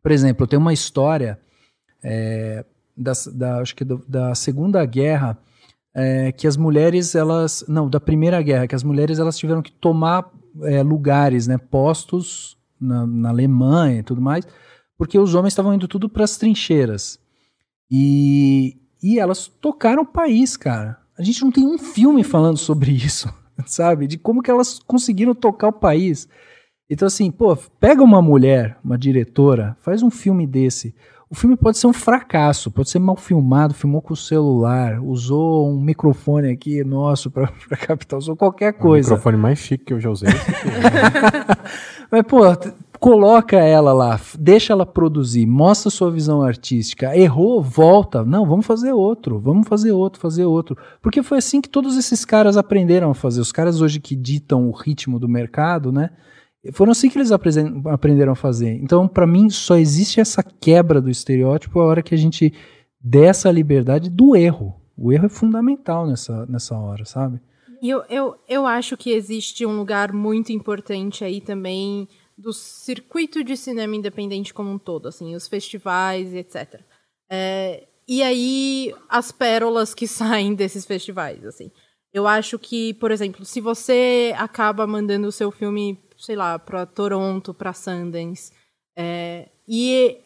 por 0.01 0.11
exemplo, 0.11 0.47
tem 0.47 0.57
uma 0.57 0.71
história 0.71 1.37
é, 2.01 2.63
da, 2.95 3.11
da, 3.33 3.59
acho 3.59 3.75
que 3.75 3.83
do, 3.83 4.03
da 4.07 4.33
Segunda 4.35 4.85
Guerra, 4.85 5.37
é, 5.93 6.31
que 6.31 6.47
as 6.47 6.57
mulheres, 6.57 7.15
elas. 7.15 7.63
Não, 7.67 7.89
da 7.89 7.99
Primeira 7.99 8.41
Guerra, 8.41 8.67
que 8.67 8.75
as 8.75 8.83
mulheres 8.83 9.19
elas 9.19 9.37
tiveram 9.37 9.61
que 9.61 9.71
tomar 9.71 10.29
é, 10.63 10.83
lugares, 10.83 11.47
né, 11.47 11.57
postos 11.57 12.57
na, 12.79 13.05
na 13.05 13.29
Alemanha 13.29 13.99
e 13.99 14.03
tudo 14.03 14.21
mais, 14.21 14.45
porque 14.97 15.17
os 15.17 15.33
homens 15.35 15.53
estavam 15.53 15.73
indo 15.73 15.87
tudo 15.87 16.09
para 16.09 16.23
as 16.23 16.37
trincheiras. 16.37 17.19
E, 17.89 18.77
e 19.01 19.19
elas 19.19 19.47
tocaram 19.47 20.03
o 20.03 20.07
país, 20.07 20.57
cara. 20.57 20.97
A 21.17 21.23
gente 21.23 21.43
não 21.43 21.51
tem 21.51 21.65
um 21.65 21.77
filme 21.77 22.23
falando 22.23 22.57
sobre 22.57 22.91
isso, 22.91 23.33
sabe? 23.65 24.07
De 24.07 24.17
como 24.17 24.41
que 24.41 24.51
elas 24.51 24.79
conseguiram 24.79 25.33
tocar 25.33 25.69
o 25.69 25.73
país. 25.73 26.27
Então, 26.89 27.07
assim, 27.07 27.31
pô, 27.31 27.55
pega 27.79 28.03
uma 28.03 28.21
mulher, 28.21 28.77
uma 28.83 28.97
diretora, 28.97 29.75
faz 29.81 30.03
um 30.03 30.11
filme 30.11 30.45
desse. 30.45 30.93
O 31.27 31.33
filme 31.33 31.57
pode 31.57 31.79
ser 31.79 31.87
um 31.87 31.93
fracasso, 31.93 32.69
pode 32.69 32.89
ser 32.89 32.99
mal 32.99 33.15
filmado, 33.15 33.73
filmou 33.73 33.99
com 33.99 34.13
o 34.13 34.17
celular, 34.17 35.01
usou 35.01 35.67
um 35.67 35.81
microfone 35.81 36.51
aqui 36.51 36.83
nosso 36.83 37.31
para 37.31 37.47
captar, 37.81 38.19
usou 38.19 38.35
qualquer 38.35 38.73
coisa. 38.73 39.09
O 39.09 39.11
microfone 39.13 39.37
mais 39.37 39.57
chique 39.57 39.85
que 39.85 39.93
eu 39.93 39.99
já 39.99 40.09
usei. 40.11 40.29
Mas, 42.11 42.21
pô, 42.27 42.41
coloca 42.99 43.57
ela 43.57 43.91
lá, 43.91 44.19
deixa 44.37 44.71
ela 44.71 44.85
produzir, 44.85 45.47
mostra 45.47 45.89
sua 45.89 46.11
visão 46.11 46.43
artística. 46.43 47.17
Errou, 47.17 47.59
volta. 47.59 48.23
Não, 48.23 48.45
vamos 48.45 48.67
fazer 48.67 48.93
outro, 48.93 49.39
vamos 49.39 49.67
fazer 49.67 49.91
outro, 49.93 50.21
fazer 50.21 50.45
outro. 50.45 50.77
Porque 51.01 51.23
foi 51.23 51.39
assim 51.39 51.59
que 51.59 51.69
todos 51.69 51.97
esses 51.97 52.23
caras 52.23 52.55
aprenderam 52.55 53.09
a 53.09 53.15
fazer. 53.15 53.41
Os 53.41 53.51
caras 53.51 53.81
hoje 53.81 53.99
que 53.99 54.15
ditam 54.15 54.69
o 54.69 54.71
ritmo 54.71 55.17
do 55.17 55.27
mercado, 55.27 55.91
né? 55.91 56.11
Foram 56.73 56.91
assim 56.91 57.09
que 57.09 57.17
eles 57.17 57.31
aprenderam 57.31 58.33
a 58.33 58.35
fazer. 58.35 58.71
Então, 58.81 59.07
para 59.07 59.27
mim, 59.27 59.49
só 59.49 59.77
existe 59.77 60.19
essa 60.19 60.43
quebra 60.43 61.01
do 61.01 61.09
estereótipo 61.09 61.79
a 61.79 61.85
hora 61.85 62.03
que 62.03 62.15
a 62.15 62.17
gente 62.17 62.53
dê 62.99 63.25
essa 63.25 63.51
liberdade 63.51 64.09
do 64.09 64.35
erro. 64.35 64.75
O 64.97 65.11
erro 65.11 65.25
é 65.25 65.29
fundamental 65.29 66.07
nessa, 66.07 66.45
nessa 66.47 66.75
hora, 66.77 67.05
sabe? 67.05 67.39
E 67.81 67.89
eu, 67.89 68.03
eu, 68.09 68.35
eu 68.47 68.65
acho 68.65 68.97
que 68.97 69.11
existe 69.11 69.65
um 69.65 69.77
lugar 69.77 70.11
muito 70.11 70.51
importante 70.51 71.23
aí 71.23 71.39
também 71.41 72.07
do 72.37 72.51
circuito 72.51 73.43
de 73.43 73.55
cinema 73.55 73.95
independente 73.95 74.53
como 74.53 74.71
um 74.71 74.77
todo, 74.77 75.07
assim, 75.07 75.35
os 75.35 75.47
festivais 75.47 76.33
e 76.33 76.37
etc. 76.37 76.81
É, 77.29 77.87
e 78.07 78.21
aí, 78.21 78.93
as 79.09 79.31
pérolas 79.31 79.93
que 79.93 80.07
saem 80.07 80.53
desses 80.53 80.85
festivais, 80.85 81.45
assim. 81.45 81.71
Eu 82.13 82.25
acho 82.25 82.57
que, 82.57 82.93
por 82.93 83.11
exemplo, 83.11 83.43
se 83.43 83.59
você 83.59 84.33
acaba 84.37 84.87
mandando 84.87 85.27
o 85.27 85.31
seu 85.31 85.51
filme 85.51 85.99
sei 86.17 86.35
lá, 86.35 86.57
para 86.59 86.85
Toronto, 86.85 87.53
para 87.53 87.73
Sundance, 87.73 88.51
é, 88.97 89.49
e 89.67 90.17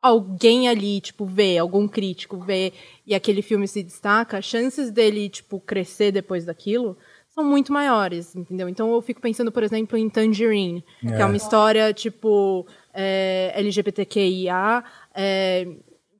alguém 0.00 0.68
ali, 0.68 1.00
tipo, 1.00 1.24
vê, 1.24 1.58
algum 1.58 1.88
crítico 1.88 2.38
vê 2.38 2.72
e 3.06 3.14
aquele 3.14 3.42
filme 3.42 3.66
se 3.66 3.82
destaca, 3.82 4.38
as 4.38 4.44
chances 4.44 4.90
dele, 4.90 5.28
tipo, 5.28 5.60
crescer 5.60 6.12
depois 6.12 6.44
daquilo 6.44 6.96
são 7.38 7.44
muito 7.44 7.72
maiores, 7.72 8.34
entendeu? 8.34 8.68
Então 8.68 8.92
eu 8.92 9.00
fico 9.00 9.20
pensando, 9.20 9.52
por 9.52 9.62
exemplo, 9.62 9.96
em 9.96 10.08
Tangerine, 10.08 10.84
é. 11.04 11.16
que 11.16 11.22
é 11.22 11.24
uma 11.24 11.36
história, 11.36 11.92
tipo, 11.92 12.66
é, 12.92 13.52
LGBTQIA, 13.54 14.82
é, 15.14 15.68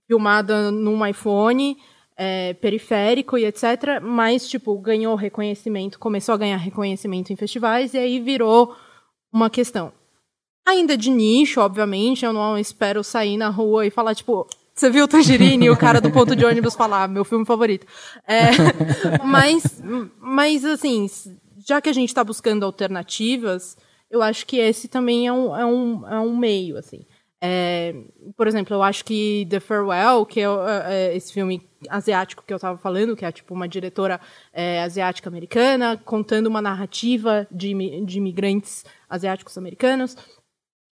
filmada 0.06 0.70
num 0.70 1.04
iPhone, 1.04 1.76
é, 2.16 2.54
periférico 2.54 3.36
e 3.36 3.44
etc. 3.44 4.00
Mas, 4.00 4.48
tipo, 4.48 4.76
ganhou 4.78 5.16
reconhecimento, 5.16 5.98
começou 5.98 6.34
a 6.34 6.38
ganhar 6.38 6.56
reconhecimento 6.56 7.32
em 7.32 7.36
festivais 7.36 7.94
e 7.94 7.98
aí 7.98 8.20
virou 8.20 8.76
uma 9.32 9.50
questão. 9.50 9.92
Ainda 10.66 10.96
de 10.96 11.10
nicho, 11.10 11.60
obviamente, 11.60 12.24
eu 12.24 12.32
não 12.32 12.58
espero 12.58 13.02
sair 13.02 13.36
na 13.36 13.48
rua 13.48 13.86
e 13.86 13.90
falar, 13.90 14.14
tipo, 14.14 14.46
você 14.74 14.90
viu 14.90 15.06
o 15.06 15.08
Tangerine 15.08 15.66
e 15.66 15.70
o 15.70 15.76
cara 15.76 16.00
do 16.00 16.10
ponto 16.10 16.36
de 16.36 16.44
ônibus 16.44 16.76
falar, 16.76 17.08
meu 17.08 17.24
filme 17.24 17.44
favorito. 17.44 17.86
É, 18.26 18.50
mas, 19.24 19.82
mas, 20.20 20.64
assim, 20.64 21.06
já 21.66 21.80
que 21.80 21.88
a 21.88 21.92
gente 21.92 22.10
está 22.10 22.22
buscando 22.22 22.64
alternativas, 22.64 23.76
eu 24.10 24.22
acho 24.22 24.46
que 24.46 24.56
esse 24.56 24.86
também 24.86 25.26
é 25.26 25.32
um, 25.32 25.56
é 25.56 25.66
um, 25.66 26.08
é 26.08 26.20
um 26.20 26.36
meio, 26.36 26.78
assim. 26.78 27.04
É, 27.40 27.94
por 28.36 28.48
exemplo, 28.48 28.74
eu 28.74 28.82
acho 28.82 29.04
que 29.04 29.46
The 29.48 29.60
Farewell, 29.60 30.26
que 30.26 30.40
é, 30.40 30.46
é 30.86 31.16
esse 31.16 31.32
filme 31.32 31.62
asiático 31.88 32.42
que 32.44 32.52
eu 32.52 32.56
estava 32.56 32.76
falando, 32.76 33.14
que 33.14 33.24
é 33.24 33.30
tipo 33.30 33.54
uma 33.54 33.68
diretora 33.68 34.20
é, 34.52 34.82
asiática 34.82 35.28
americana 35.28 35.96
contando 35.96 36.48
uma 36.48 36.60
narrativa 36.60 37.46
de, 37.50 37.74
de 38.04 38.18
imigrantes 38.18 38.84
asiáticos 39.08 39.56
americanos. 39.56 40.16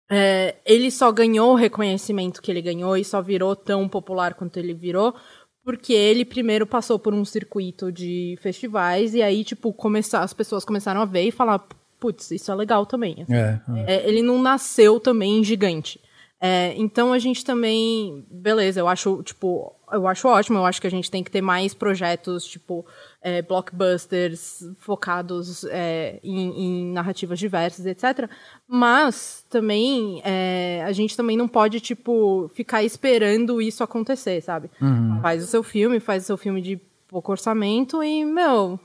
É, 0.09 0.55
ele 0.65 0.91
só 0.91 1.11
ganhou 1.11 1.53
o 1.53 1.55
reconhecimento 1.55 2.41
que 2.41 2.51
ele 2.51 2.61
ganhou 2.61 2.97
e 2.97 3.05
só 3.05 3.21
virou 3.21 3.55
tão 3.55 3.87
popular 3.87 4.33
quanto 4.33 4.57
ele 4.57 4.73
virou 4.73 5.15
porque 5.63 5.93
ele 5.93 6.25
primeiro 6.25 6.65
passou 6.65 6.97
por 6.97 7.13
um 7.13 7.23
circuito 7.23 7.91
de 7.91 8.37
festivais 8.41 9.13
e 9.13 9.21
aí 9.21 9.43
tipo 9.43 9.71
começar 9.71 10.21
as 10.21 10.33
pessoas 10.33 10.65
começaram 10.65 11.01
a 11.01 11.05
ver 11.05 11.23
e 11.23 11.31
falar 11.31 11.65
putz 11.99 12.31
isso 12.31 12.51
é 12.51 12.55
legal 12.55 12.85
também 12.85 13.25
é, 13.29 13.59
é. 13.85 13.95
é 13.95 14.09
ele 14.09 14.21
não 14.21 14.41
nasceu 14.41 14.99
também 14.99 15.43
gigante 15.43 15.99
é, 16.43 16.73
então 16.75 17.13
a 17.13 17.19
gente 17.19 17.45
também, 17.45 18.25
beleza, 18.31 18.79
eu 18.79 18.87
acho, 18.87 19.21
tipo, 19.21 19.75
eu 19.91 20.07
acho 20.07 20.27
ótimo, 20.27 20.57
eu 20.57 20.65
acho 20.65 20.81
que 20.81 20.87
a 20.87 20.91
gente 20.91 21.11
tem 21.11 21.23
que 21.23 21.29
ter 21.29 21.39
mais 21.39 21.75
projetos, 21.75 22.45
tipo, 22.45 22.83
é, 23.21 23.43
blockbusters 23.43 24.63
focados 24.79 25.63
é, 25.65 26.19
em, 26.23 26.49
em, 26.49 26.91
narrativas 26.93 27.37
diversas, 27.37 27.85
etc. 27.85 28.27
Mas 28.67 29.45
também 29.51 30.19
é, 30.25 30.83
a 30.83 30.91
gente 30.91 31.15
também 31.15 31.37
não 31.37 31.47
pode, 31.47 31.79
tipo, 31.79 32.49
ficar 32.55 32.83
esperando 32.83 33.61
isso 33.61 33.83
acontecer, 33.83 34.41
sabe? 34.41 34.71
Uhum. 34.81 35.19
Faz 35.21 35.43
o 35.43 35.47
seu 35.47 35.61
filme, 35.61 35.99
faz 35.99 36.23
o 36.23 36.25
seu 36.25 36.37
filme 36.37 36.59
de 36.59 36.81
pouco 37.07 37.31
orçamento 37.31 38.01
e, 38.01 38.25
meu, 38.25 38.79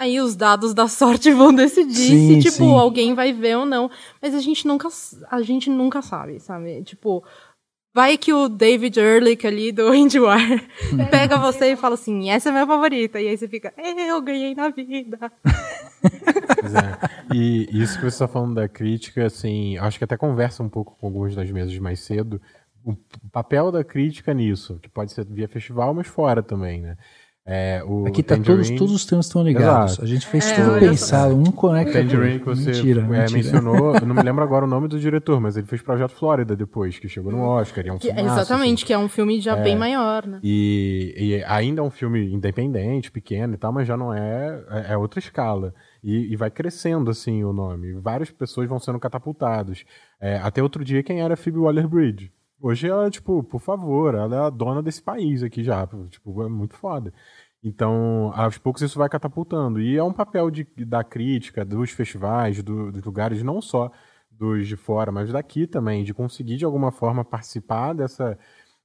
Aí 0.00 0.18
os 0.18 0.34
dados 0.34 0.72
da 0.72 0.88
sorte 0.88 1.30
vão 1.34 1.52
decidir 1.52 1.92
sim, 1.92 2.40
se, 2.40 2.50
tipo, 2.50 2.64
sim. 2.64 2.74
alguém 2.74 3.14
vai 3.14 3.34
ver 3.34 3.58
ou 3.58 3.66
não. 3.66 3.90
Mas 4.20 4.34
a 4.34 4.40
gente 4.40 4.66
nunca, 4.66 4.88
a 5.30 5.42
gente 5.42 5.68
nunca 5.68 6.00
sabe, 6.00 6.40
sabe? 6.40 6.82
Tipo, 6.82 7.22
vai 7.94 8.16
que 8.16 8.32
o 8.32 8.48
David 8.48 8.98
Ehrlich 8.98 9.46
ali 9.46 9.70
do 9.70 9.92
IndieWire 9.94 10.66
pega 11.10 11.36
você 11.36 11.72
e 11.72 11.76
fala 11.76 11.96
assim, 11.96 12.30
essa 12.30 12.48
é 12.48 12.50
a 12.50 12.52
minha 12.54 12.66
favorita. 12.66 13.20
E 13.20 13.28
aí 13.28 13.36
você 13.36 13.46
fica, 13.46 13.74
eu 13.76 14.22
ganhei 14.22 14.54
na 14.54 14.70
vida. 14.70 15.30
É. 16.02 17.34
E 17.34 17.68
isso 17.70 17.96
que 17.96 18.04
você 18.04 18.08
está 18.08 18.26
falando 18.26 18.54
da 18.54 18.66
crítica, 18.66 19.26
assim, 19.26 19.76
acho 19.76 19.98
que 19.98 20.04
até 20.04 20.16
conversa 20.16 20.62
um 20.62 20.68
pouco 20.70 20.96
com 20.98 21.08
alguns 21.08 21.36
das 21.36 21.50
mesas 21.50 21.78
mais 21.78 22.00
cedo. 22.00 22.40
O 22.82 22.96
papel 23.30 23.70
da 23.70 23.84
crítica 23.84 24.32
nisso, 24.32 24.78
que 24.80 24.88
pode 24.88 25.12
ser 25.12 25.26
via 25.26 25.46
festival, 25.46 25.92
mas 25.92 26.06
fora 26.06 26.42
também, 26.42 26.80
né? 26.80 26.96
É, 27.46 27.82
Aqui 28.06 28.22
tá 28.22 28.36
todos, 28.36 28.70
todos 28.70 28.94
os 28.94 29.04
temas 29.06 29.26
estão 29.26 29.42
ligados. 29.42 29.92
Exato. 29.92 30.04
A 30.04 30.06
gente 30.06 30.26
fez 30.26 30.50
é, 30.50 30.54
tudo 30.54 30.78
pensado, 30.78 31.34
um 31.34 31.44
conecta 31.44 31.90
o 31.98 32.02
Tangerine 32.02 32.38
que 32.38 32.44
você 32.44 32.70
mentira, 32.70 33.00
é, 33.00 33.04
mentira. 33.04 33.30
mencionou, 33.30 33.94
eu 33.96 34.06
não 34.06 34.14
me 34.14 34.22
lembro 34.22 34.44
agora 34.44 34.66
o 34.66 34.68
nome 34.68 34.88
do 34.88 35.00
diretor, 35.00 35.40
mas 35.40 35.56
ele 35.56 35.66
fez 35.66 35.80
Projeto 35.80 36.12
Flórida 36.12 36.54
depois, 36.54 36.98
que 36.98 37.08
chegou 37.08 37.32
no 37.32 37.40
Oscar. 37.40 37.84
É 37.86 37.92
um 37.92 37.98
que, 37.98 38.08
exatamente, 38.08 38.80
assim. 38.80 38.86
que 38.86 38.92
é 38.92 38.98
um 38.98 39.08
filme 39.08 39.40
já 39.40 39.56
bem 39.56 39.74
é. 39.74 39.78
maior, 39.78 40.26
né? 40.26 40.38
E, 40.42 41.14
e, 41.16 41.44
ainda 41.44 41.80
é 41.80 41.84
um 41.84 41.90
filme 41.90 42.32
independente, 42.32 43.10
pequeno 43.10 43.54
e 43.54 43.56
tal, 43.56 43.72
mas 43.72 43.88
já 43.88 43.96
não 43.96 44.12
é, 44.12 44.62
é, 44.70 44.92
é 44.92 44.96
outra 44.96 45.18
escala. 45.18 45.74
E, 46.04 46.32
e, 46.32 46.36
vai 46.36 46.50
crescendo 46.50 47.10
assim 47.10 47.42
o 47.42 47.52
nome. 47.52 47.94
Várias 47.94 48.30
pessoas 48.30 48.68
vão 48.68 48.78
sendo 48.78 48.98
catapultadas. 49.00 49.84
É, 50.20 50.36
até 50.36 50.62
outro 50.62 50.84
dia, 50.84 51.02
quem 51.02 51.20
era 51.20 51.36
Phoebe 51.36 51.58
Waller-Bridge? 51.58 52.30
Hoje 52.60 52.88
ela, 52.88 53.10
tipo, 53.10 53.42
por 53.42 53.60
favor, 53.60 54.14
ela 54.14 54.36
é 54.36 54.38
a 54.46 54.50
dona 54.50 54.82
desse 54.82 55.02
país 55.02 55.42
aqui 55.42 55.64
já. 55.64 55.86
Tipo, 56.10 56.42
é 56.42 56.48
muito 56.48 56.76
foda. 56.76 57.12
Então, 57.62 58.32
aos 58.34 58.58
poucos 58.58 58.82
isso 58.82 58.98
vai 58.98 59.08
catapultando. 59.08 59.80
E 59.80 59.96
é 59.96 60.02
um 60.02 60.12
papel 60.12 60.50
de, 60.50 60.66
da 60.84 61.02
crítica, 61.02 61.64
dos 61.64 61.90
festivais, 61.90 62.62
do, 62.62 62.92
dos 62.92 63.02
lugares, 63.02 63.42
não 63.42 63.60
só 63.60 63.90
dos 64.30 64.66
de 64.66 64.76
fora, 64.76 65.12
mas 65.12 65.32
daqui 65.32 65.66
também, 65.66 66.04
de 66.04 66.14
conseguir 66.14 66.56
de 66.56 66.64
alguma 66.64 66.90
forma 66.90 67.24
participar 67.24 67.92
dessa, 67.94 68.38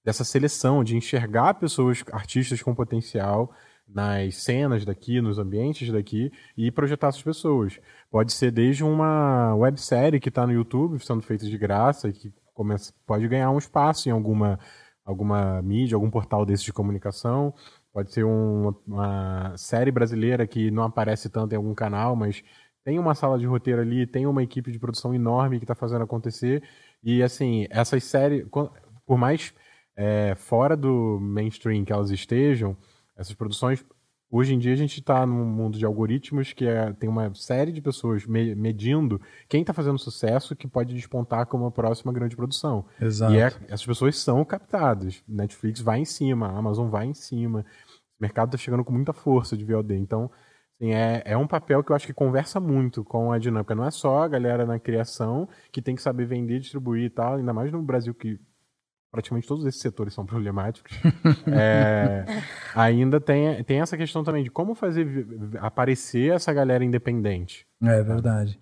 dessa 0.04 0.24
seleção, 0.24 0.84
de 0.84 0.98
enxergar 0.98 1.56
pessoas, 1.56 2.04
artistas 2.12 2.62
com 2.62 2.76
potencial 2.76 3.52
nas 3.88 4.36
cenas 4.44 4.84
daqui, 4.84 5.22
nos 5.22 5.38
ambientes 5.38 5.92
daqui 5.92 6.32
e 6.58 6.72
projetar 6.72 7.10
essas 7.10 7.24
pessoas. 7.24 7.80
Pode 8.10 8.34
ser 8.34 8.52
desde 8.52 8.84
uma 8.84 9.56
websérie 9.56 10.20
que 10.20 10.30
está 10.30 10.46
no 10.46 10.54
YouTube, 10.54 11.00
sendo 11.00 11.22
feita 11.22 11.46
de 11.46 11.58
graça, 11.58 12.12
que 12.12 12.34
começa, 12.56 12.92
pode 13.06 13.28
ganhar 13.28 13.52
um 13.52 13.60
espaço 13.60 14.10
em 14.10 14.12
alguma, 14.12 14.60
alguma 15.06 15.62
mídia, 15.62 15.96
algum 15.96 16.10
portal 16.10 16.44
desses 16.46 16.66
de 16.66 16.74
comunicação. 16.74 17.54
Pode 17.94 18.12
ser 18.12 18.26
um, 18.26 18.74
uma 18.88 19.56
série 19.58 19.92
brasileira 19.92 20.48
que 20.48 20.72
não 20.72 20.84
aparece 20.84 21.30
tanto 21.30 21.54
em 21.54 21.58
algum 21.58 21.76
canal, 21.76 22.16
mas 22.16 22.44
tem 22.84 22.98
uma 22.98 23.14
sala 23.16 23.38
de 23.38 23.46
roteiro 23.46 23.82
ali, 23.82 24.08
tem 24.08 24.26
uma 24.26 24.44
equipe 24.44 24.72
de 24.72 24.80
produção 24.80 25.14
enorme 25.14 25.60
que 25.60 25.66
está 25.66 25.76
fazendo 25.76 26.04
acontecer. 26.04 26.64
E, 27.04 27.22
assim, 27.22 27.68
essas 27.70 28.04
séries, 28.04 28.46
por 29.06 29.18
mais 29.18 29.54
é, 29.96 30.34
fora 30.36 30.76
do 30.76 31.20
mainstream 31.22 31.86
que 31.86 31.94
elas 31.94 32.10
estejam, 32.12 32.76
essas 33.18 33.34
produções 33.34 33.86
Hoje 34.38 34.54
em 34.54 34.60
dia 34.60 34.74
a 34.74 34.76
gente 34.76 35.00
está 35.00 35.26
num 35.26 35.46
mundo 35.46 35.78
de 35.78 35.86
algoritmos 35.86 36.52
que 36.52 36.68
é, 36.68 36.92
tem 36.92 37.10
uma 37.10 37.34
série 37.34 37.72
de 37.72 37.82
pessoas 37.82 38.26
me, 38.26 38.54
medindo 38.54 39.22
quem 39.48 39.62
está 39.62 39.72
fazendo 39.72 39.98
sucesso 39.98 40.58
que 40.58 40.68
pode 40.68 40.94
despontar 40.94 41.46
como 41.46 41.66
a 41.66 41.72
próxima 41.72 42.12
grande 42.12 42.36
produção. 42.36 42.86
Exato. 43.00 43.32
E 43.34 43.40
é, 43.40 43.46
essas 43.70 43.86
pessoas 43.86 44.18
são 44.18 44.44
captadas. 44.44 45.24
Netflix 45.26 45.80
vai 45.80 46.00
em 46.00 46.06
cima, 46.06 46.50
a 46.50 46.58
Amazon 46.58 46.90
vai 46.90 47.06
em 47.06 47.14
cima. 47.14 47.62
O 48.20 48.22
mercado 48.22 48.50
está 48.50 48.58
chegando 48.58 48.84
com 48.84 48.92
muita 48.92 49.14
força 49.14 49.56
de 49.56 49.64
VOD. 49.64 49.96
Então, 49.96 50.30
assim, 50.82 50.92
é, 50.92 51.24
é 51.24 51.38
um 51.38 51.48
papel 51.48 51.82
que 51.82 51.94
eu 51.94 51.96
acho 51.96 52.06
que 52.06 52.14
conversa 52.14 52.60
muito 52.60 53.06
com 53.06 53.32
a 53.32 53.40
dinâmica. 53.40 53.74
Não 53.74 53.86
é 53.86 53.92
só 53.92 54.22
a 54.22 54.28
galera 54.28 54.66
na 54.66 54.78
criação 54.78 55.48
que 55.72 55.82
tem 55.82 55.96
que 55.96 56.02
saber 56.02 56.26
vender, 56.26 56.60
distribuir 56.60 57.06
e 57.06 57.10
tal, 57.10 57.36
ainda 57.36 57.54
mais 57.54 57.72
no 57.72 57.82
Brasil 57.82 58.14
que 58.14 58.38
praticamente 59.16 59.48
todos 59.48 59.66
esses 59.66 59.80
setores 59.80 60.14
são 60.14 60.26
problemáticos, 60.28 60.92
é, 61.48 62.26
ainda 62.76 63.22
tem, 63.22 63.64
tem 63.64 63.80
essa 63.80 63.96
questão 63.96 64.24
também 64.24 64.44
de 64.44 64.52
como 64.52 64.76
fazer 64.76 65.26
aparecer 65.60 66.34
essa 66.34 66.52
galera 66.52 66.84
independente. 66.84 67.66
É 67.82 68.04
verdade. 68.04 68.60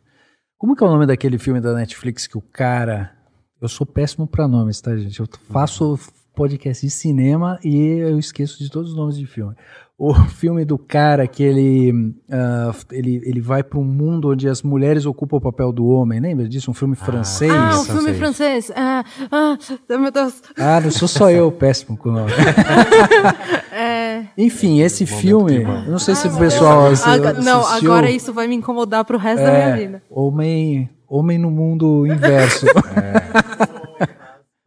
Como 0.57 0.75
que 0.75 0.83
é 0.83 0.87
o 0.87 0.89
nome 0.89 1.07
daquele 1.07 1.39
filme 1.39 1.59
da 1.59 1.73
Netflix 1.73 2.27
que 2.27 2.37
o 2.37 2.41
cara 2.41 3.11
Eu 3.59 3.67
sou 3.67 3.85
péssimo 3.85 4.27
para 4.27 4.47
nomes, 4.47 4.79
tá, 4.79 4.95
gente? 4.95 5.19
Eu 5.19 5.27
faço 5.51 5.97
podcast 6.35 6.85
de 6.85 6.91
cinema 6.91 7.59
e 7.63 7.75
eu 7.75 8.19
esqueço 8.19 8.63
de 8.63 8.69
todos 8.69 8.91
os 8.91 8.97
nomes 8.97 9.17
de 9.17 9.25
filme. 9.25 9.55
O 9.97 10.13
filme 10.27 10.65
do 10.65 10.77
cara 10.77 11.27
que 11.27 11.43
ele, 11.43 11.91
uh, 11.91 12.75
ele, 12.91 13.21
ele 13.23 13.39
vai 13.39 13.63
para 13.63 13.79
um 13.79 13.83
mundo 13.83 14.31
onde 14.31 14.49
as 14.49 14.63
mulheres 14.63 15.05
ocupam 15.05 15.37
o 15.37 15.41
papel 15.41 15.71
do 15.71 15.85
homem, 15.85 16.19
lembra 16.19 16.49
disso? 16.49 16.71
Um 16.71 16.73
filme 16.73 16.95
francês. 16.95 17.51
Ah, 17.51 17.79
um 17.79 17.85
filme 17.85 18.13
francês. 18.13 18.71
Ah, 18.75 19.03
ah, 19.31 19.57
meu 19.97 20.11
Deus. 20.11 20.41
Ah, 20.57 20.81
não 20.81 20.91
sou 20.91 21.07
só 21.07 21.29
eu 21.29 21.51
péssimo 21.51 21.97
com 21.97 22.09
o 22.09 22.11
nome. 22.11 22.31
É... 23.75 24.25
Enfim, 24.37 24.81
esse 24.81 25.03
filme, 25.03 25.63
não 25.63 25.97
sei 25.97 26.13
se 26.13 26.27
o 26.27 26.37
pessoal 26.37 26.91
Aga, 27.05 27.33
Não, 27.33 27.65
agora 27.65 28.07
isso 28.07 28.31
vai 28.31 28.47
me 28.47 28.55
incomodar 28.55 29.03
pro 29.03 29.17
resto 29.17 29.41
é, 29.41 29.45
da 29.45 29.51
minha 29.51 29.75
vida. 29.75 30.03
Homem, 30.11 30.87
homem 31.09 31.39
no 31.39 31.49
mundo 31.49 32.05
inverso. 32.05 32.67
É. 32.67 34.05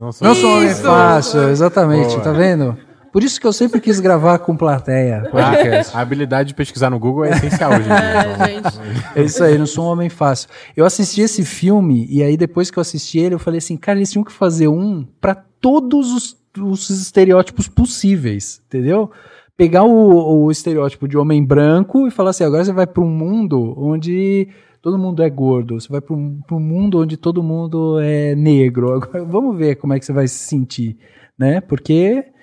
Não 0.01 0.11
sou, 0.11 0.27
não 0.27 0.35
sou 0.35 0.57
homem 0.57 0.75
fácil, 0.75 1.49
exatamente, 1.51 2.09
Boa. 2.09 2.21
tá 2.21 2.33
vendo? 2.33 2.77
Por 3.17 3.25
isso 3.25 3.41
que 3.41 3.47
eu 3.47 3.53
sempre 3.55 3.81
quis 3.81 3.99
gravar 3.99 4.41
com 4.41 4.55
plateia. 4.55 5.23
A, 5.33 5.99
a 5.99 6.03
habilidade 6.03 6.49
de 6.51 6.55
pesquisar 6.55 6.91
no 6.91 6.99
Google 6.99 7.25
é 7.25 7.31
essencial 7.31 7.71
hoje 7.71 7.85
em 7.85 7.87
dia. 7.87 8.47
É, 8.47 8.59
então. 8.59 8.73
é 9.15 9.23
isso 9.23 9.43
aí, 9.43 9.57
não 9.57 9.65
sou 9.65 9.87
um 9.87 9.89
homem 9.89 10.11
fácil. 10.11 10.51
Eu 10.77 10.85
assisti 10.85 11.23
esse 11.23 11.43
filme 11.43 12.07
e 12.11 12.23
aí 12.23 12.37
depois 12.37 12.71
que 12.71 12.79
eu 12.79 12.83
assisti 12.83 13.19
ele, 13.19 13.35
eu 13.35 13.39
falei 13.39 13.57
assim, 13.57 13.75
cara, 13.75 13.99
eles 13.99 14.13
tinham 14.13 14.23
que 14.23 14.31
fazer 14.31 14.69
um 14.69 15.03
para 15.19 15.35
todos 15.35 16.13
os, 16.13 16.37
os, 16.61 16.91
estereótipos 16.91 17.69
possíveis, 17.69 18.61
entendeu? 18.67 19.11
Pegar 19.57 19.85
o, 19.85 20.45
o 20.45 20.51
estereótipo 20.51 21.09
de 21.09 21.17
homem 21.17 21.43
branco 21.43 22.07
e 22.07 22.11
falar 22.11 22.31
assim, 22.31 22.45
agora 22.45 22.67
você 22.67 22.73
vai 22.75 22.87
para 22.87 23.03
um 23.03 23.09
mundo 23.09 23.73
onde 23.79 24.47
todo 24.83 24.99
mundo 24.99 25.23
é 25.23 25.31
gordo, 25.31 25.81
você 25.81 25.89
vai 25.89 26.03
para 26.03 26.15
um, 26.15 26.39
um 26.53 26.61
mundo 26.61 27.01
onde 27.01 27.17
todo 27.17 27.43
mundo 27.43 27.99
é 27.99 28.35
negro. 28.35 28.93
Agora, 28.93 29.25
vamos 29.25 29.57
ver 29.57 29.77
como 29.77 29.95
é 29.95 29.99
que 29.99 30.05
você 30.05 30.13
vai 30.13 30.29
se 30.29 30.37
sentir, 30.37 30.99
né? 31.39 31.63
Porque 31.63 32.36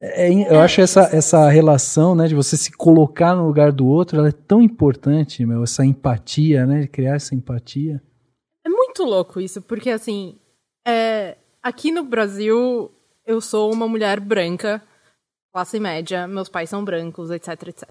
é, 0.00 0.30
eu 0.52 0.60
acho 0.60 0.80
essa, 0.80 1.10
essa 1.12 1.48
relação, 1.48 2.14
né, 2.14 2.28
de 2.28 2.34
você 2.34 2.56
se 2.56 2.70
colocar 2.70 3.34
no 3.34 3.46
lugar 3.46 3.72
do 3.72 3.86
outro, 3.86 4.18
ela 4.18 4.28
é 4.28 4.32
tão 4.32 4.62
importante, 4.62 5.44
meu, 5.44 5.64
essa 5.64 5.84
empatia, 5.84 6.64
né, 6.64 6.82
de 6.82 6.88
criar 6.88 7.16
essa 7.16 7.34
empatia. 7.34 8.00
É 8.64 8.68
muito 8.68 9.02
louco 9.02 9.40
isso, 9.40 9.60
porque 9.60 9.90
assim, 9.90 10.38
é, 10.86 11.36
aqui 11.62 11.90
no 11.90 12.04
Brasil 12.04 12.92
eu 13.26 13.40
sou 13.40 13.72
uma 13.72 13.88
mulher 13.88 14.20
branca, 14.20 14.80
classe 15.52 15.80
média, 15.80 16.28
meus 16.28 16.48
pais 16.48 16.70
são 16.70 16.84
brancos, 16.84 17.30
etc, 17.30 17.48
etc. 17.66 17.88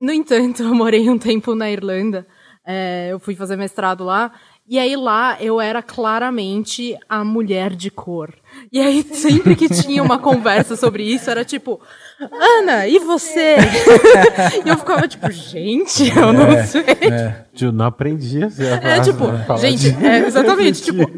No 0.00 0.12
entanto, 0.12 0.62
eu 0.64 0.74
morei 0.74 1.10
um 1.10 1.18
tempo 1.18 1.54
na 1.54 1.70
Irlanda, 1.70 2.26
é, 2.66 3.08
eu 3.12 3.18
fui 3.18 3.34
fazer 3.34 3.56
mestrado 3.56 4.02
lá, 4.02 4.32
e 4.68 4.78
aí 4.78 4.96
lá 4.96 5.36
eu 5.40 5.60
era 5.60 5.82
claramente 5.82 6.96
a 7.08 7.24
mulher 7.24 7.74
de 7.74 7.90
cor. 7.90 8.34
E 8.70 8.80
aí 8.80 9.02
sempre 9.02 9.56
que 9.56 9.68
tinha 9.68 10.02
uma 10.02 10.18
conversa 10.18 10.76
sobre 10.76 11.04
isso, 11.04 11.30
era 11.30 11.44
tipo, 11.44 11.80
Ana, 12.20 12.86
e 12.86 12.98
você? 12.98 13.56
e 14.64 14.68
eu 14.68 14.76
ficava 14.76 15.08
tipo, 15.08 15.30
gente, 15.30 16.08
eu 16.14 16.32
não 16.32 16.48
é, 16.48 16.64
sei. 16.64 16.82
É. 16.82 17.44
Eu 17.60 17.72
não 17.72 17.86
aprendi 17.86 18.40
a 18.42 18.48
É 18.82 19.00
tipo, 19.00 19.24
gente, 19.58 19.88
é, 20.04 20.26
exatamente, 20.26 20.82
tipo, 20.82 21.10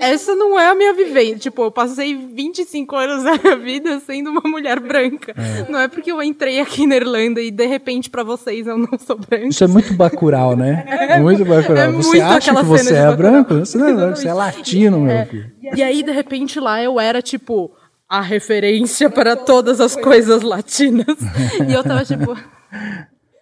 essa 0.00 0.34
não 0.34 0.58
é 0.58 0.68
a 0.68 0.74
minha 0.74 0.94
vivência. 0.94 1.38
Tipo, 1.38 1.64
eu 1.64 1.70
passei 1.70 2.16
25 2.16 2.96
anos 2.96 3.22
da 3.22 3.36
minha 3.36 3.56
vida 3.56 4.00
sendo 4.00 4.30
uma 4.30 4.40
mulher 4.44 4.80
branca. 4.80 5.34
É. 5.36 5.70
Não 5.70 5.78
é 5.78 5.88
porque 5.88 6.10
eu 6.10 6.22
entrei 6.22 6.58
aqui 6.58 6.86
na 6.86 6.96
Irlanda 6.96 7.40
e 7.40 7.50
de 7.50 7.66
repente 7.66 8.08
para 8.08 8.22
vocês 8.22 8.66
eu 8.66 8.78
não 8.78 8.98
sou 8.98 9.18
branca. 9.18 9.46
Isso 9.46 9.62
é 9.62 9.66
muito 9.66 9.92
bacural, 9.94 10.56
né? 10.56 10.84
É, 10.88 11.20
muito 11.20 11.44
bacural. 11.44 11.84
É 11.84 11.92
você 11.92 12.20
acha 12.20 12.54
que 12.54 12.64
você 12.64 12.94
é 12.94 13.14
branco? 13.14 13.54
Você 13.54 13.76
não 13.76 13.88
é 13.88 13.94
branco, 13.94 14.16
você 14.16 14.28
é 14.28 14.32
latino, 14.32 15.00
meu 15.00 15.12
é. 15.12 15.26
filho. 15.26 15.52
E 15.76 15.82
aí, 15.82 16.02
de 16.02 16.10
repente, 16.10 16.58
lá 16.58 16.82
eu 16.82 16.98
era 16.98 17.20
tipo 17.20 17.70
a 18.08 18.20
referência 18.20 19.08
para 19.08 19.36
todas 19.36 19.80
as 19.80 19.94
coisas 19.94 20.42
latinas. 20.42 21.16
e 21.68 21.72
eu 21.72 21.84
tava 21.84 22.04
tipo. 22.04 22.36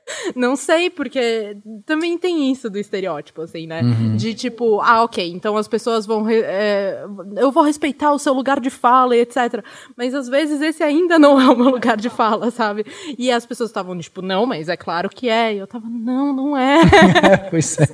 Não 0.35 0.57
sei, 0.57 0.91
porque 0.91 1.57
também 1.85 2.19
tem 2.19 2.51
isso 2.51 2.69
do 2.71 2.79
estereótipo, 2.79 3.43
assim, 3.43 3.67
né? 3.67 3.83
Uhum. 3.83 4.17
De 4.17 4.35
tipo, 4.35 4.81
ah, 4.81 5.03
ok, 5.03 5.31
então 5.31 5.57
as 5.57 5.69
pessoas 5.69 6.07
vão. 6.07 6.29
É, 6.29 7.05
eu 7.37 7.51
vou 7.51 7.63
respeitar 7.63 8.13
o 8.13 8.19
seu 8.19 8.33
lugar 8.33 8.61
de 8.61 8.71
fala 8.71 9.17
e 9.17 9.21
etc. 9.21 9.65
Mas 9.97 10.15
às 10.15 10.29
vezes 10.29 10.61
esse 10.61 10.83
ainda 10.83 11.19
não 11.19 11.41
é 11.41 11.49
o 11.49 11.57
meu 11.57 11.71
lugar 11.71 11.97
de 11.97 12.09
fala, 12.11 12.51
sabe? 12.51 12.85
E 13.19 13.31
as 13.31 13.47
pessoas 13.47 13.71
estavam 13.71 13.99
tipo, 13.99 14.23
não, 14.23 14.47
mas 14.47 14.69
é 14.69 14.77
claro 14.77 15.09
que 15.09 15.29
é. 15.29 15.55
E 15.55 15.59
eu 15.59 15.67
tava, 15.67 15.87
não, 15.89 16.35
não 16.35 16.57
é. 16.57 16.79
pois 17.51 17.79
é. 17.79 17.87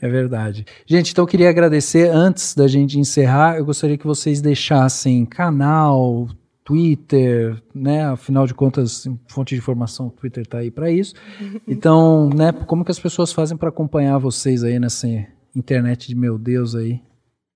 é 0.00 0.08
verdade. 0.08 0.64
Gente, 0.86 1.12
então 1.12 1.22
eu 1.22 1.28
queria 1.28 1.50
agradecer. 1.50 2.08
Antes 2.08 2.54
da 2.54 2.66
gente 2.66 2.98
encerrar, 2.98 3.56
eu 3.56 3.64
gostaria 3.64 3.98
que 3.98 4.06
vocês 4.06 4.40
deixassem 4.40 5.24
canal, 5.24 6.28
Twitter, 6.64 7.60
né? 7.74 8.04
Afinal 8.04 8.46
de 8.46 8.54
contas, 8.54 9.08
fonte 9.28 9.54
de 9.54 9.60
informação, 9.60 10.08
Twitter 10.08 10.42
está 10.42 10.58
aí 10.58 10.70
para 10.70 10.90
isso. 10.90 11.14
Então, 11.66 12.28
né? 12.28 12.52
Como 12.52 12.84
que 12.84 12.90
as 12.90 12.98
pessoas 12.98 13.32
fazem 13.32 13.56
para 13.56 13.68
acompanhar 13.68 14.18
vocês 14.18 14.62
aí 14.62 14.78
nessa 14.78 15.06
internet 15.54 16.08
de 16.08 16.14
meu 16.14 16.38
Deus 16.38 16.74
aí? 16.74 17.00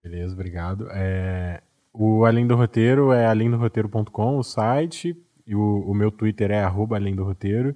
Beleza, 0.02 0.34
obrigado. 0.34 0.88
É, 0.90 1.62
o 1.92 2.24
Além 2.24 2.46
do 2.46 2.54
Roteiro 2.54 3.12
é 3.12 3.26
alemdoroteiro.com, 3.26 4.38
o 4.38 4.42
site, 4.42 5.16
e 5.46 5.54
o, 5.54 5.84
o, 5.86 5.94
meu 5.94 6.10
Twitter 6.10 6.50
é 6.50 6.62
arroba 6.62 6.96
além 6.96 7.14
do 7.14 7.24
roteiro, 7.24 7.74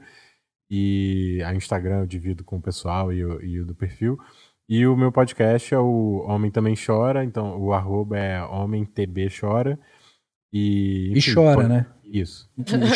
e 0.69 1.43
a 1.45 1.55
Instagram 1.55 2.01
eu 2.01 2.07
divido 2.07 2.45
com 2.45 2.57
o 2.57 2.63
pessoal 2.63 3.13
e 3.13 3.25
o, 3.25 3.41
e 3.43 3.61
o 3.61 3.67
do 3.67 3.75
perfil. 3.75 4.19
E 4.69 4.87
o 4.87 4.97
meu 4.97 5.11
podcast 5.11 5.75
é 5.75 5.79
o 5.79 6.25
Homem 6.29 6.51
Também 6.51 6.75
Chora, 6.75 7.25
então 7.25 7.61
o 7.61 7.73
arroba 7.73 8.17
é 8.19 8.43
Homem 8.43 8.85
TB 8.85 9.29
Chora. 9.41 9.79
E, 10.53 11.13
enfim, 11.17 11.31
e 11.31 11.35
chora, 11.35 11.57
pode... 11.57 11.69
né? 11.69 11.87
Isso. 12.05 12.51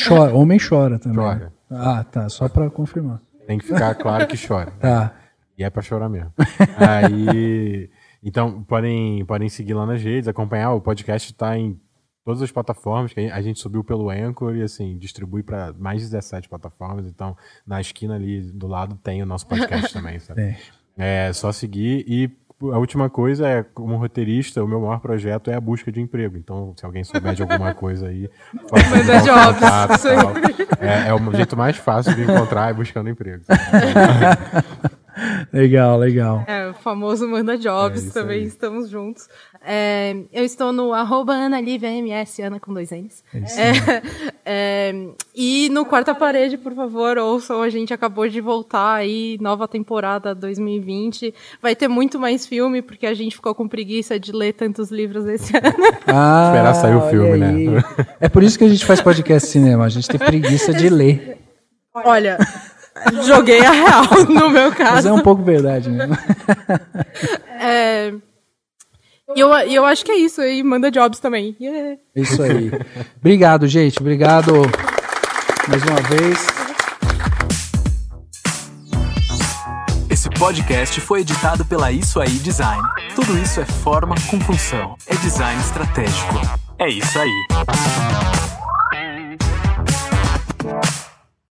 chora, 0.06 0.34
homem 0.34 0.58
chora 0.58 0.98
também. 0.98 1.18
Chora. 1.18 1.52
Ah, 1.70 2.04
tá. 2.04 2.28
Só 2.28 2.48
para 2.48 2.68
confirmar. 2.70 3.20
Tem 3.46 3.58
que 3.58 3.66
ficar 3.66 3.94
claro 3.94 4.26
que 4.26 4.36
chora. 4.36 4.70
tá. 4.80 5.14
E 5.56 5.62
é 5.62 5.70
para 5.70 5.82
chorar 5.82 6.08
mesmo. 6.08 6.32
Aí. 6.76 7.88
Então, 8.22 8.62
podem, 8.64 9.24
podem 9.24 9.48
seguir 9.48 9.74
lá 9.74 9.86
nas 9.86 10.02
redes, 10.02 10.26
acompanhar. 10.26 10.72
O 10.72 10.80
podcast 10.80 11.30
está 11.30 11.56
em 11.56 11.78
todas 12.24 12.42
as 12.42 12.50
plataformas, 12.50 13.12
que 13.12 13.20
a 13.20 13.42
gente 13.42 13.60
subiu 13.60 13.84
pelo 13.84 14.08
Anchor 14.08 14.56
e 14.56 14.62
assim, 14.62 14.96
distribui 14.96 15.42
para 15.42 15.72
mais 15.74 16.00
de 16.00 16.06
17 16.06 16.48
plataformas. 16.48 17.06
Então, 17.06 17.36
na 17.66 17.80
esquina 17.80 18.14
ali 18.14 18.40
do 18.50 18.66
lado 18.66 18.96
tem 18.96 19.22
o 19.22 19.26
nosso 19.26 19.46
podcast 19.46 19.92
também, 19.92 20.18
sabe? 20.18 20.56
É. 20.96 21.28
é 21.28 21.32
só 21.32 21.52
seguir 21.52 22.04
e 22.08 22.30
a 22.62 22.78
última 22.78 23.10
coisa 23.10 23.46
é, 23.46 23.62
como 23.62 23.96
roteirista, 23.96 24.62
o 24.62 24.68
meu 24.68 24.80
maior 24.80 25.00
projeto 25.00 25.50
é 25.50 25.54
a 25.54 25.60
busca 25.60 25.90
de 25.90 26.00
emprego. 26.00 26.36
Então, 26.36 26.72
se 26.76 26.84
alguém 26.84 27.04
souber 27.04 27.34
de 27.34 27.42
alguma 27.42 27.74
coisa 27.74 28.08
aí, 28.08 28.30
manda 28.54 29.20
jobs. 29.20 30.04
É, 30.80 31.08
é 31.08 31.14
o 31.14 31.32
jeito 31.32 31.56
mais 31.56 31.76
fácil 31.76 32.14
de 32.14 32.22
encontrar 32.22 32.70
é 32.70 32.74
buscando 32.74 33.08
emprego. 33.08 33.42
legal, 35.52 35.98
legal. 35.98 36.44
É, 36.46 36.68
o 36.70 36.74
famoso 36.74 37.26
Manda 37.28 37.56
Jobs, 37.56 38.08
é 38.08 38.10
também 38.10 38.40
aí. 38.40 38.46
estamos 38.46 38.88
juntos. 38.88 39.28
É, 39.66 40.14
eu 40.32 40.44
estou 40.44 40.72
no 40.72 40.92
arroba 40.92 41.32
AnaLiveMS, 41.32 42.42
Ana 42.42 42.60
com 42.60 42.74
dois 42.74 42.90
N's. 42.90 43.24
É, 43.32 43.38
é, 43.38 44.02
é, 44.44 45.08
e 45.34 45.68
no 45.70 45.86
Quarta 45.86 46.14
Parede, 46.14 46.58
por 46.58 46.74
favor, 46.74 47.16
ouçam, 47.16 47.62
a 47.62 47.70
gente 47.70 47.94
acabou 47.94 48.28
de 48.28 48.40
voltar 48.40 48.94
aí, 48.94 49.38
nova 49.40 49.66
temporada 49.66 50.34
2020. 50.34 51.34
Vai 51.62 51.74
ter 51.74 51.88
muito 51.88 52.18
mais 52.20 52.46
filme, 52.46 52.82
porque 52.82 53.06
a 53.06 53.14
gente 53.14 53.36
ficou 53.36 53.54
com 53.54 53.66
preguiça 53.66 54.20
de 54.20 54.32
ler 54.32 54.52
tantos 54.52 54.90
livros 54.90 55.26
esse 55.26 55.56
ano. 55.56 55.74
Ah, 56.06 56.48
Esperar 56.48 56.74
sair 56.74 56.96
o 56.96 57.08
filme, 57.08 57.38
né? 57.38 57.82
É 58.20 58.28
por 58.28 58.42
isso 58.42 58.58
que 58.58 58.64
a 58.64 58.68
gente 58.68 58.84
faz 58.84 59.00
podcast 59.00 59.48
cinema, 59.48 59.84
a 59.84 59.88
gente 59.88 60.08
tem 60.08 60.18
preguiça 60.18 60.74
de 60.74 60.88
ler. 60.90 61.38
Olha, 62.04 62.38
joguei 63.24 63.60
a 63.60 63.70
real 63.70 64.04
no 64.28 64.50
meu 64.50 64.72
caso. 64.72 64.94
Mas 64.94 65.06
é 65.06 65.12
um 65.12 65.20
pouco 65.20 65.42
verdade 65.42 65.90
mesmo. 65.90 66.16
É... 67.60 68.12
E 69.34 69.40
eu, 69.40 69.48
eu 69.52 69.84
acho 69.84 70.04
que 70.04 70.12
é 70.12 70.16
isso. 70.16 70.42
E 70.42 70.62
manda 70.62 70.90
jobs 70.90 71.18
também. 71.18 71.56
Yeah. 71.60 71.98
Isso 72.14 72.42
aí. 72.42 72.70
Obrigado, 73.18 73.66
gente. 73.66 73.98
Obrigado 73.98 74.52
mais 75.68 75.82
uma 75.82 76.00
vez. 76.02 76.46
Esse 80.10 80.28
podcast 80.30 81.00
foi 81.00 81.20
editado 81.22 81.64
pela 81.64 81.90
Isso 81.90 82.20
Aí 82.20 82.30
Design. 82.30 82.82
Tudo 83.14 83.36
isso 83.38 83.60
é 83.60 83.64
forma 83.64 84.14
com 84.30 84.38
função. 84.40 84.96
É 85.06 85.14
design 85.16 85.60
estratégico. 85.60 86.40
É 86.78 86.88
isso 86.88 87.18
aí. 87.18 88.53